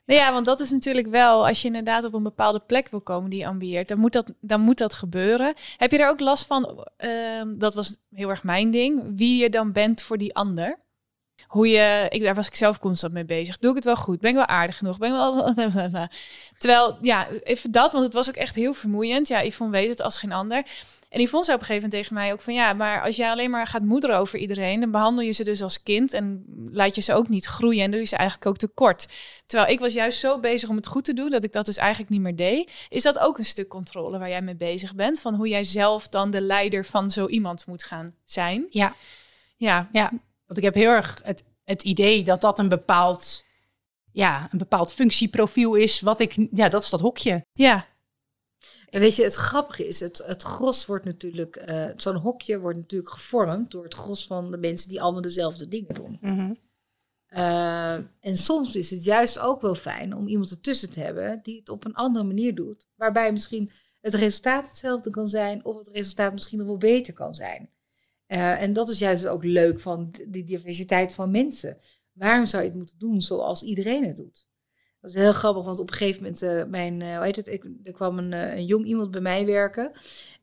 Nou 0.05 0.19
ja, 0.19 0.33
want 0.33 0.45
dat 0.45 0.59
is 0.59 0.69
natuurlijk 0.69 1.07
wel, 1.07 1.47
als 1.47 1.61
je 1.61 1.67
inderdaad 1.67 2.03
op 2.03 2.13
een 2.13 2.23
bepaalde 2.23 2.59
plek 2.59 2.89
wil 2.89 3.01
komen 3.01 3.29
die 3.29 3.47
ambieert, 3.47 3.87
dan 3.87 3.97
moet 3.97 4.13
dat, 4.13 4.33
dan 4.41 4.61
moet 4.61 4.77
dat 4.77 4.93
gebeuren. 4.93 5.53
Heb 5.77 5.91
je 5.91 5.97
er 5.97 6.09
ook 6.09 6.19
last 6.19 6.45
van, 6.45 6.87
uh, 6.97 7.41
dat 7.57 7.75
was 7.75 7.97
heel 8.11 8.29
erg 8.29 8.43
mijn 8.43 8.71
ding, 8.71 9.03
wie 9.15 9.41
je 9.41 9.49
dan 9.49 9.71
bent 9.71 10.01
voor 10.01 10.17
die 10.17 10.35
ander? 10.35 10.83
Hoe 11.47 11.67
je, 11.67 12.05
ik, 12.09 12.23
daar 12.23 12.35
was 12.35 12.47
ik 12.47 12.55
zelf 12.55 12.79
constant 12.79 13.13
mee 13.13 13.25
bezig. 13.25 13.57
Doe 13.57 13.69
ik 13.69 13.75
het 13.75 13.85
wel 13.85 13.95
goed? 13.95 14.19
Ben 14.19 14.29
ik 14.29 14.35
wel 14.35 14.45
aardig 14.45 14.77
genoeg? 14.77 14.97
Ben 14.97 15.09
ik 15.09 15.15
wel... 15.15 15.53
Terwijl, 16.59 16.97
ja, 17.01 17.29
even 17.29 17.71
dat, 17.71 17.91
want 17.91 18.03
het 18.03 18.13
was 18.13 18.29
ook 18.29 18.35
echt 18.35 18.55
heel 18.55 18.73
vermoeiend. 18.73 19.27
Ja, 19.27 19.43
Yvonne 19.43 19.73
weet 19.73 19.89
het 19.89 20.01
als 20.01 20.17
geen 20.17 20.31
ander. 20.31 20.65
En 21.15 21.21
Yvonne 21.21 21.45
zei 21.45 21.57
op 21.57 21.61
een 21.61 21.67
gegeven 21.67 21.89
moment 21.89 21.91
tegen 21.91 22.13
mij 22.13 22.33
ook 22.33 22.41
van 22.41 22.53
ja, 22.53 22.73
maar 22.73 23.01
als 23.01 23.15
jij 23.15 23.29
alleen 23.29 23.49
maar 23.49 23.67
gaat 23.67 23.81
moederen 23.81 24.17
over 24.17 24.39
iedereen, 24.39 24.79
dan 24.79 24.91
behandel 24.91 25.23
je 25.23 25.31
ze 25.31 25.43
dus 25.43 25.61
als 25.61 25.83
kind 25.83 26.13
en 26.13 26.43
laat 26.71 26.95
je 26.95 27.01
ze 27.01 27.13
ook 27.13 27.29
niet 27.29 27.45
groeien 27.45 27.83
en 27.83 27.91
doe 27.91 27.99
je 27.99 28.05
ze 28.05 28.15
eigenlijk 28.15 28.49
ook 28.49 28.57
tekort. 28.57 29.07
Terwijl 29.45 29.71
ik 29.71 29.79
was 29.79 29.93
juist 29.93 30.19
zo 30.19 30.39
bezig 30.39 30.69
om 30.69 30.75
het 30.75 30.87
goed 30.87 31.05
te 31.05 31.13
doen 31.13 31.29
dat 31.29 31.43
ik 31.43 31.51
dat 31.51 31.65
dus 31.65 31.77
eigenlijk 31.77 32.09
niet 32.09 32.21
meer 32.21 32.35
deed. 32.35 32.87
Is 32.89 33.03
dat 33.03 33.19
ook 33.19 33.37
een 33.37 33.45
stuk 33.45 33.67
controle 33.67 34.17
waar 34.17 34.29
jij 34.29 34.41
mee 34.41 34.55
bezig 34.55 34.95
bent? 34.95 35.19
Van 35.19 35.35
hoe 35.35 35.47
jij 35.47 35.63
zelf 35.63 36.07
dan 36.07 36.31
de 36.31 36.41
leider 36.41 36.85
van 36.85 37.11
zo 37.11 37.27
iemand 37.27 37.67
moet 37.67 37.83
gaan 37.83 38.13
zijn? 38.23 38.65
Ja. 38.69 38.95
Ja. 39.57 39.89
Ja, 39.91 40.09
want 40.45 40.57
ik 40.57 40.63
heb 40.63 40.73
heel 40.73 40.91
erg 40.91 41.21
het, 41.23 41.43
het 41.63 41.83
idee 41.83 42.23
dat 42.23 42.41
dat 42.41 42.59
een 42.59 42.69
bepaald, 42.69 43.43
ja, 44.11 44.47
een 44.51 44.57
bepaald 44.57 44.93
functieprofiel 44.93 45.75
is. 45.75 46.01
Wat 46.01 46.19
ik, 46.19 46.47
ja, 46.51 46.69
dat 46.69 46.83
is 46.83 46.89
dat 46.89 46.99
hokje. 46.99 47.45
Ja. 47.53 47.85
En 48.95 49.01
weet 49.01 49.15
je, 49.15 49.23
het 49.23 49.35
grappige 49.35 49.87
is, 49.87 49.99
het, 49.99 50.17
het 50.25 50.43
gros 50.43 50.85
wordt 50.85 51.05
natuurlijk, 51.05 51.69
uh, 51.69 51.89
zo'n 51.95 52.15
hokje 52.15 52.59
wordt 52.59 52.77
natuurlijk 52.77 53.11
gevormd 53.11 53.71
door 53.71 53.83
het 53.83 53.93
gros 53.93 54.27
van 54.27 54.51
de 54.51 54.57
mensen 54.57 54.89
die 54.89 55.01
allemaal 55.01 55.21
dezelfde 55.21 55.67
dingen 55.67 55.93
doen. 55.93 56.17
Mm 56.21 56.37
-hmm. 56.37 56.57
uh, 57.29 57.93
en 58.19 58.37
soms 58.37 58.75
is 58.75 58.91
het 58.91 59.03
juist 59.03 59.39
ook 59.39 59.61
wel 59.61 59.75
fijn 59.75 60.15
om 60.15 60.27
iemand 60.27 60.51
ertussen 60.51 60.91
te 60.91 60.99
hebben 60.99 61.39
die 61.43 61.59
het 61.59 61.69
op 61.69 61.85
een 61.85 61.93
andere 61.93 62.25
manier 62.25 62.55
doet. 62.55 62.87
Waarbij 62.95 63.31
misschien 63.31 63.71
het 64.01 64.13
resultaat 64.13 64.67
hetzelfde 64.67 65.09
kan 65.09 65.27
zijn 65.27 65.65
of 65.65 65.77
het 65.77 65.87
resultaat 65.87 66.33
misschien 66.33 66.57
nog 66.57 66.67
wel 66.67 66.77
beter 66.77 67.13
kan 67.13 67.35
zijn. 67.35 67.69
Uh, 68.27 68.61
en 68.61 68.73
dat 68.73 68.89
is 68.89 68.99
juist 68.99 69.27
ook 69.27 69.43
leuk 69.43 69.79
van 69.79 70.13
die 70.27 70.43
diversiteit 70.43 71.13
van 71.13 71.31
mensen. 71.31 71.77
Waarom 72.11 72.45
zou 72.45 72.63
je 72.63 72.69
het 72.69 72.77
moeten 72.77 72.99
doen 72.99 73.21
zoals 73.21 73.63
iedereen 73.63 74.03
het 74.05 74.15
doet? 74.15 74.47
Dat 75.05 75.15
is 75.15 75.21
heel 75.21 75.33
grappig, 75.33 75.63
want 75.63 75.79
op 75.79 75.89
een 75.89 75.95
gegeven 75.95 76.21
moment, 76.21 76.43
uh, 76.43 76.63
mijn, 76.63 77.01
uh, 77.01 77.15
hoe 77.15 77.25
heet 77.25 77.35
het, 77.35 77.47
ik, 77.47 77.65
er 77.83 77.91
kwam 77.91 78.17
een, 78.17 78.31
uh, 78.31 78.55
een, 78.55 78.65
jong 78.65 78.85
iemand 78.85 79.11
bij 79.11 79.21
mij 79.21 79.45
werken. 79.45 79.91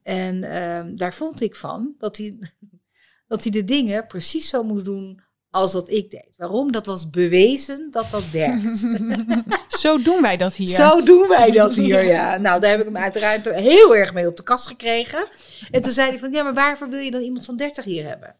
En 0.02 0.44
ehm, 0.44 0.96
daar 0.96 1.14
vond 1.14 1.40
ik 1.40 1.56
van 1.56 1.94
dat 1.98 2.16
hij, 2.16 2.38
dat 3.28 3.42
hij 3.42 3.52
de 3.52 3.64
dingen 3.64 4.06
precies 4.06 4.48
zo 4.48 4.62
moest 4.62 4.84
doen 4.84 5.20
als 5.50 5.72
dat 5.72 5.88
ik 5.88 6.10
deed. 6.10 6.34
Waarom? 6.36 6.72
Dat 6.72 6.86
was 6.86 7.10
bewezen 7.10 7.90
dat 7.90 8.10
dat 8.10 8.30
werkt. 8.30 8.86
zo 9.82 10.02
doen 10.02 10.22
wij 10.22 10.36
dat 10.36 10.56
hier. 10.56 10.68
Zo 10.68 11.02
doen 11.02 11.28
wij 11.28 11.50
dat 11.50 11.74
hier, 11.74 12.04
ja. 12.16 12.36
Nou, 12.36 12.60
daar 12.60 12.70
heb 12.70 12.80
ik 12.80 12.86
hem 12.86 12.96
uiteraard 12.96 13.50
heel 13.50 13.96
erg 13.96 14.14
mee 14.14 14.26
op 14.26 14.36
de 14.36 14.42
kast 14.42 14.66
gekregen. 14.66 15.28
En 15.70 15.82
toen 15.82 15.92
zei 15.92 16.08
hij 16.08 16.18
van, 16.18 16.32
ja, 16.32 16.42
maar 16.42 16.54
waarvoor 16.54 16.88
wil 16.88 17.00
je 17.00 17.10
dan 17.10 17.22
iemand 17.22 17.44
van 17.44 17.56
30 17.56 17.84
hier 17.84 18.08
hebben? 18.08 18.36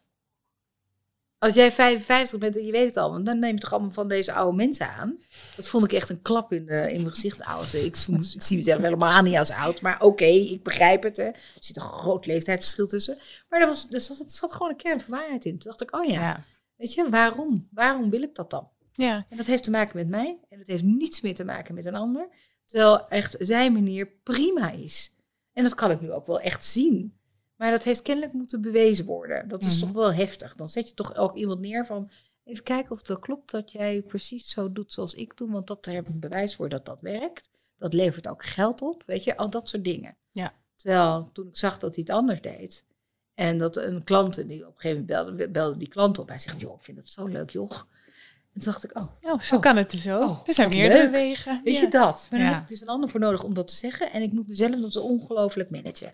Als 1.43 1.53
jij 1.53 1.71
55 1.71 2.39
bent 2.39 2.57
en 2.57 2.65
je 2.65 2.71
weet 2.71 2.85
het 2.85 2.97
al, 2.97 3.23
dan 3.23 3.39
neem 3.39 3.53
je 3.53 3.59
toch 3.59 3.71
allemaal 3.71 3.91
van 3.91 4.07
deze 4.07 4.33
oude 4.33 4.55
mensen 4.55 4.89
aan. 4.89 5.19
Dat 5.55 5.67
vond 5.67 5.85
ik 5.85 5.91
echt 5.93 6.09
een 6.09 6.21
klap 6.21 6.53
in, 6.53 6.65
de, 6.65 6.91
in 6.91 7.01
mijn 7.01 7.09
gezicht. 7.09 7.43
Oude. 7.43 7.85
Ik, 7.85 7.97
ik, 7.97 8.33
ik 8.33 8.41
zie 8.41 8.57
mezelf 8.57 8.81
helemaal 8.81 9.21
niet 9.21 9.37
als 9.37 9.51
oud, 9.51 9.81
maar 9.81 9.95
oké, 9.95 10.05
okay, 10.05 10.35
ik 10.35 10.63
begrijp 10.63 11.03
het. 11.03 11.17
Hè. 11.17 11.23
Er 11.23 11.57
zit 11.59 11.75
een 11.75 11.81
groot 11.81 12.25
leeftijdsverschil 12.25 12.87
tussen. 12.87 13.17
Maar 13.49 13.61
er, 13.61 13.67
was, 13.67 13.87
er, 13.89 13.99
zat, 13.99 14.19
er 14.19 14.29
zat 14.29 14.53
gewoon 14.53 14.69
een 14.69 14.77
kern 14.77 15.01
van 15.01 15.13
waarheid 15.13 15.45
in. 15.45 15.51
Toen 15.51 15.71
dacht 15.71 15.81
ik, 15.81 15.95
oh 15.95 16.05
ja, 16.05 16.21
ja, 16.21 16.43
weet 16.75 16.93
je, 16.93 17.09
waarom? 17.09 17.67
Waarom 17.71 18.09
wil 18.09 18.21
ik 18.21 18.35
dat 18.35 18.49
dan? 18.49 18.69
Ja. 18.93 19.25
En 19.29 19.37
dat 19.37 19.45
heeft 19.45 19.63
te 19.63 19.71
maken 19.71 19.97
met 19.97 20.07
mij 20.07 20.39
en 20.49 20.57
dat 20.57 20.67
heeft 20.67 20.83
niets 20.83 21.21
meer 21.21 21.35
te 21.35 21.43
maken 21.43 21.75
met 21.75 21.85
een 21.85 21.95
ander. 21.95 22.27
Terwijl 22.65 23.07
echt 23.07 23.35
zijn 23.39 23.73
manier 23.73 24.11
prima 24.23 24.71
is. 24.71 25.15
En 25.53 25.63
dat 25.63 25.75
kan 25.75 25.91
ik 25.91 26.01
nu 26.01 26.11
ook 26.11 26.27
wel 26.27 26.39
echt 26.39 26.65
zien. 26.65 27.17
Maar 27.55 27.71
dat 27.71 27.83
heeft 27.83 28.01
kennelijk 28.01 28.33
moeten 28.33 28.61
bewezen 28.61 29.05
worden. 29.05 29.47
Dat 29.47 29.63
is 29.63 29.75
Mhm. 29.77 29.85
toch 29.85 29.91
wel 30.01 30.13
heftig. 30.13 30.55
Dan 30.55 30.69
zet 30.69 30.87
je 30.87 30.93
toch 30.93 31.15
ook 31.15 31.35
iemand 31.35 31.59
neer 31.59 31.85
van... 31.85 32.09
Even 32.43 32.63
kijken 32.63 32.91
of 32.91 32.97
het 32.97 33.07
wel 33.07 33.19
klopt 33.19 33.51
dat 33.51 33.71
jij 33.71 34.01
precies 34.01 34.49
zo 34.49 34.71
doet 34.71 34.93
zoals 34.93 35.13
ik 35.13 35.37
doe. 35.37 35.51
Want 35.51 35.67
dat, 35.67 35.83
daar 35.83 35.93
heb 35.95 36.07
ik 36.09 36.19
bewijs 36.19 36.55
voor 36.55 36.69
dat 36.69 36.85
dat 36.85 36.97
werkt. 37.01 37.49
Dat 37.77 37.93
levert 37.93 38.27
ook 38.27 38.45
geld 38.45 38.81
op. 38.81 39.03
Weet 39.05 39.23
je, 39.23 39.37
al 39.37 39.49
dat 39.49 39.69
soort 39.69 39.83
dingen. 39.83 40.15
Ja. 40.31 40.53
Terwijl 40.75 41.29
toen 41.33 41.47
ik 41.47 41.57
zag 41.57 41.77
dat 41.79 41.95
hij 41.95 42.03
het 42.07 42.15
anders 42.15 42.41
deed... 42.41 42.85
En 43.33 43.57
dat 43.57 43.77
een 43.77 44.03
klant, 44.03 44.35
die 44.47 44.67
op 44.67 44.73
een 44.75 44.81
gegeven 44.81 45.05
moment 45.07 45.07
belde, 45.35 45.49
belde 45.49 45.77
die 45.77 45.87
klant 45.87 46.17
op. 46.19 46.27
Hij 46.27 46.37
zegt, 46.37 46.59
joh, 46.59 46.75
ik 46.75 46.83
vind 46.83 46.97
het 46.97 47.09
zo 47.09 47.25
leuk, 47.25 47.49
joh. 47.49 47.71
En 47.71 48.61
toen 48.61 48.63
dacht 48.63 48.83
ik, 48.83 48.97
oh, 48.97 49.07
Oh, 49.21 49.39
zo 49.41 49.55
Oh. 49.55 49.61
kan 49.61 49.77
het 49.77 49.91
zo. 49.91 50.19
Oh, 50.19 50.39
er 50.47 50.53
zijn 50.53 50.69
meerdere 50.69 51.09
wegen. 51.09 51.61
weet 51.63 51.75
Ja. 51.75 51.81
je 51.81 51.87
dat? 51.89 52.27
Maar 52.31 52.39
dan 52.39 52.49
Ja. 52.49 52.53
heb 52.53 52.63
ik 52.63 52.69
dus 52.69 52.81
een 52.81 52.87
ander 52.87 53.09
voor 53.09 53.19
nodig 53.19 53.43
om 53.43 53.53
dat 53.53 53.67
te 53.67 53.75
zeggen. 53.75 54.11
En 54.11 54.21
ik 54.21 54.31
moet 54.31 54.47
mezelf 54.47 54.75
dat 54.81 54.91
zo 54.93 54.99
ongelooflijk 54.99 55.69
managen. 55.69 56.13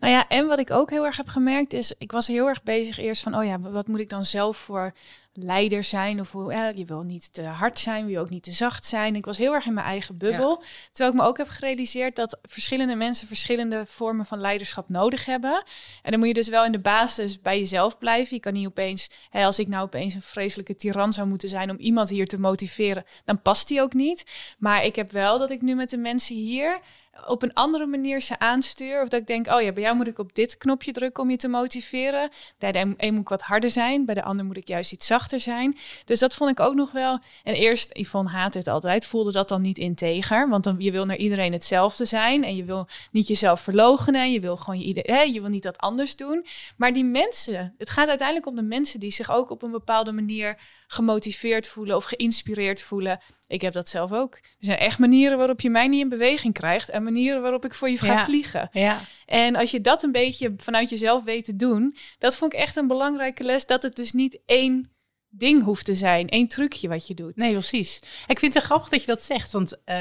Nou 0.00 0.12
ja, 0.12 0.28
en 0.28 0.46
wat 0.46 0.58
ik 0.58 0.70
ook 0.70 0.90
heel 0.90 1.04
erg 1.04 1.16
heb 1.16 1.28
gemerkt 1.28 1.72
is, 1.72 1.94
ik 1.98 2.12
was 2.12 2.26
heel 2.26 2.46
erg 2.46 2.62
bezig 2.62 2.98
eerst 2.98 3.22
van, 3.22 3.36
oh 3.36 3.44
ja, 3.44 3.60
wat 3.60 3.86
moet 3.86 4.00
ik 4.00 4.08
dan 4.08 4.24
zelf 4.24 4.56
voor 4.56 4.92
leider 5.32 5.84
zijn? 5.84 6.20
Of 6.20 6.32
hoe, 6.32 6.72
je 6.74 6.84
wil 6.84 7.02
niet 7.02 7.32
te 7.32 7.42
hard 7.42 7.78
zijn, 7.78 8.06
je 8.06 8.12
wil 8.12 8.22
ook 8.22 8.30
niet 8.30 8.42
te 8.42 8.52
zacht 8.52 8.86
zijn. 8.86 9.16
Ik 9.16 9.24
was 9.24 9.38
heel 9.38 9.54
erg 9.54 9.66
in 9.66 9.74
mijn 9.74 9.86
eigen 9.86 10.18
bubbel. 10.18 10.62
Terwijl 10.92 11.14
ik 11.14 11.20
me 11.20 11.26
ook 11.26 11.36
heb 11.38 11.48
gerealiseerd 11.48 12.16
dat 12.16 12.38
verschillende 12.42 12.94
mensen 12.94 13.26
verschillende 13.26 13.82
vormen 13.86 14.26
van 14.26 14.40
leiderschap 14.40 14.88
nodig 14.88 15.24
hebben. 15.24 15.62
En 16.02 16.10
dan 16.10 16.18
moet 16.18 16.28
je 16.28 16.34
dus 16.34 16.48
wel 16.48 16.64
in 16.64 16.72
de 16.72 16.78
basis 16.78 17.40
bij 17.40 17.58
jezelf 17.58 17.98
blijven. 17.98 18.34
Je 18.34 18.40
kan 18.40 18.52
niet 18.52 18.66
opeens, 18.66 19.10
hè, 19.30 19.44
als 19.44 19.58
ik 19.58 19.68
nou 19.68 19.84
opeens 19.84 20.14
een 20.14 20.22
vreselijke 20.22 20.76
tiran 20.76 21.12
zou 21.12 21.28
moeten 21.28 21.48
zijn 21.48 21.70
om 21.70 21.78
iemand 21.78 22.08
hier 22.08 22.26
te 22.26 22.38
motiveren, 22.38 23.04
dan 23.24 23.42
past 23.42 23.68
die 23.68 23.80
ook 23.80 23.92
niet. 23.92 24.24
Maar 24.58 24.84
ik 24.84 24.96
heb 24.96 25.10
wel 25.10 25.38
dat 25.38 25.50
ik 25.50 25.62
nu 25.62 25.74
met 25.74 25.90
de 25.90 25.98
mensen 25.98 26.36
hier 26.36 26.80
op 27.26 27.42
een 27.42 27.54
andere 27.54 27.86
manier 27.86 28.20
ze 28.20 28.38
aanstuur. 28.38 29.02
Of 29.02 29.08
dat 29.08 29.20
ik 29.20 29.26
denk, 29.26 29.46
oh 29.46 29.60
ja, 29.62 29.72
bij 29.72 29.82
jou 29.82 29.96
moet 29.96 30.06
ik 30.06 30.18
op 30.18 30.34
dit 30.34 30.56
knopje 30.56 30.92
drukken 30.92 31.22
om 31.22 31.30
je 31.30 31.36
te 31.36 31.48
motiveren. 31.48 32.30
Bij 32.58 32.72
de 32.72 32.94
een 32.96 33.12
moet 33.12 33.22
ik 33.22 33.28
wat 33.28 33.42
harder 33.42 33.70
zijn, 33.70 34.04
bij 34.04 34.14
de 34.14 34.22
ander 34.22 34.44
moet 34.44 34.56
ik 34.56 34.68
juist 34.68 34.92
iets 34.92 35.06
zachter 35.06 35.40
zijn. 35.40 35.76
Dus 36.04 36.18
dat 36.18 36.34
vond 36.34 36.50
ik 36.50 36.60
ook 36.60 36.74
nog 36.74 36.92
wel. 36.92 37.18
En 37.44 37.54
eerst, 37.54 37.98
Yvonne 37.98 38.30
haat 38.30 38.54
het 38.54 38.68
altijd, 38.68 39.06
voelde 39.06 39.32
dat 39.32 39.48
dan 39.48 39.60
niet 39.60 39.78
integer. 39.78 40.48
Want 40.48 40.64
dan, 40.64 40.76
je 40.78 40.90
wil 40.90 41.06
naar 41.06 41.16
iedereen 41.16 41.52
hetzelfde 41.52 42.04
zijn. 42.04 42.44
En 42.44 42.56
je 42.56 42.64
wil 42.64 42.86
niet 43.10 43.26
jezelf 43.26 43.60
verloochenen. 43.60 44.20
En 44.20 44.32
je 44.32 44.40
wil 44.40 44.56
gewoon 44.56 44.80
je, 44.80 45.02
hè, 45.02 45.20
je 45.20 45.40
wil 45.40 45.50
niet 45.50 45.62
dat 45.62 45.78
anders 45.78 46.16
doen. 46.16 46.46
Maar 46.76 46.92
die 46.92 47.04
mensen, 47.04 47.74
het 47.78 47.90
gaat 47.90 48.08
uiteindelijk 48.08 48.46
om 48.46 48.54
de 48.54 48.62
mensen 48.62 49.00
die 49.00 49.10
zich 49.10 49.30
ook 49.30 49.50
op 49.50 49.62
een 49.62 49.70
bepaalde 49.70 50.12
manier 50.12 50.58
gemotiveerd 50.86 51.68
voelen 51.68 51.96
of 51.96 52.04
geïnspireerd 52.04 52.82
voelen. 52.82 53.20
Ik 53.50 53.60
heb 53.60 53.72
dat 53.72 53.88
zelf 53.88 54.12
ook. 54.12 54.34
Er 54.34 54.40
zijn 54.58 54.78
echt 54.78 54.98
manieren 54.98 55.38
waarop 55.38 55.60
je 55.60 55.70
mij 55.70 55.88
niet 55.88 56.00
in 56.00 56.08
beweging 56.08 56.54
krijgt 56.54 56.88
en 56.90 57.02
manieren 57.02 57.42
waarop 57.42 57.64
ik 57.64 57.74
voor 57.74 57.90
je 57.90 57.98
ga 57.98 58.12
Ja. 58.12 58.24
vliegen. 58.24 58.68
Ja. 58.72 59.00
En 59.26 59.56
als 59.56 59.70
je 59.70 59.80
dat 59.80 60.02
een 60.02 60.12
beetje 60.12 60.54
vanuit 60.56 60.90
jezelf 60.90 61.24
weet 61.24 61.44
te 61.44 61.56
doen, 61.56 61.96
dat 62.18 62.36
vond 62.36 62.52
ik 62.52 62.58
echt 62.58 62.76
een 62.76 62.86
belangrijke 62.86 63.44
les. 63.44 63.66
Dat 63.66 63.82
het 63.82 63.96
dus 63.96 64.12
niet 64.12 64.38
één 64.46 64.90
ding 65.28 65.62
hoeft 65.62 65.84
te 65.84 65.94
zijn, 65.94 66.28
één 66.28 66.48
trucje 66.48 66.88
wat 66.88 67.06
je 67.06 67.14
doet. 67.14 67.36
Nee, 67.36 67.52
precies. 67.52 68.02
Ik 68.26 68.38
vind 68.38 68.54
het 68.54 68.62
grappig 68.62 68.88
dat 68.88 69.00
je 69.00 69.06
dat 69.06 69.22
zegt, 69.22 69.52
want 69.52 69.78
eh, 69.84 69.96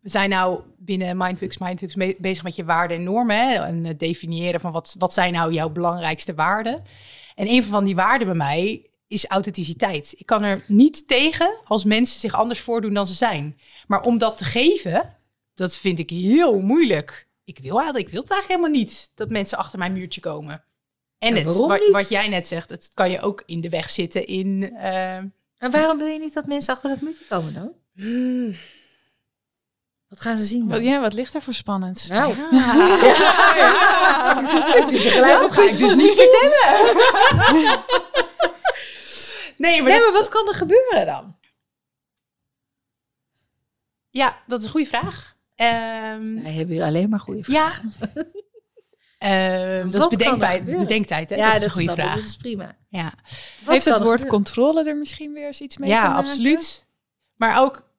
we 0.00 0.08
zijn 0.08 0.30
nou 0.30 0.60
binnen 0.78 1.16
Mindbooks 1.16 1.56
be- 1.94 2.16
bezig 2.18 2.42
met 2.44 2.56
je 2.56 2.64
waarden 2.64 2.96
en 2.96 3.02
normen 3.02 3.36
hè, 3.48 3.54
en 3.54 3.84
het 3.84 3.98
definiëren 3.98 4.60
van 4.60 4.72
wat, 4.72 4.94
wat 4.98 5.12
zijn 5.14 5.32
nou 5.32 5.52
jouw 5.52 5.68
belangrijkste 5.70 6.34
waarden. 6.34 6.82
En 7.34 7.48
een 7.48 7.64
van 7.64 7.84
die 7.84 7.94
waarden 7.94 8.26
bij 8.26 8.36
mij 8.36 8.86
is 9.12 9.26
authenticiteit. 9.26 10.14
Ik 10.16 10.26
kan 10.26 10.42
er 10.42 10.64
niet 10.66 11.08
tegen 11.08 11.58
als 11.64 11.84
mensen 11.84 12.20
zich 12.20 12.34
anders 12.34 12.60
voordoen 12.60 12.94
dan 12.94 13.06
ze 13.06 13.14
zijn. 13.14 13.58
Maar 13.86 14.00
om 14.02 14.18
dat 14.18 14.38
te 14.38 14.44
geven, 14.44 15.16
dat 15.54 15.76
vind 15.76 15.98
ik 15.98 16.10
heel 16.10 16.58
moeilijk. 16.60 17.28
Ik 17.44 17.58
wil, 17.58 17.74
eigenlijk- 17.76 18.06
ik 18.06 18.12
wil 18.12 18.22
het 18.22 18.30
eigenlijk 18.30 18.60
helemaal 18.60 18.82
niet 18.82 19.10
dat 19.14 19.30
mensen 19.30 19.58
achter 19.58 19.78
mijn 19.78 19.92
muurtje 19.92 20.20
komen. 20.20 20.64
En 21.18 21.28
Ja, 21.28 21.34
het, 21.34 21.44
waarom 21.44 21.68
wat, 21.68 21.80
niet? 21.80 21.90
wat 21.92 22.08
jij 22.08 22.28
net 22.28 22.46
zegt, 22.46 22.70
het 22.70 22.90
kan 22.94 23.10
je 23.10 23.20
ook 23.20 23.42
in 23.46 23.60
de 23.60 23.68
weg 23.68 23.90
zitten 23.90 24.26
in... 24.26 24.70
eh, 24.76 25.16
En 25.16 25.70
waarom 25.70 25.98
wil 25.98 26.06
je 26.06 26.18
niet 26.18 26.34
dat 26.34 26.46
mensen 26.46 26.74
achter 26.74 26.88
dat 26.90 27.00
muurtje 27.00 27.24
komen 27.28 27.54
dan? 27.54 27.72
hmm, 27.94 28.56
Wat 30.08 30.20
gaan 30.20 30.36
ze 30.36 30.44
zien 30.44 30.68
Wat, 30.68 30.70
dan? 30.78 30.84
ja, 30.84 31.00
wat 31.00 31.12
ligt 31.12 31.34
er 31.34 31.42
voor 31.42 31.54
spannend? 31.54 32.06
Nou, 32.08 32.34
Ja. 32.36 32.50
we 34.72 34.86
zitten 34.90 35.10
gelijk 35.10 35.42
op 35.42 35.50
ga 35.50 35.62
ik 35.68 35.78
dus 35.78 35.94
niet 35.94 36.14
vertellen. 36.16 37.80
nee, 39.62 39.82
maar 39.82 39.90
Nee, 39.90 40.00
dat- 40.00 40.10
maar 40.10 40.18
wat 40.20 40.28
kan 40.28 40.48
er 40.48 40.54
gebeuren 40.54 41.06
dan? 41.06 41.36
ja, 44.10 44.42
dat 44.46 44.58
is 44.58 44.64
een 44.64 44.70
goede 44.70 44.86
vraag. 44.86 45.36
Ehm, 45.54 46.42
Wij 46.42 46.52
hebben 46.52 46.74
hier 46.74 46.84
alleen 46.84 47.08
maar 47.08 47.20
goede 47.20 47.52
ja. 47.52 47.70
vragen. 47.70 47.92
Ehm, 49.18 49.90
dat 49.90 50.02
Wat 50.02 50.12
is 50.20 50.26
er 50.26 50.64
bedenktijd, 50.78 51.30
hè? 51.30 51.36
Ja, 51.36 51.52
dat 51.52 51.52
dat 51.52 51.60
is 51.60 51.64
een 51.66 51.72
goede 51.72 51.92
ik, 51.92 51.98
vraag. 51.98 52.14
Dat 52.14 52.24
is 52.24 52.36
prima. 52.36 52.76
Ja, 52.88 53.14
Wat 53.64 53.72
Heeft 53.72 53.84
het 53.84 53.98
woord 53.98 54.20
gebeuren? 54.20 54.28
controle 54.28 54.88
er 54.88 54.96
misschien 54.96 55.32
weer 55.32 55.46
eens 55.46 55.60
iets 55.60 55.76
mee 55.76 55.88
te 55.88 55.94
ja 55.94 56.14
absoluut. 56.14 56.86
Maar 57.36 57.60
ook, 57.60 57.90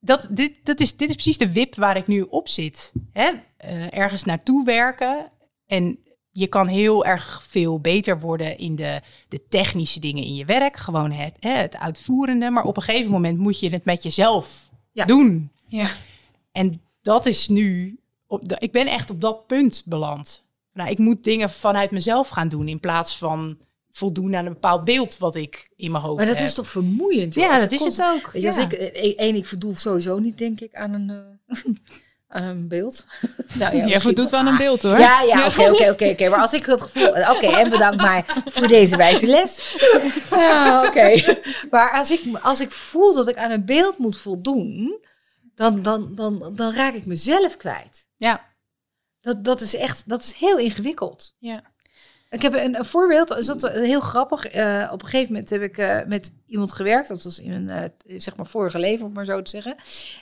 dat, 0.00 0.26
dit, 0.30 0.64
dat 0.66 0.80
is, 0.80 0.96
dit 0.96 1.08
is 1.08 1.14
precies 1.14 1.38
de 1.38 1.52
wip 1.52 1.74
waar 1.74 1.96
ik 1.96 2.06
nu 2.06 2.20
op 2.22 2.48
zit. 2.48 2.92
Hè? 3.12 3.32
Eh, 3.56 3.98
ergens 3.98 4.24
naartoe 4.24 4.64
werken. 4.64 5.32
En 5.66 5.98
je 6.38 6.46
kan 6.46 6.66
heel 6.66 7.04
erg 7.04 7.42
veel 7.48 7.80
beter 7.80 8.20
worden 8.20 8.58
in 8.58 8.76
de, 8.76 9.00
de 9.28 9.40
technische 9.48 10.00
dingen 10.00 10.24
in 10.24 10.34
je 10.34 10.44
werk. 10.44 10.76
Gewoon 10.76 11.10
het, 11.12 11.36
hè, 11.40 11.50
het 11.50 11.76
uitvoerende. 11.76 12.50
Maar 12.50 12.64
op 12.64 12.76
een 12.76 12.82
gegeven 12.82 13.10
moment 13.10 13.38
moet 13.38 13.60
je 13.60 13.68
het 13.70 13.84
met 13.84 14.02
jezelf 14.02 14.68
Ja. 14.92 15.04
doen. 15.04 15.50
Ja. 15.66 15.88
En 16.52 16.80
dat 17.02 17.26
is 17.26 17.48
nu, 17.48 17.98
op 18.26 18.48
de, 18.48 18.56
ik 18.58 18.72
ben 18.72 18.86
echt 18.86 19.10
op 19.10 19.20
dat 19.20 19.46
punt 19.46 19.82
beland. 19.86 20.44
Nou, 20.72 20.90
ik 20.90 20.98
moet 20.98 21.24
dingen 21.24 21.50
vanuit 21.50 21.90
mezelf 21.90 22.28
gaan 22.28 22.48
doen 22.48 22.68
in 22.68 22.80
plaats 22.80 23.18
van 23.18 23.58
voldoen 23.90 24.36
aan 24.36 24.46
een 24.46 24.52
bepaald 24.52 24.84
beeld 24.84 25.18
wat 25.18 25.34
ik 25.36 25.68
in 25.76 25.90
mijn 25.90 26.02
hoofd 26.04 26.16
Maar 26.18 26.26
dat 26.26 26.36
heb. 26.36 26.46
is 26.46 26.54
toch 26.54 26.68
vermoeiend? 26.68 27.34
joh? 27.34 27.44
Ja, 27.44 27.56
dat 27.60 27.72
is 27.72 27.80
het 27.84 28.02
ook. 28.02 28.30
Weet 28.32 28.42
je, 28.42 28.48
als 28.48 28.56
Ja. 28.56 28.62
ik, 28.64 28.72
eh, 28.72 29.12
één, 29.16 29.34
ik 29.34 29.46
verdoel 29.46 29.74
sowieso 29.74 30.18
niet, 30.18 30.38
denk 30.38 30.60
ik, 30.60 30.74
aan 30.74 30.92
een, 30.92 31.10
eh, 31.10 31.56
een 32.42 32.68
beeld. 32.68 33.04
nou, 33.58 33.76
Ja, 33.76 33.82
misschien 33.82 34.00
voldoet 34.00 34.30
wel 34.30 34.40
aan 34.40 34.46
een 34.46 34.56
beeld 34.56 34.82
hoor. 34.82 34.98
Ja, 34.98 35.22
ja, 35.22 35.46
oké, 35.46 35.70
oké, 35.70 35.90
oké, 35.90 36.08
oké. 36.08 36.28
Maar 36.28 36.40
als 36.40 36.52
ik 36.52 36.66
het 36.66 36.82
gevoel... 36.82 37.08
Oké, 37.08 37.46
en 37.60 37.70
bedankt 37.70 38.02
maar 38.02 38.24
voor 38.44 38.68
deze 38.68 38.96
wijze 38.96 39.26
les. 39.26 39.76
Ja, 40.30 40.86
oké. 40.86 41.36
Maar 41.70 41.92
als 41.92 42.10
ik, 42.10 42.22
als 42.42 42.60
ik 42.60 42.70
voel 42.70 43.14
dat 43.14 43.28
ik 43.28 43.36
aan 43.36 43.50
een 43.50 43.64
beeld 43.64 43.98
moet 43.98 44.18
voldoen... 44.18 45.00
dan, 45.54 45.82
dan, 45.82 46.14
dan, 46.14 46.52
dan 46.54 46.72
raak 46.72 46.94
ik 46.94 47.06
mezelf 47.06 47.56
kwijt. 47.56 48.08
Ja. 48.16 48.44
Dat, 49.20 49.44
dat 49.44 49.60
is 49.60 49.76
echt... 49.76 50.08
Dat 50.08 50.22
is 50.22 50.32
heel 50.32 50.58
ingewikkeld. 50.58 51.34
Ja. 51.38 51.62
Ik 52.36 52.42
heb 52.42 52.54
een, 52.54 52.78
een 52.78 52.84
voorbeeld, 52.84 53.36
is 53.38 53.46
dat 53.46 53.62
eh, 53.62 53.80
heel 53.80 54.00
grappig. 54.00 54.46
Eh, 54.46 54.90
op 54.92 55.02
een 55.02 55.08
gegeven 55.08 55.32
moment 55.32 55.50
heb 55.50 55.62
ik 55.62 55.78
eh, 55.78 55.98
met 56.06 56.32
iemand 56.46 56.72
gewerkt, 56.72 57.08
dat 57.08 57.22
was 57.22 57.40
in 57.40 57.52
een 57.52 57.92
zeg 58.20 58.36
maar 58.36 58.46
vorige 58.46 58.78
leven, 58.78 59.06
om 59.06 59.12
maar 59.12 59.24
zo 59.24 59.42
te 59.42 59.50
zeggen. 59.50 59.74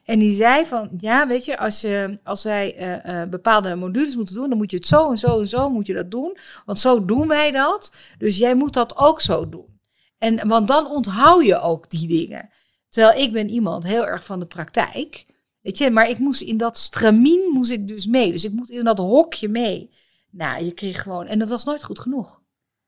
En 0.05 0.19
die 0.19 0.35
zei 0.35 0.67
van, 0.67 0.89
ja, 0.99 1.27
weet 1.27 1.45
je, 1.45 1.59
als, 1.59 1.81
je, 1.81 2.19
als 2.25 2.43
wij 2.43 3.01
bepaalde 3.31 3.75
modules 3.75 4.17
moeten 4.17 4.35
doen, 4.35 4.49
dan 4.49 4.59
moet 4.59 4.71
je 4.71 4.77
het 4.77 4.87
zo 4.87 5.11
en 5.11 5.17
zo 5.17 5.41
en 5.41 5.47
zo 5.47 5.71
moet 5.71 5.87
je 5.87 5.95
dat 5.95 6.11
doen. 6.11 6.39
Want 6.65 6.81
zo 6.81 7.05
doen 7.05 7.29
wij 7.29 7.51
dat. 7.51 7.93
Dus 8.19 8.39
jij 8.39 8.55
moet 8.55 8.73
dat 8.73 8.97
ook 8.97 9.21
zo 9.21 9.49
doen. 9.49 9.81
En, 10.19 10.49
want 10.49 10.69
dan 10.69 10.87
onthoud 10.87 11.45
je 11.45 11.61
ook 11.61 11.91
die 11.91 12.09
dingen. 12.09 12.51
Terwijl 12.89 13.21
ik 13.21 13.33
ben 13.33 13.51
iemand 13.51 13.85
heel 13.85 14.07
erg 14.07 14.25
van 14.25 14.41
de 14.41 14.47
praktijk. 14.47 15.25
Weet 15.61 15.79
je, 15.79 15.91
maar 15.91 16.09
ik 16.09 16.19
moest 16.19 16.41
in 16.41 16.57
dat 16.57 16.79
stramien 16.79 17.51
moest 17.53 17.71
ik 17.71 17.89
dus 17.89 18.07
mee. 18.07 18.33
Dus 18.33 18.45
ik 18.45 18.53
moet 18.53 18.71
in 18.71 18.85
dat 18.85 18.99
hokje 18.99 19.49
mee. 19.49 19.91
Nou, 20.37 20.65
je 20.65 20.73
kreeg 20.73 21.03
gewoon... 21.03 21.27
En 21.27 21.39
dat 21.39 21.49
was 21.49 21.65
nooit 21.65 21.85
goed 21.85 21.99
genoeg. 22.01 22.43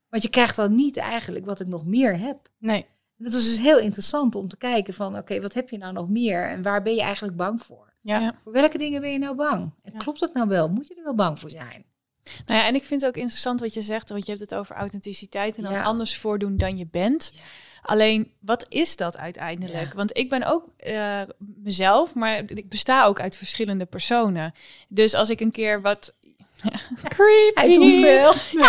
Want 0.09 0.23
je 0.23 0.29
krijgt 0.29 0.55
dan 0.55 0.75
niet 0.75 0.97
eigenlijk 0.97 1.45
wat 1.45 1.59
ik 1.59 1.67
nog 1.67 1.85
meer 1.85 2.19
heb. 2.19 2.49
Nee. 2.57 2.85
En 3.17 3.25
dat 3.25 3.33
is 3.33 3.47
dus 3.47 3.59
heel 3.59 3.79
interessant 3.79 4.35
om 4.35 4.47
te 4.47 4.57
kijken 4.57 4.93
van... 4.93 5.17
Oké, 5.17 5.41
wat 5.41 5.53
heb 5.53 5.69
je 5.69 5.77
nou 5.77 5.93
nog 5.93 6.09
meer? 6.09 6.43
En 6.49 6.61
waar 6.61 6.81
ben 6.81 6.95
je 6.95 7.01
eigenlijk 7.01 7.35
bang 7.37 7.61
voor? 7.61 7.93
Ja. 8.01 8.19
Ja. 8.19 8.39
Voor 8.43 8.51
welke 8.51 8.77
dingen 8.77 9.01
ben 9.01 9.11
je 9.11 9.17
nou 9.19 9.35
bang? 9.35 9.61
En 9.83 9.91
Ja. 9.91 9.97
klopt 9.97 10.19
dat 10.19 10.33
nou 10.33 10.47
wel? 10.47 10.69
Moet 10.69 10.87
je 10.87 10.95
er 10.95 11.03
wel 11.03 11.13
bang 11.13 11.39
voor 11.39 11.49
zijn? 11.49 11.85
Nou 12.45 12.59
ja, 12.59 12.67
en 12.67 12.75
ik 12.75 12.83
vind 12.83 13.01
het 13.01 13.09
ook 13.09 13.17
interessant 13.17 13.59
wat 13.59 13.73
je 13.73 13.81
zegt, 13.81 14.09
want 14.09 14.25
je 14.25 14.31
hebt 14.31 14.43
het 14.49 14.55
over 14.55 14.75
authenticiteit 14.75 15.55
en 15.57 15.63
dan 15.63 15.71
Ja. 15.71 15.83
anders 15.83 16.17
voordoen 16.17 16.57
dan 16.57 16.77
je 16.77 16.87
bent. 16.87 17.31
Alleen, 17.81 18.31
wat 18.39 18.65
is 18.69 18.95
dat 18.95 19.17
uiteindelijk? 19.17 19.89
Ja. 19.89 19.95
Want 19.95 20.17
ik 20.17 20.29
ben 20.29 20.43
ook 20.43 20.69
eh, 20.77 21.21
mezelf, 21.37 22.13
maar 22.13 22.37
ik 22.51 22.69
besta 22.69 23.05
ook 23.05 23.19
uit 23.19 23.35
verschillende 23.37 23.85
personen. 23.85 24.53
Dus 24.89 25.13
als 25.13 25.29
ik 25.29 25.39
een 25.39 25.51
keer 25.51 25.81
wat... 25.81 26.15
Creepy. 27.03 27.59
Uit 27.59 27.75
hoeveel? 27.75 28.33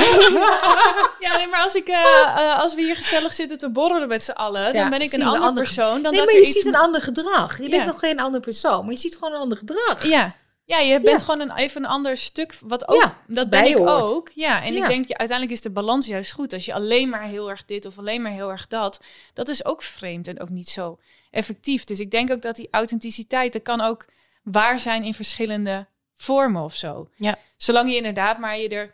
Ja, 1.21 1.37
nee, 1.37 1.47
maar 1.49 1.63
als, 1.63 1.75
ik, 1.75 1.89
eh, 1.89 2.23
eh, 2.23 2.59
als 2.61 2.75
we 2.75 2.81
hier 2.83 2.97
gezellig 2.97 3.35
zitten 3.35 3.59
te 3.59 3.71
borrelen 3.71 4.09
met 4.09 4.25
z'n 4.25 4.31
allen, 4.31 4.63
Ja, 4.63 4.73
dan 4.73 4.91
ben 4.91 5.01
ik 5.01 5.13
een 5.13 5.23
ander 5.23 5.41
ander- 5.41 5.63
persoon 5.65 6.03
dan 6.03 6.11
Nee, 6.13 6.21
dat 6.21 6.25
maar 6.25 6.35
je 6.35 6.41
iets 6.41 6.53
ziet 6.53 6.67
een 6.67 6.75
ander 6.77 7.01
gedrag. 7.01 7.57
Je 7.57 7.63
Ja. 7.63 7.69
bent 7.71 7.85
nog 7.87 7.99
geen 7.99 8.21
ander 8.21 8.41
persoon, 8.41 8.85
maar 8.85 8.93
je 8.95 8.99
ziet 9.01 9.15
gewoon 9.15 9.33
een 9.35 9.41
ander 9.41 9.59
gedrag. 9.59 10.05
Ja. 10.07 10.33
Ja, 10.65 10.79
je 10.79 11.01
bent 11.01 11.21
Ja. 11.21 11.27
gewoon 11.27 11.41
een, 11.41 11.57
even 11.57 11.83
een 11.85 11.89
ander 11.91 12.17
stuk, 12.17 12.55
wat 12.65 12.89
ook, 12.89 13.03
Ja, 13.03 13.17
dat 13.27 13.51
ben 13.51 13.65
ik 13.65 13.77
hoort. 13.77 14.03
ook. 14.11 14.31
Ja, 14.35 14.63
en 14.63 14.77
ik 14.77 14.87
denk, 14.87 15.09
ja, 15.09 15.17
uiteindelijk 15.17 15.51
is 15.57 15.61
de 15.63 15.71
balans 15.71 16.07
juist 16.07 16.33
goed. 16.33 16.53
Als 16.53 16.65
je 16.65 16.75
alleen 16.75 17.09
maar 17.09 17.23
heel 17.23 17.51
erg 17.51 17.65
dit 17.65 17.87
of 17.87 17.99
alleen 17.99 18.23
maar 18.23 18.33
heel 18.33 18.51
erg 18.51 18.67
dat, 18.67 19.01
dat 19.35 19.49
is 19.49 19.65
ook 19.65 19.83
vreemd 19.83 20.29
en 20.29 20.41
ook 20.41 20.49
niet 20.49 20.69
zo 20.69 20.99
effectief. 21.31 21.85
Dus 21.85 22.01
ik 22.01 22.11
denk 22.11 22.31
ook 22.33 22.43
dat 22.43 22.57
die 22.57 22.69
authenticiteit, 22.71 23.53
dat 23.53 23.63
kan 23.63 23.81
ook 23.81 24.05
waar 24.43 24.79
zijn 24.81 25.05
in 25.05 25.15
verschillende 25.15 25.87
vormen 26.19 26.63
of 26.63 26.75
zo. 26.75 27.09
Ja. 27.17 27.39
Zolang 27.57 27.91
je 27.91 27.97
inderdaad 27.97 28.39
maar 28.39 28.59
je 28.59 28.69
er 28.69 28.91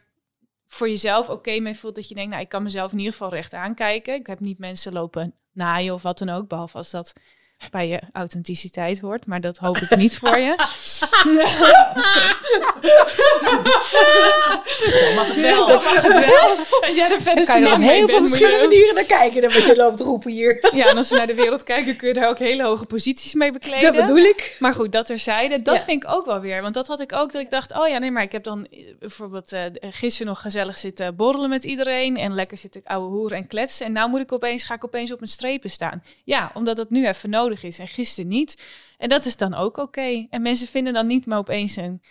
voor 0.67 0.89
jezelf 0.89 1.29
oké 1.29 1.59
mee 1.59 1.75
voelt, 1.75 1.95
dat 1.95 2.09
je 2.09 2.15
denkt, 2.15 2.31
nou, 2.31 2.43
ik 2.43 2.49
kan 2.49 2.63
mezelf 2.63 2.93
in 2.93 2.99
ieder 2.99 3.13
geval 3.13 3.31
recht 3.31 3.55
aankijken. 3.55 4.15
Ik 4.15 4.27
heb 4.27 4.41
niet 4.41 4.59
mensen 4.59 4.93
lopen 4.93 5.35
naaien 5.53 5.95
of 5.95 6.03
wat 6.03 6.19
dan 6.19 6.29
ook, 6.29 6.49
behalve 6.49 6.77
als 6.77 6.91
dat 6.91 7.13
bij 7.71 7.89
je 7.89 8.01
authenticiteit 8.13 9.01
hoort. 9.01 9.27
Maar 9.27 9.41
dat 9.41 9.59
hoop 9.59 9.77
ik 9.77 9.97
niet 9.97 10.19
voor 10.19 10.39
je. 10.39 10.55
mag 15.15 15.27
het 15.29 15.41
wel. 15.41 15.67
Dat 15.67 15.85
mag 15.85 16.03
het 16.03 16.27
wel. 16.27 16.57
Als 16.81 16.97
jij 16.97 17.11
er 17.11 17.21
verder 17.21 17.47
kan 17.47 17.61
je 17.61 17.67
er 17.67 17.75
op 17.75 17.81
heel 17.81 18.09
veel 18.09 18.21
verschillende 18.21 18.67
manieren 18.69 18.95
naar 18.95 19.05
kijken 19.05 19.43
dan 19.43 19.53
wat 19.53 19.67
je 19.67 19.77
loopt 19.77 20.01
roepen 20.01 20.31
hier. 20.31 20.69
Ja, 20.75 20.89
en 20.89 20.97
als 20.97 21.11
we 21.11 21.17
naar 21.17 21.27
de 21.27 21.35
wereld 21.35 21.63
kijken, 21.63 21.97
kun 21.97 22.09
je 22.09 22.15
daar 22.15 22.29
ook 22.29 22.39
hele 22.39 22.63
hoge 22.65 22.87
posities 22.87 23.35
mee 23.35 23.53
bekleden. 23.53 23.93
Dat 23.93 24.07
bedoel 24.07 24.25
ik. 24.25 24.57
Maar 24.59 24.75
goed, 24.75 24.93
dat 24.93 25.07
terzijde, 25.07 25.63
dat 25.63 25.77
Ja. 25.77 25.85
vind 25.85 26.05
ik 26.05 26.11
ook 26.11 26.27
wel 26.27 26.41
weer. 26.41 26.63
Want 26.63 26.75
dat 26.75 26.87
had 26.87 27.01
ik 27.01 27.13
ook, 27.13 27.33
dat 27.33 27.43
ik 27.43 27.51
dacht, 27.51 27.79
oh 27.79 27.89
ja, 27.89 27.99
nee, 27.99 28.11
maar 28.11 28.23
ik 28.23 28.33
heb 28.33 28.45
dan 28.45 28.67
eh, 28.71 28.79
bijvoorbeeld 28.99 29.53
eh, 29.53 29.61
gisteren 29.81 30.27
nog 30.27 30.41
gezellig 30.41 30.79
zitten 30.79 31.17
borrelen 31.17 31.49
met 31.49 31.65
iedereen. 31.65 32.17
En 32.17 32.35
lekker 32.35 32.57
zitten 32.57 32.81
ouwe 32.85 33.09
hoeren 33.09 33.37
en 33.37 33.47
kletsen. 33.47 33.87
En 33.87 33.93
nou 33.93 34.09
moet 34.11 34.21
ik 34.21 34.33
opeens, 34.33 34.65
ga 34.65 34.75
ik 34.75 34.85
opeens 34.85 35.13
op 35.13 35.19
mijn 35.19 35.31
strepen 35.31 35.71
staan. 35.71 36.03
Ja, 36.25 36.51
omdat 36.55 36.79
het 36.79 36.91
nu 36.91 37.07
even 37.07 37.31
nodig 37.31 37.54
is 37.63 37.79
en 37.79 37.89
gisteren 37.89 38.31
niet. 38.31 38.63
En 38.99 39.09
dat 39.09 39.25
is 39.25 39.37
dan 39.37 39.55
ook 39.55 39.77
oké. 39.77 40.27
En 40.31 40.43
mensen 40.43 40.67
vinden 40.67 40.93
dan 40.93 41.07
niet 41.07 41.27
maar 41.27 41.39
opeens 41.39 41.77
een... 41.77 42.03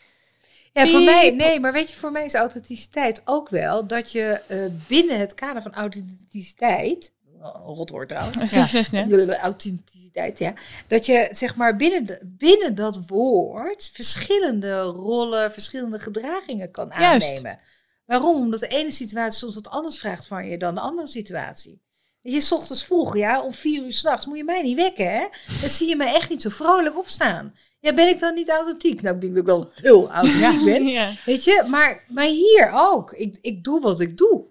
Ja, 0.74 0.88
voor 0.88 1.02
mij, 1.02 1.32
nee, 1.32 1.60
maar 1.60 1.74
weet 1.74 1.90
je, 1.90 1.96
voor 1.96 2.12
mij 2.12 2.26
is 2.26 2.34
authenticiteit 2.34 3.22
ook 3.26 3.50
wel 3.50 3.88
dat 3.88 4.12
je 4.12 4.42
eh, 4.48 4.66
binnen 4.88 5.20
het 5.20 5.34
kader 5.34 5.62
van 5.62 5.74
authenticiteit, 5.74 7.14
oh, 7.42 7.76
rot 7.76 7.90
woord 7.90 8.10
trouwens, 8.10 8.52
Ja. 8.52 9.38
authenticiteit, 9.38 10.40
ja, 10.40 10.54
dat 10.88 11.06
je 11.06 11.28
zeg 11.32 11.56
maar 11.56 11.76
binnen, 11.76 12.06
de, 12.06 12.20
binnen 12.24 12.76
dat 12.76 13.08
woord 13.08 13.90
verschillende 13.94 14.82
rollen, 14.82 15.52
verschillende 15.52 16.00
gedragingen 16.00 16.72
kan 16.72 16.92
Juist. 16.98 17.30
aannemen. 17.30 17.60
Waarom? 18.06 18.36
Omdat 18.36 18.60
de 18.60 18.68
ene 18.68 18.92
situatie 18.92 19.40
soms 19.40 19.56
wat 19.56 19.70
anders 19.70 20.00
vraagt 20.00 20.28
van 20.28 20.48
je 20.48 20.58
dan 20.58 20.76
de 20.76 20.82
andere 20.82 21.08
situatie. 21.08 21.82
Je, 22.24 22.42
s 22.42 22.52
ochtends 22.52 22.86
vroeg, 22.86 23.18
ja, 23.18 23.42
om 23.42 23.54
vier 23.54 23.84
uur 23.84 23.94
s'nachts 23.94 24.26
moet 24.26 24.38
je 24.38 24.44
mij 24.44 24.62
niet 24.62 24.76
wekken, 24.76 25.12
hè? 25.12 25.28
Dan 25.62 25.70
zie 25.70 25.90
je 25.90 25.96
mij 25.96 26.14
echt 26.14 26.30
niet 26.30 26.42
zo 26.42 26.50
vrolijk 26.50 26.98
opstaan. 26.98 27.56
Ja, 27.80 27.94
ben 27.94 28.08
ik 28.08 28.20
dan 28.20 28.34
niet 28.34 28.50
authentiek? 28.50 29.02
Nou, 29.02 29.16
ik 29.16 29.22
denk 29.22 29.34
dat 29.34 29.42
ik 29.42 29.50
wel 29.50 29.72
heel 29.74 30.12
authentiek 30.12 30.64
ben. 30.66 30.86
Ja. 30.94 31.12
Weet 31.26 31.44
je, 31.44 31.64
maar, 31.68 32.04
maar 32.08 32.26
hier 32.26 32.72
ook. 32.74 33.12
Ik, 33.12 33.38
ik 33.42 33.64
doe 33.64 33.82
wat 33.82 34.00
ik 34.00 34.18
doe. 34.18 34.46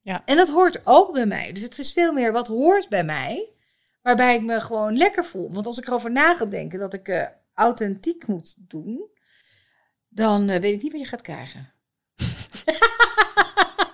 Ja. 0.00 0.22
En 0.24 0.36
dat 0.36 0.48
hoort 0.48 0.80
ook 0.84 1.12
bij 1.12 1.26
mij. 1.26 1.52
Dus 1.52 1.62
het 1.62 1.78
is 1.78 1.92
veel 1.92 2.12
meer 2.12 2.32
wat 2.32 2.46
hoort 2.46 2.88
bij 2.88 3.04
mij. 3.04 3.48
Waarbij 4.02 4.34
ik 4.34 4.42
me 4.42 4.60
gewoon 4.60 4.96
lekker 4.96 5.24
voel. 5.24 5.52
Want 5.52 5.66
als 5.66 5.78
ik 5.78 5.86
erover 5.86 6.10
na 6.10 6.34
ga 6.34 6.44
denken 6.44 6.78
dat 6.78 6.94
ik 6.94 7.08
eh, 7.08 7.26
authentiek 7.54 8.26
moet 8.26 8.54
doen. 8.58 9.10
Dan 10.08 10.48
eh, 10.48 10.60
weet 10.60 10.74
ik 10.74 10.82
niet 10.82 10.92
wat 10.92 11.00
je 11.00 11.06
gaat 11.06 11.22
krijgen. 11.22 11.72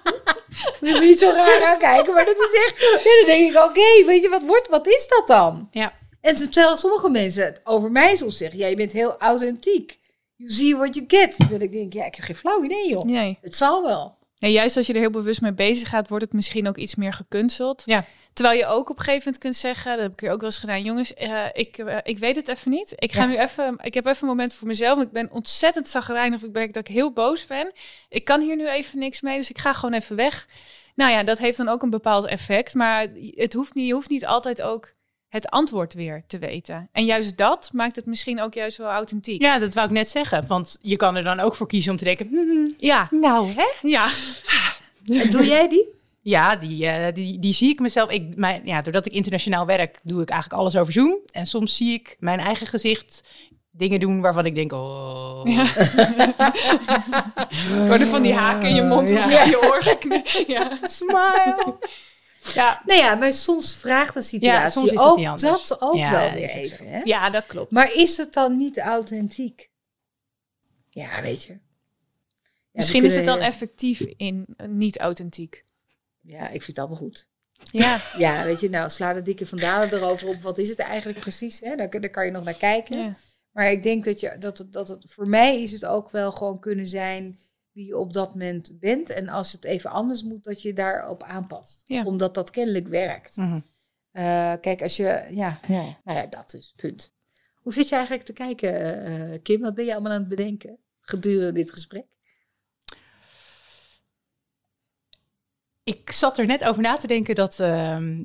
Moet 0.91 1.01
niet 1.01 1.19
zo 1.19 1.31
raar 1.31 1.63
aankijken. 1.63 2.15
Maar 2.15 2.25
dat 2.25 2.37
is 2.37 2.65
echt... 2.67 3.05
Nee, 3.05 3.17
dan 3.17 3.27
denk 3.27 3.51
ik, 3.51 3.63
oké, 3.63 4.07
weet 4.07 4.23
je, 4.23 4.29
wat, 4.29 4.43
wordt, 4.43 4.69
wat 4.69 4.87
is 4.87 5.09
dat 5.09 5.27
dan? 5.27 5.69
Ja. 5.71 5.93
En 6.21 6.35
terwijl 6.35 6.77
sommige 6.77 7.09
mensen 7.09 7.45
het 7.45 7.61
over 7.65 7.91
mij 7.91 8.17
soms 8.17 8.37
zeggen. 8.37 8.59
Ja, 8.59 8.67
je 8.67 8.77
bent 8.77 8.93
heel 8.93 9.19
authentiek. 9.19 9.99
You 10.37 10.51
see 10.51 10.77
what 10.77 10.95
you 10.95 11.05
get. 11.09 11.37
Terwijl 11.37 11.61
ik 11.61 11.73
denk, 11.73 11.93
ja, 11.93 12.05
ik 12.05 12.15
heb 12.15 12.25
geen 12.25 12.37
flauw 12.37 12.63
idee, 12.63 12.89
joh. 12.89 13.05
Nee. 13.05 13.39
Het 13.41 13.57
zal 13.57 13.83
wel. 13.83 14.17
Ja, 14.43 14.49
juist 14.49 14.77
als 14.77 14.87
je 14.87 14.93
er 14.93 14.99
heel 15.01 15.11
bewust 15.11 15.41
mee 15.41 15.53
bezig 15.53 15.89
gaat, 15.89 16.09
wordt 16.09 16.25
het 16.25 16.33
misschien 16.33 16.69
ook 16.69 16.77
iets 16.77 16.95
meer 16.95 17.13
gekunsteld. 17.13 17.83
Ja. 17.85 18.05
Terwijl 18.33 18.59
je 18.59 18.67
ook 18.67 18.91
op 18.91 18.99
een 18.99 19.05
gegeven 19.05 19.25
moment 19.25 19.43
kunt 19.43 19.57
zeggen, 19.57 19.91
dat 19.93 20.01
heb 20.03 20.13
ik 20.13 20.21
hier 20.21 20.31
ook 20.31 20.41
wel 20.41 20.49
eens 20.49 20.59
gedaan, 20.59 20.83
jongens, 20.83 21.15
eh, 21.15 21.45
ik, 21.53 21.79
eh, 21.79 21.97
ik 22.03 22.19
weet 22.19 22.37
het 22.37 22.49
even 22.49 22.71
niet. 22.71 22.93
Ik 22.97 23.13
ga 23.13 23.23
Ja. 23.23 23.29
nu 23.29 23.39
even, 23.39 23.79
ik 23.81 23.95
heb 23.95 24.07
even 24.07 24.23
een 24.23 24.29
moment 24.29 24.55
voor 24.55 24.67
mezelf. 24.69 25.01
Ik 25.03 25.11
ben 25.11 25.31
ontzettend 25.31 25.89
zagrijnig. 25.89 26.43
Ik 26.43 26.53
merk 26.53 26.73
dat 26.73 26.89
ik 26.89 26.95
heel 26.95 27.13
boos 27.13 27.47
ben. 27.47 27.73
Ik 28.09 28.25
kan 28.25 28.41
hier 28.41 28.57
nu 28.57 28.69
even 28.69 28.99
niks 28.99 29.21
mee, 29.21 29.37
dus 29.37 29.51
ik 29.51 29.59
ga 29.59 29.73
gewoon 29.73 29.95
even 29.95 30.17
weg. 30.17 30.47
Nou 30.95 31.11
ja, 31.11 31.23
dat 31.23 31.39
heeft 31.39 31.57
dan 31.57 31.69
ook 31.69 31.83
een 31.83 31.91
bepaald 31.91 32.27
effect. 32.27 32.75
Maar 32.75 33.07
het 33.35 33.53
hoeft 33.53 33.75
niet, 33.75 33.87
je 33.87 33.93
hoeft 33.93 34.11
niet 34.11 34.27
altijd 34.27 34.63
ook 34.63 34.93
het 35.33 35.49
antwoord 35.49 35.95
weer 35.95 36.23
te 36.27 36.39
weten. 36.39 36.89
En 36.93 37.05
juist 37.05 37.37
dat 37.37 37.71
maakt 37.73 37.97
het 37.97 38.07
misschien 38.07 38.41
ook 38.41 38.55
juist 38.55 38.77
wel 38.77 38.89
authentiek. 38.89 39.43
Ja, 39.43 39.59
dat 39.59 39.75
wou 39.75 39.87
ik 39.87 39.93
net 39.93 40.09
zeggen. 40.09 40.45
Want 40.47 40.79
je 40.83 40.97
kan 40.97 41.17
er 41.17 41.25
dan 41.25 41.41
ook 41.41 41.55
voor 41.55 41.67
kiezen 41.67 41.93
om 41.93 41.99
te 41.99 42.05
denken... 42.05 42.29
hmm, 42.29 42.75
Ja, 42.79 43.09
nou, 43.11 43.49
hè? 43.57 43.89
ja. 43.89 44.09
En 45.21 45.31
doe 45.31 45.47
jij 45.47 45.69
die? 45.69 45.85
Ja, 46.21 46.57
die, 46.57 46.87
eh, 46.87 47.15
die, 47.15 47.39
die 47.39 47.55
zie 47.55 47.71
ik 47.71 47.81
mezelf. 47.81 48.11
Ik, 48.11 48.37
mijn, 48.37 48.63
ja, 48.65 48.83
doordat 48.83 49.07
ik 49.07 49.13
internationaal 49.13 49.67
werk, 49.67 49.99
doe 50.03 50.23
ik 50.23 50.29
eigenlijk 50.31 50.61
alles 50.61 50.77
over 50.77 50.93
Zoom. 50.93 51.19
En 51.31 51.47
soms 51.47 51.77
zie 51.77 51.93
ik 51.93 52.17
mijn 52.19 52.39
eigen 52.39 52.67
gezicht 52.67 53.23
dingen 53.71 54.01
doen 54.01 54.21
waarvan 54.21 54.47
ik 54.47 54.55
denk, 54.55 54.73
oh... 54.73 55.45
Worden 57.89 58.09
van 58.09 58.23
die 58.23 58.35
haken 58.35 58.69
in 58.69 58.75
je 58.75 58.83
mond 58.83 59.09
Ja. 59.09 59.43
in 59.45 59.51
je 59.51 59.63
oren. 59.63 60.23
Ja. 60.47 60.79
Smile. 60.83 61.77
Ja, 62.55 62.83
Nou 62.87 62.99
ja, 62.99 63.15
maar 63.15 63.33
soms 63.33 63.77
vraagt 63.77 64.15
de 64.15 64.23
situatie 64.23 64.71
soms 64.71 64.93
is 64.93 64.99
het 64.99 65.09
ook 65.09 65.17
niet 65.17 65.41
dat 65.41 65.77
ook 65.81 65.95
Ja, 65.95 66.11
wel 66.11 66.33
weer 66.33 66.51
even. 66.51 66.87
Hè? 66.87 67.01
ja, 67.05 67.31
dat 67.31 67.47
klopt. 67.47 67.71
Maar 67.71 67.93
is 67.95 68.17
het 68.17 68.33
dan 68.33 68.57
niet 68.57 68.79
authentiek? 68.79 69.71
Ja, 70.91 71.23
weet 71.23 71.45
je. 71.45 71.59
Misschien 72.73 73.05
is 73.05 73.15
het 73.15 73.25
dan 73.25 73.39
effectief 73.39 74.01
in 74.01 74.47
niet 74.67 74.99
authentiek. 74.99 75.65
Ja, 76.21 76.43
ik 76.43 76.63
vind 76.63 76.67
het 76.67 76.79
allemaal 76.79 76.97
goed. 76.97 77.27
Ja, 77.71 78.01
Ja, 78.19 78.45
weet 78.45 78.61
je, 78.61 78.69
nou 78.69 78.91
sla 78.91 79.13
de 79.13 79.23
dikke 79.23 79.47
vandalen 79.47 79.93
erover 79.93 80.29
op. 80.29 80.43
Wat 80.43 80.59
is 80.59 80.69
het 80.69 80.79
eigenlijk 80.79 81.19
precies? 81.19 81.61
Hè? 81.61 81.77
Daar, 81.77 81.91
daar 81.91 82.11
kan 82.11 82.25
je 82.25 82.31
nog 82.31 82.45
naar 82.45 82.55
kijken. 82.55 83.17
Maar 83.53 83.71
ik 83.71 83.83
denk 83.83 84.05
dat, 84.05 84.21
je, 84.21 84.37
dat, 84.39 84.59
het, 84.59 84.73
dat 84.73 84.89
het 84.89 85.05
voor 85.09 85.29
mij 85.29 85.63
is 85.63 85.73
het 85.73 85.85
ook 85.85 86.11
wel 86.11 86.33
gewoon 86.33 86.61
kunnen 86.61 86.87
zijn 86.87 87.39
wie 87.73 87.87
je 87.87 87.97
op 87.97 88.13
dat 88.13 88.29
moment 88.29 88.79
bent. 88.81 89.11
En 89.11 89.29
als 89.29 89.53
het 89.53 89.65
even 89.65 89.91
anders 89.91 90.23
moet, 90.23 90.45
dat 90.45 90.63
je 90.63 90.73
daarop 90.73 91.23
aanpast. 91.23 91.83
Ja. 91.87 92.05
Omdat 92.05 92.35
dat 92.35 92.51
kennelijk 92.51 92.89
werkt. 92.89 93.37
Mhm. 93.37 93.61
Eh, 94.13 94.53
kijk, 94.61 94.83
als 94.83 94.97
je, 94.97 95.27
ja, 95.31 95.61
ja, 95.69 95.99
nou 96.05 96.19
ja, 96.19 96.27
dat 96.27 96.55
is 96.55 96.73
punt. 96.77 97.15
Hoe 97.55 97.73
zit 97.73 97.89
je 97.89 97.95
eigenlijk 97.95 98.25
te 98.25 98.33
kijken, 98.33 98.75
eh, 98.75 99.35
eh, 99.35 99.43
Kim? 99.43 99.61
Wat 99.61 99.75
ben 99.75 99.85
je 99.85 99.93
allemaal 99.93 100.13
aan 100.13 100.19
het 100.19 100.29
bedenken 100.29 100.79
gedurende 101.01 101.53
dit 101.53 101.71
gesprek? 101.71 102.07
Ik 105.85 106.11
zat 106.11 106.39
er 106.39 106.47
net 106.47 106.65
over 106.65 106.83
na 106.83 106.97
te 106.97 107.07
denken 107.07 107.35
dat 107.35 107.61
ehm, 107.61 108.23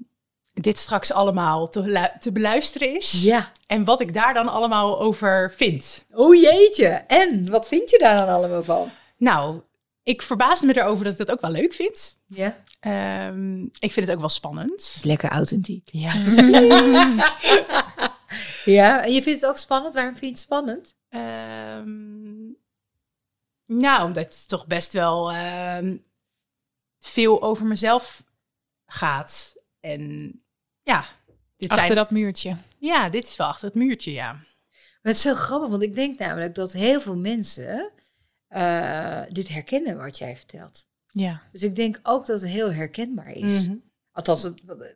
dit 0.54 0.78
straks 0.78 1.12
allemaal 1.12 1.70
te, 1.70 2.12
te 2.20 2.32
beluisteren 2.32 2.95
is. 2.95 3.22
Ja. 3.24 3.52
En 3.68 3.84
wat 3.84 4.02
ik 4.02 4.14
daar 4.14 4.34
dan 4.34 4.48
allemaal 4.48 5.00
over 5.00 5.54
vind. 5.54 6.06
Oh 6.14 6.36
jeetje. 6.36 6.88
En 7.08 7.50
wat 7.50 7.68
vind 7.68 7.89
je 7.89 7.98
daar 7.98 8.18
dan 8.18 8.28
allemaal 8.28 8.64
van? 8.64 8.91
Nou, 9.18 9.61
ik 10.03 10.22
verbaasde 10.22 10.65
me 10.65 10.78
erover 10.78 11.03
dat 11.03 11.13
ik 11.20 11.26
dat 11.26 11.32
ook 11.32 11.41
wel 11.41 11.51
leuk 11.51 11.74
vind. 11.74 12.18
Ja. 12.28 12.63
Ehm, 12.80 13.61
ik 13.63 13.91
vind 13.91 14.07
het 14.07 14.11
ook 14.11 14.20
wel 14.20 14.30
spannend. 14.30 14.99
Lekker 15.03 15.30
authentiek. 15.30 15.89
Ja, 15.91 16.13
Ja, 18.65 19.03
en 19.03 19.13
je 19.13 19.22
vindt 19.22 19.41
het 19.41 19.49
ook 19.49 19.57
spannend. 19.57 19.93
Waarom 19.93 20.11
vind 20.15 20.26
je 20.26 20.32
het 20.32 20.39
spannend? 20.39 20.95
Ehm, 21.09 22.45
nou, 23.65 24.05
omdat 24.05 24.24
het 24.24 24.47
toch 24.47 24.68
best 24.68 24.93
wel 24.93 25.32
ehm, 25.32 25.97
veel 26.99 27.41
over 27.41 27.65
mezelf 27.65 28.24
gaat. 28.86 29.55
En 29.80 30.32
ja, 30.84 31.05
dit 31.57 31.70
Achter 31.70 31.86
zijn, 31.86 31.97
dat 31.97 32.11
muurtje. 32.11 32.57
ja, 32.80 33.09
dit 33.09 33.28
is 33.28 33.36
wel 33.36 33.47
achter 33.47 33.68
het 33.68 33.76
muurtje, 33.76 34.11
ja. 34.11 34.32
Maar 34.32 35.13
het 35.13 35.15
is 35.15 35.22
zo 35.22 35.34
grappig, 35.34 35.70
want 35.70 35.84
ik 35.84 35.95
denk 35.95 36.20
namelijk 36.20 36.55
dat 36.55 36.74
heel 36.74 37.01
veel 37.01 37.15
mensen 37.15 37.91
eh, 38.48 39.22
dit 39.30 39.48
herkennen 39.50 39.98
wat 39.98 40.18
jij 40.18 40.36
vertelt. 40.36 40.86
Ja. 41.08 41.41
Dus 41.52 41.62
ik 41.64 41.76
denk 41.76 42.00
ook 42.04 42.26
dat 42.26 42.41
het 42.41 42.50
heel 42.50 42.74
herkenbaar 42.74 43.32
is. 43.32 43.68
Mhm. 43.68 43.76
Althans, 44.12 44.50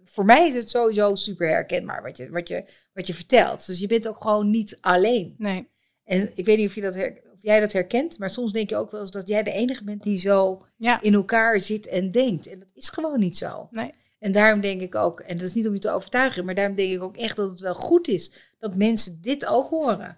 voor 0.03 0.25
mij 0.25 0.47
is 0.47 0.53
het 0.53 0.69
sowieso 0.69 1.15
super 1.15 1.47
herkenbaar 1.49 2.03
wat 2.03 2.17
je, 2.17 2.29
wat, 2.29 2.47
je, 2.47 2.63
wat 2.93 3.07
je 3.07 3.13
vertelt. 3.13 3.65
Dus 3.65 3.79
je 3.79 3.87
bent 3.87 4.07
ook 4.07 4.21
gewoon 4.21 4.49
niet 4.49 4.77
alleen. 4.81 5.35
Nee. 5.37 5.69
En 6.03 6.31
ik 6.35 6.45
weet 6.45 6.57
niet 6.57 6.67
of, 6.67 6.75
je 6.75 6.81
dat 6.81 6.95
her- 6.95 7.21
of 7.33 7.41
jij 7.41 7.59
dat 7.59 7.71
herkent, 7.71 8.19
maar 8.19 8.29
soms 8.29 8.51
denk 8.51 8.69
je 8.69 8.75
ook 8.75 8.91
wel 8.91 9.01
eens 9.01 9.11
dat 9.11 9.27
jij 9.27 9.43
de 9.43 9.51
enige 9.51 9.83
bent 9.83 10.03
die 10.03 10.17
zo 10.17 10.65
Ja. 10.77 11.01
in 11.01 11.13
elkaar 11.13 11.59
zit 11.59 11.87
en 11.87 12.11
denkt. 12.11 12.47
En 12.47 12.59
dat 12.59 12.67
is 12.73 12.89
gewoon 12.89 13.19
niet 13.19 13.37
zo. 13.37 13.67
Nee. 13.71 13.91
En 14.19 14.31
daarom 14.31 14.59
denk 14.61 14.81
ik 14.81 14.95
ook, 14.95 15.19
en 15.19 15.37
dat 15.37 15.45
is 15.45 15.53
niet 15.53 15.67
om 15.67 15.73
je 15.73 15.79
te 15.79 15.89
overtuigen, 15.91 16.45
maar 16.45 16.55
daarom 16.55 16.75
denk 16.75 16.91
ik 16.93 17.01
ook 17.01 17.17
echt 17.17 17.35
dat 17.35 17.49
het 17.49 17.59
wel 17.59 17.73
goed 17.73 18.07
is 18.07 18.31
dat 18.59 18.75
mensen 18.75 19.21
dit 19.21 19.45
ook 19.45 19.69
horen. 19.69 20.17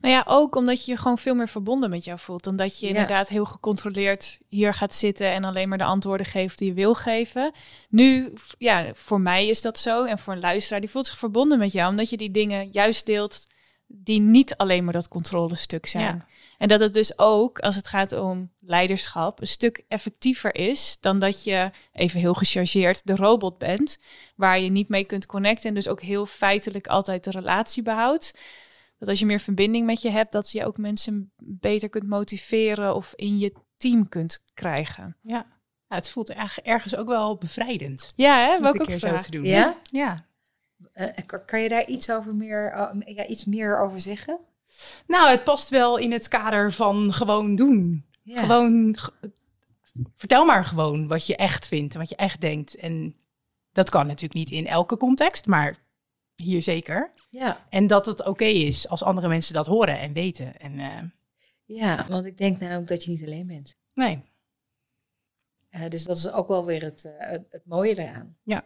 Nou 0.00 0.14
ja, 0.14 0.24
ook 0.26 0.54
omdat 0.56 0.84
je 0.84 0.90
je 0.92 0.98
gewoon 0.98 1.18
veel 1.18 1.34
meer 1.34 1.48
verbonden 1.48 1.90
met 1.90 2.04
jou 2.04 2.18
voelt. 2.18 2.44
Dan 2.44 2.56
dat 2.56 2.80
je 2.80 2.86
Ja. 2.86 2.92
inderdaad 2.92 3.28
heel 3.28 3.44
gecontroleerd 3.44 4.38
hier 4.48 4.74
gaat 4.74 4.94
zitten 4.94 5.30
en 5.30 5.44
alleen 5.44 5.68
maar 5.68 5.78
de 5.78 5.84
antwoorden 5.84 6.26
geeft 6.26 6.58
die 6.58 6.68
je 6.68 6.74
wil 6.74 6.94
geven. 6.94 7.52
Nu, 7.90 8.32
ja, 8.58 8.86
voor 8.94 9.20
mij 9.20 9.46
is 9.46 9.62
dat 9.62 9.78
zo. 9.78 10.04
En 10.04 10.18
voor 10.18 10.32
een 10.32 10.40
luisteraar, 10.40 10.80
die 10.80 10.90
voelt 10.90 11.06
zich 11.06 11.18
verbonden 11.18 11.58
met 11.58 11.72
jou. 11.72 11.90
Omdat 11.90 12.10
je 12.10 12.16
die 12.16 12.30
dingen 12.30 12.68
juist 12.70 13.06
deelt 13.06 13.46
die 13.86 14.20
niet 14.20 14.56
alleen 14.56 14.84
maar 14.84 14.92
dat 14.92 15.08
controlestuk 15.08 15.86
zijn. 15.86 16.04
Ja. 16.04 16.26
En 16.58 16.68
dat 16.68 16.80
het 16.80 16.94
dus 16.94 17.18
ook, 17.18 17.58
als 17.58 17.76
het 17.76 17.88
gaat 17.88 18.12
om 18.12 18.50
leiderschap, 18.58 19.40
een 19.40 19.46
stuk 19.46 19.84
effectiever 19.88 20.54
is 20.54 20.96
dan 21.00 21.18
dat 21.18 21.44
je, 21.44 21.70
even 21.92 22.20
heel 22.20 22.34
gechargeerd, 22.34 23.06
de 23.06 23.16
robot 23.16 23.58
bent. 23.58 23.98
Waar 24.36 24.60
je 24.60 24.70
niet 24.70 24.88
mee 24.88 25.04
kunt 25.04 25.26
connecten 25.26 25.68
en 25.68 25.74
dus 25.74 25.88
ook 25.88 26.00
heel 26.00 26.26
feitelijk 26.26 26.86
altijd 26.86 27.24
de 27.24 27.30
relatie 27.30 27.82
behoudt 27.82 28.32
dat 28.98 29.08
als 29.08 29.18
je 29.18 29.26
meer 29.26 29.40
verbinding 29.40 29.86
met 29.86 30.02
je 30.02 30.10
hebt, 30.10 30.32
dat 30.32 30.50
je 30.50 30.64
ook 30.64 30.78
mensen 30.78 31.32
beter 31.36 31.88
kunt 31.88 32.06
motiveren 32.06 32.94
of 32.94 33.12
in 33.14 33.38
je 33.38 33.52
team 33.76 34.08
kunt 34.08 34.42
krijgen. 34.54 35.16
Ja. 35.22 35.46
Ja, 35.88 35.96
het 35.96 36.08
voelt 36.08 36.30
erg, 36.30 36.60
ergens 36.60 36.96
ook 36.96 37.08
wel 37.08 37.36
bevrijdend. 37.36 38.12
Ja, 38.16 38.38
hè? 38.38 38.68
ook 38.68 38.86
keer 38.86 38.98
zo 38.98 39.18
te 39.18 39.30
doen. 39.30 39.44
Ja? 39.44 39.74
Ja. 39.82 40.26
Eh, 40.92 41.08
kan, 41.26 41.44
kan 41.44 41.60
je 41.60 41.68
daar 41.68 41.86
iets, 41.86 42.10
over 42.10 42.34
meer, 42.34 42.74
oh, 42.76 43.00
ja, 43.16 43.26
iets 43.26 43.44
meer 43.44 43.78
over 43.78 44.00
zeggen? 44.00 44.38
Nou, 45.06 45.30
het 45.30 45.44
past 45.44 45.68
wel 45.68 45.96
in 45.96 46.12
het 46.12 46.28
kader 46.28 46.72
van 46.72 47.12
gewoon 47.12 47.56
doen. 47.56 48.04
Ja. 48.22 48.40
Gewoon, 48.40 48.96
vertel 50.16 50.44
maar 50.44 50.64
gewoon 50.64 51.08
wat 51.08 51.26
je 51.26 51.36
echt 51.36 51.68
vindt 51.68 51.94
en 51.94 52.00
wat 52.00 52.08
je 52.08 52.16
echt 52.16 52.40
denkt. 52.40 52.74
En 52.74 53.16
dat 53.72 53.90
kan 53.90 54.06
natuurlijk 54.06 54.34
niet 54.34 54.50
in 54.50 54.66
elke 54.66 54.96
context, 54.96 55.46
maar 55.46 55.76
hier 56.42 56.62
zeker. 56.62 57.12
Ja. 57.30 57.66
En 57.70 57.86
dat 57.86 58.06
het 58.06 58.24
oké 58.26 58.44
is 58.44 58.88
als 58.88 59.02
andere 59.02 59.28
mensen 59.28 59.54
dat 59.54 59.66
horen 59.66 59.98
en 59.98 60.12
weten. 60.12 60.60
En 60.60 60.78
eh, 60.78 61.02
ja, 61.64 62.06
want 62.08 62.26
ik 62.26 62.38
denk 62.38 62.60
nou 62.60 62.80
ook 62.80 62.86
dat 62.86 63.04
je 63.04 63.10
niet 63.10 63.24
alleen 63.24 63.46
bent. 63.46 63.76
nee, 63.94 64.22
Eh, 65.70 65.88
dus 65.88 66.04
dat 66.04 66.16
is 66.16 66.32
ook 66.32 66.48
wel 66.48 66.64
weer 66.64 66.82
het, 66.82 67.04
eh, 67.18 67.30
het, 67.30 67.62
mooie 67.64 67.98
eraan. 67.98 68.36
Ja. 68.42 68.64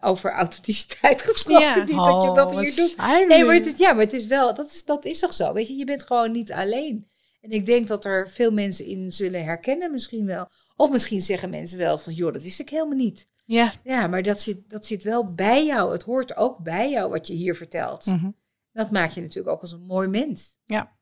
Over 0.00 0.30
authenticiteit 0.30 1.22
gesproken, 1.30 1.66
Ja. 1.66 1.84
niet 1.84 1.96
dat 1.96 2.22
je 2.22 2.32
dat 2.34 2.52
Oh, 2.52 2.60
hier 2.60 2.74
doet. 2.74 2.96
Nee, 3.28 3.44
maar 3.44 3.54
het 3.54 3.66
is, 3.66 3.78
ja, 3.78 3.92
maar 3.92 4.04
het 4.04 4.12
is 4.12 4.26
wel, 4.26 4.54
dat 4.54 4.66
is, 4.66 4.84
dat 4.84 5.04
is 5.04 5.18
toch 5.18 5.34
zo? 5.34 5.52
Weet 5.52 5.68
je, 5.68 5.74
je 5.74 5.84
bent 5.84 6.02
gewoon 6.02 6.32
niet 6.32 6.52
alleen. 6.52 7.10
En 7.40 7.50
ik 7.50 7.66
denk 7.66 7.88
dat 7.88 8.04
er 8.04 8.30
veel 8.30 8.50
mensen 8.52 8.84
in 8.84 9.10
zullen 9.12 9.44
herkennen, 9.44 9.90
misschien 9.90 10.26
wel. 10.26 10.48
Of 10.76 10.90
misschien 10.90 11.20
zeggen 11.20 11.50
mensen 11.50 11.78
wel 11.78 11.98
van, 11.98 12.12
joh, 12.12 12.32
dat 12.32 12.42
wist 12.42 12.60
ik 12.60 12.68
helemaal 12.68 12.96
niet. 12.96 13.28
Ja, 13.44 13.72
Ja, 13.84 14.06
maar 14.06 14.22
dat 14.22 14.40
zit, 14.40 14.70
dat 14.70 14.86
zit 14.86 15.02
wel 15.02 15.34
bij 15.34 15.66
jou. 15.66 15.92
Het 15.92 16.02
hoort 16.02 16.36
ook 16.36 16.58
bij 16.58 16.90
jou 16.90 17.10
wat 17.10 17.26
je 17.26 17.34
hier 17.34 17.54
vertelt. 17.56 18.06
Mhm. 18.06 18.30
Dat 18.72 18.90
maakt 18.90 19.14
je 19.14 19.20
natuurlijk 19.20 19.54
ook 19.54 19.60
als 19.60 19.72
een 19.72 19.82
mooi 19.86 20.08
mens. 20.08 20.58
ja. 20.66 20.96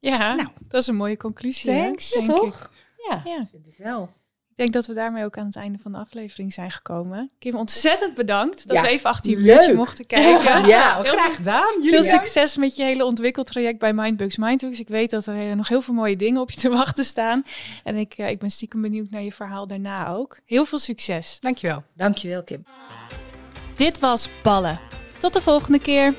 Nou. 0.00 0.48
dat 0.68 0.80
is 0.80 0.86
een 0.86 0.96
mooie 0.96 1.16
conclusie. 1.16 1.70
hè, 1.70 1.82
Thanks. 1.82 2.14
Ja, 2.14 2.20
denk 2.20 2.30
ik. 2.30 2.36
toch? 2.36 2.72
Ja, 3.08 3.22
Ja. 3.24 3.46
vind 3.46 3.66
ik 3.66 3.76
wel. 3.76 4.10
Ik 4.56 4.62
denk 4.62 4.74
dat 4.74 4.86
we 4.86 4.94
daarmee 4.94 5.24
ook 5.24 5.38
aan 5.38 5.46
het 5.46 5.56
einde 5.56 5.78
van 5.78 5.92
de 5.92 5.98
aflevering 5.98 6.52
zijn 6.52 6.70
gekomen. 6.70 7.30
Kim, 7.38 7.54
ontzettend 7.54 8.14
bedankt 8.14 8.68
dat 8.68 8.76
Ja, 8.76 8.82
we 8.82 8.88
even 8.88 9.10
achter 9.10 9.30
je 9.30 9.36
leuk. 9.36 9.46
buurtje 9.46 9.74
mochten 9.74 10.06
kijken. 10.06 10.66
Ja, 10.68 10.94
Heel 11.02 11.12
Graag 11.12 11.36
gedaan. 11.36 11.74
Jullie 11.74 11.90
Veel 11.90 12.00
bedankt. 12.00 12.24
succes 12.26 12.56
met 12.56 12.76
je 12.76 12.82
hele 12.82 13.04
ontwikkeltraject 13.04 13.78
bij 13.78 13.92
Mindbugs 13.92 14.36
Mindbugs. 14.36 14.80
Ik 14.80 14.88
weet 14.88 15.10
dat 15.10 15.26
er 15.26 15.50
eh, 15.50 15.56
nog 15.56 15.68
heel 15.68 15.80
veel 15.80 15.94
mooie 15.94 16.16
dingen 16.16 16.40
op 16.40 16.50
je 16.50 16.60
te 16.60 16.68
wachten 16.68 17.04
staan. 17.04 17.42
En 17.84 17.96
ik, 17.96 18.14
eh, 18.16 18.28
ik 18.30 18.38
ben 18.38 18.50
stiekem 18.50 18.80
benieuwd 18.82 19.10
naar 19.10 19.22
je 19.22 19.32
verhaal 19.32 19.66
daarna 19.66 20.08
ook. 20.08 20.38
Heel 20.44 20.64
veel 20.64 20.78
succes. 20.78 21.36
Dankjewel. 21.40 21.82
Dankjewel, 21.94 22.42
Kim. 22.44 22.64
Dit 23.74 23.98
was 23.98 24.28
Ballen. 24.42 24.78
Tot 25.18 25.32
de 25.32 25.40
volgende 25.40 25.78
keer. 25.78 26.14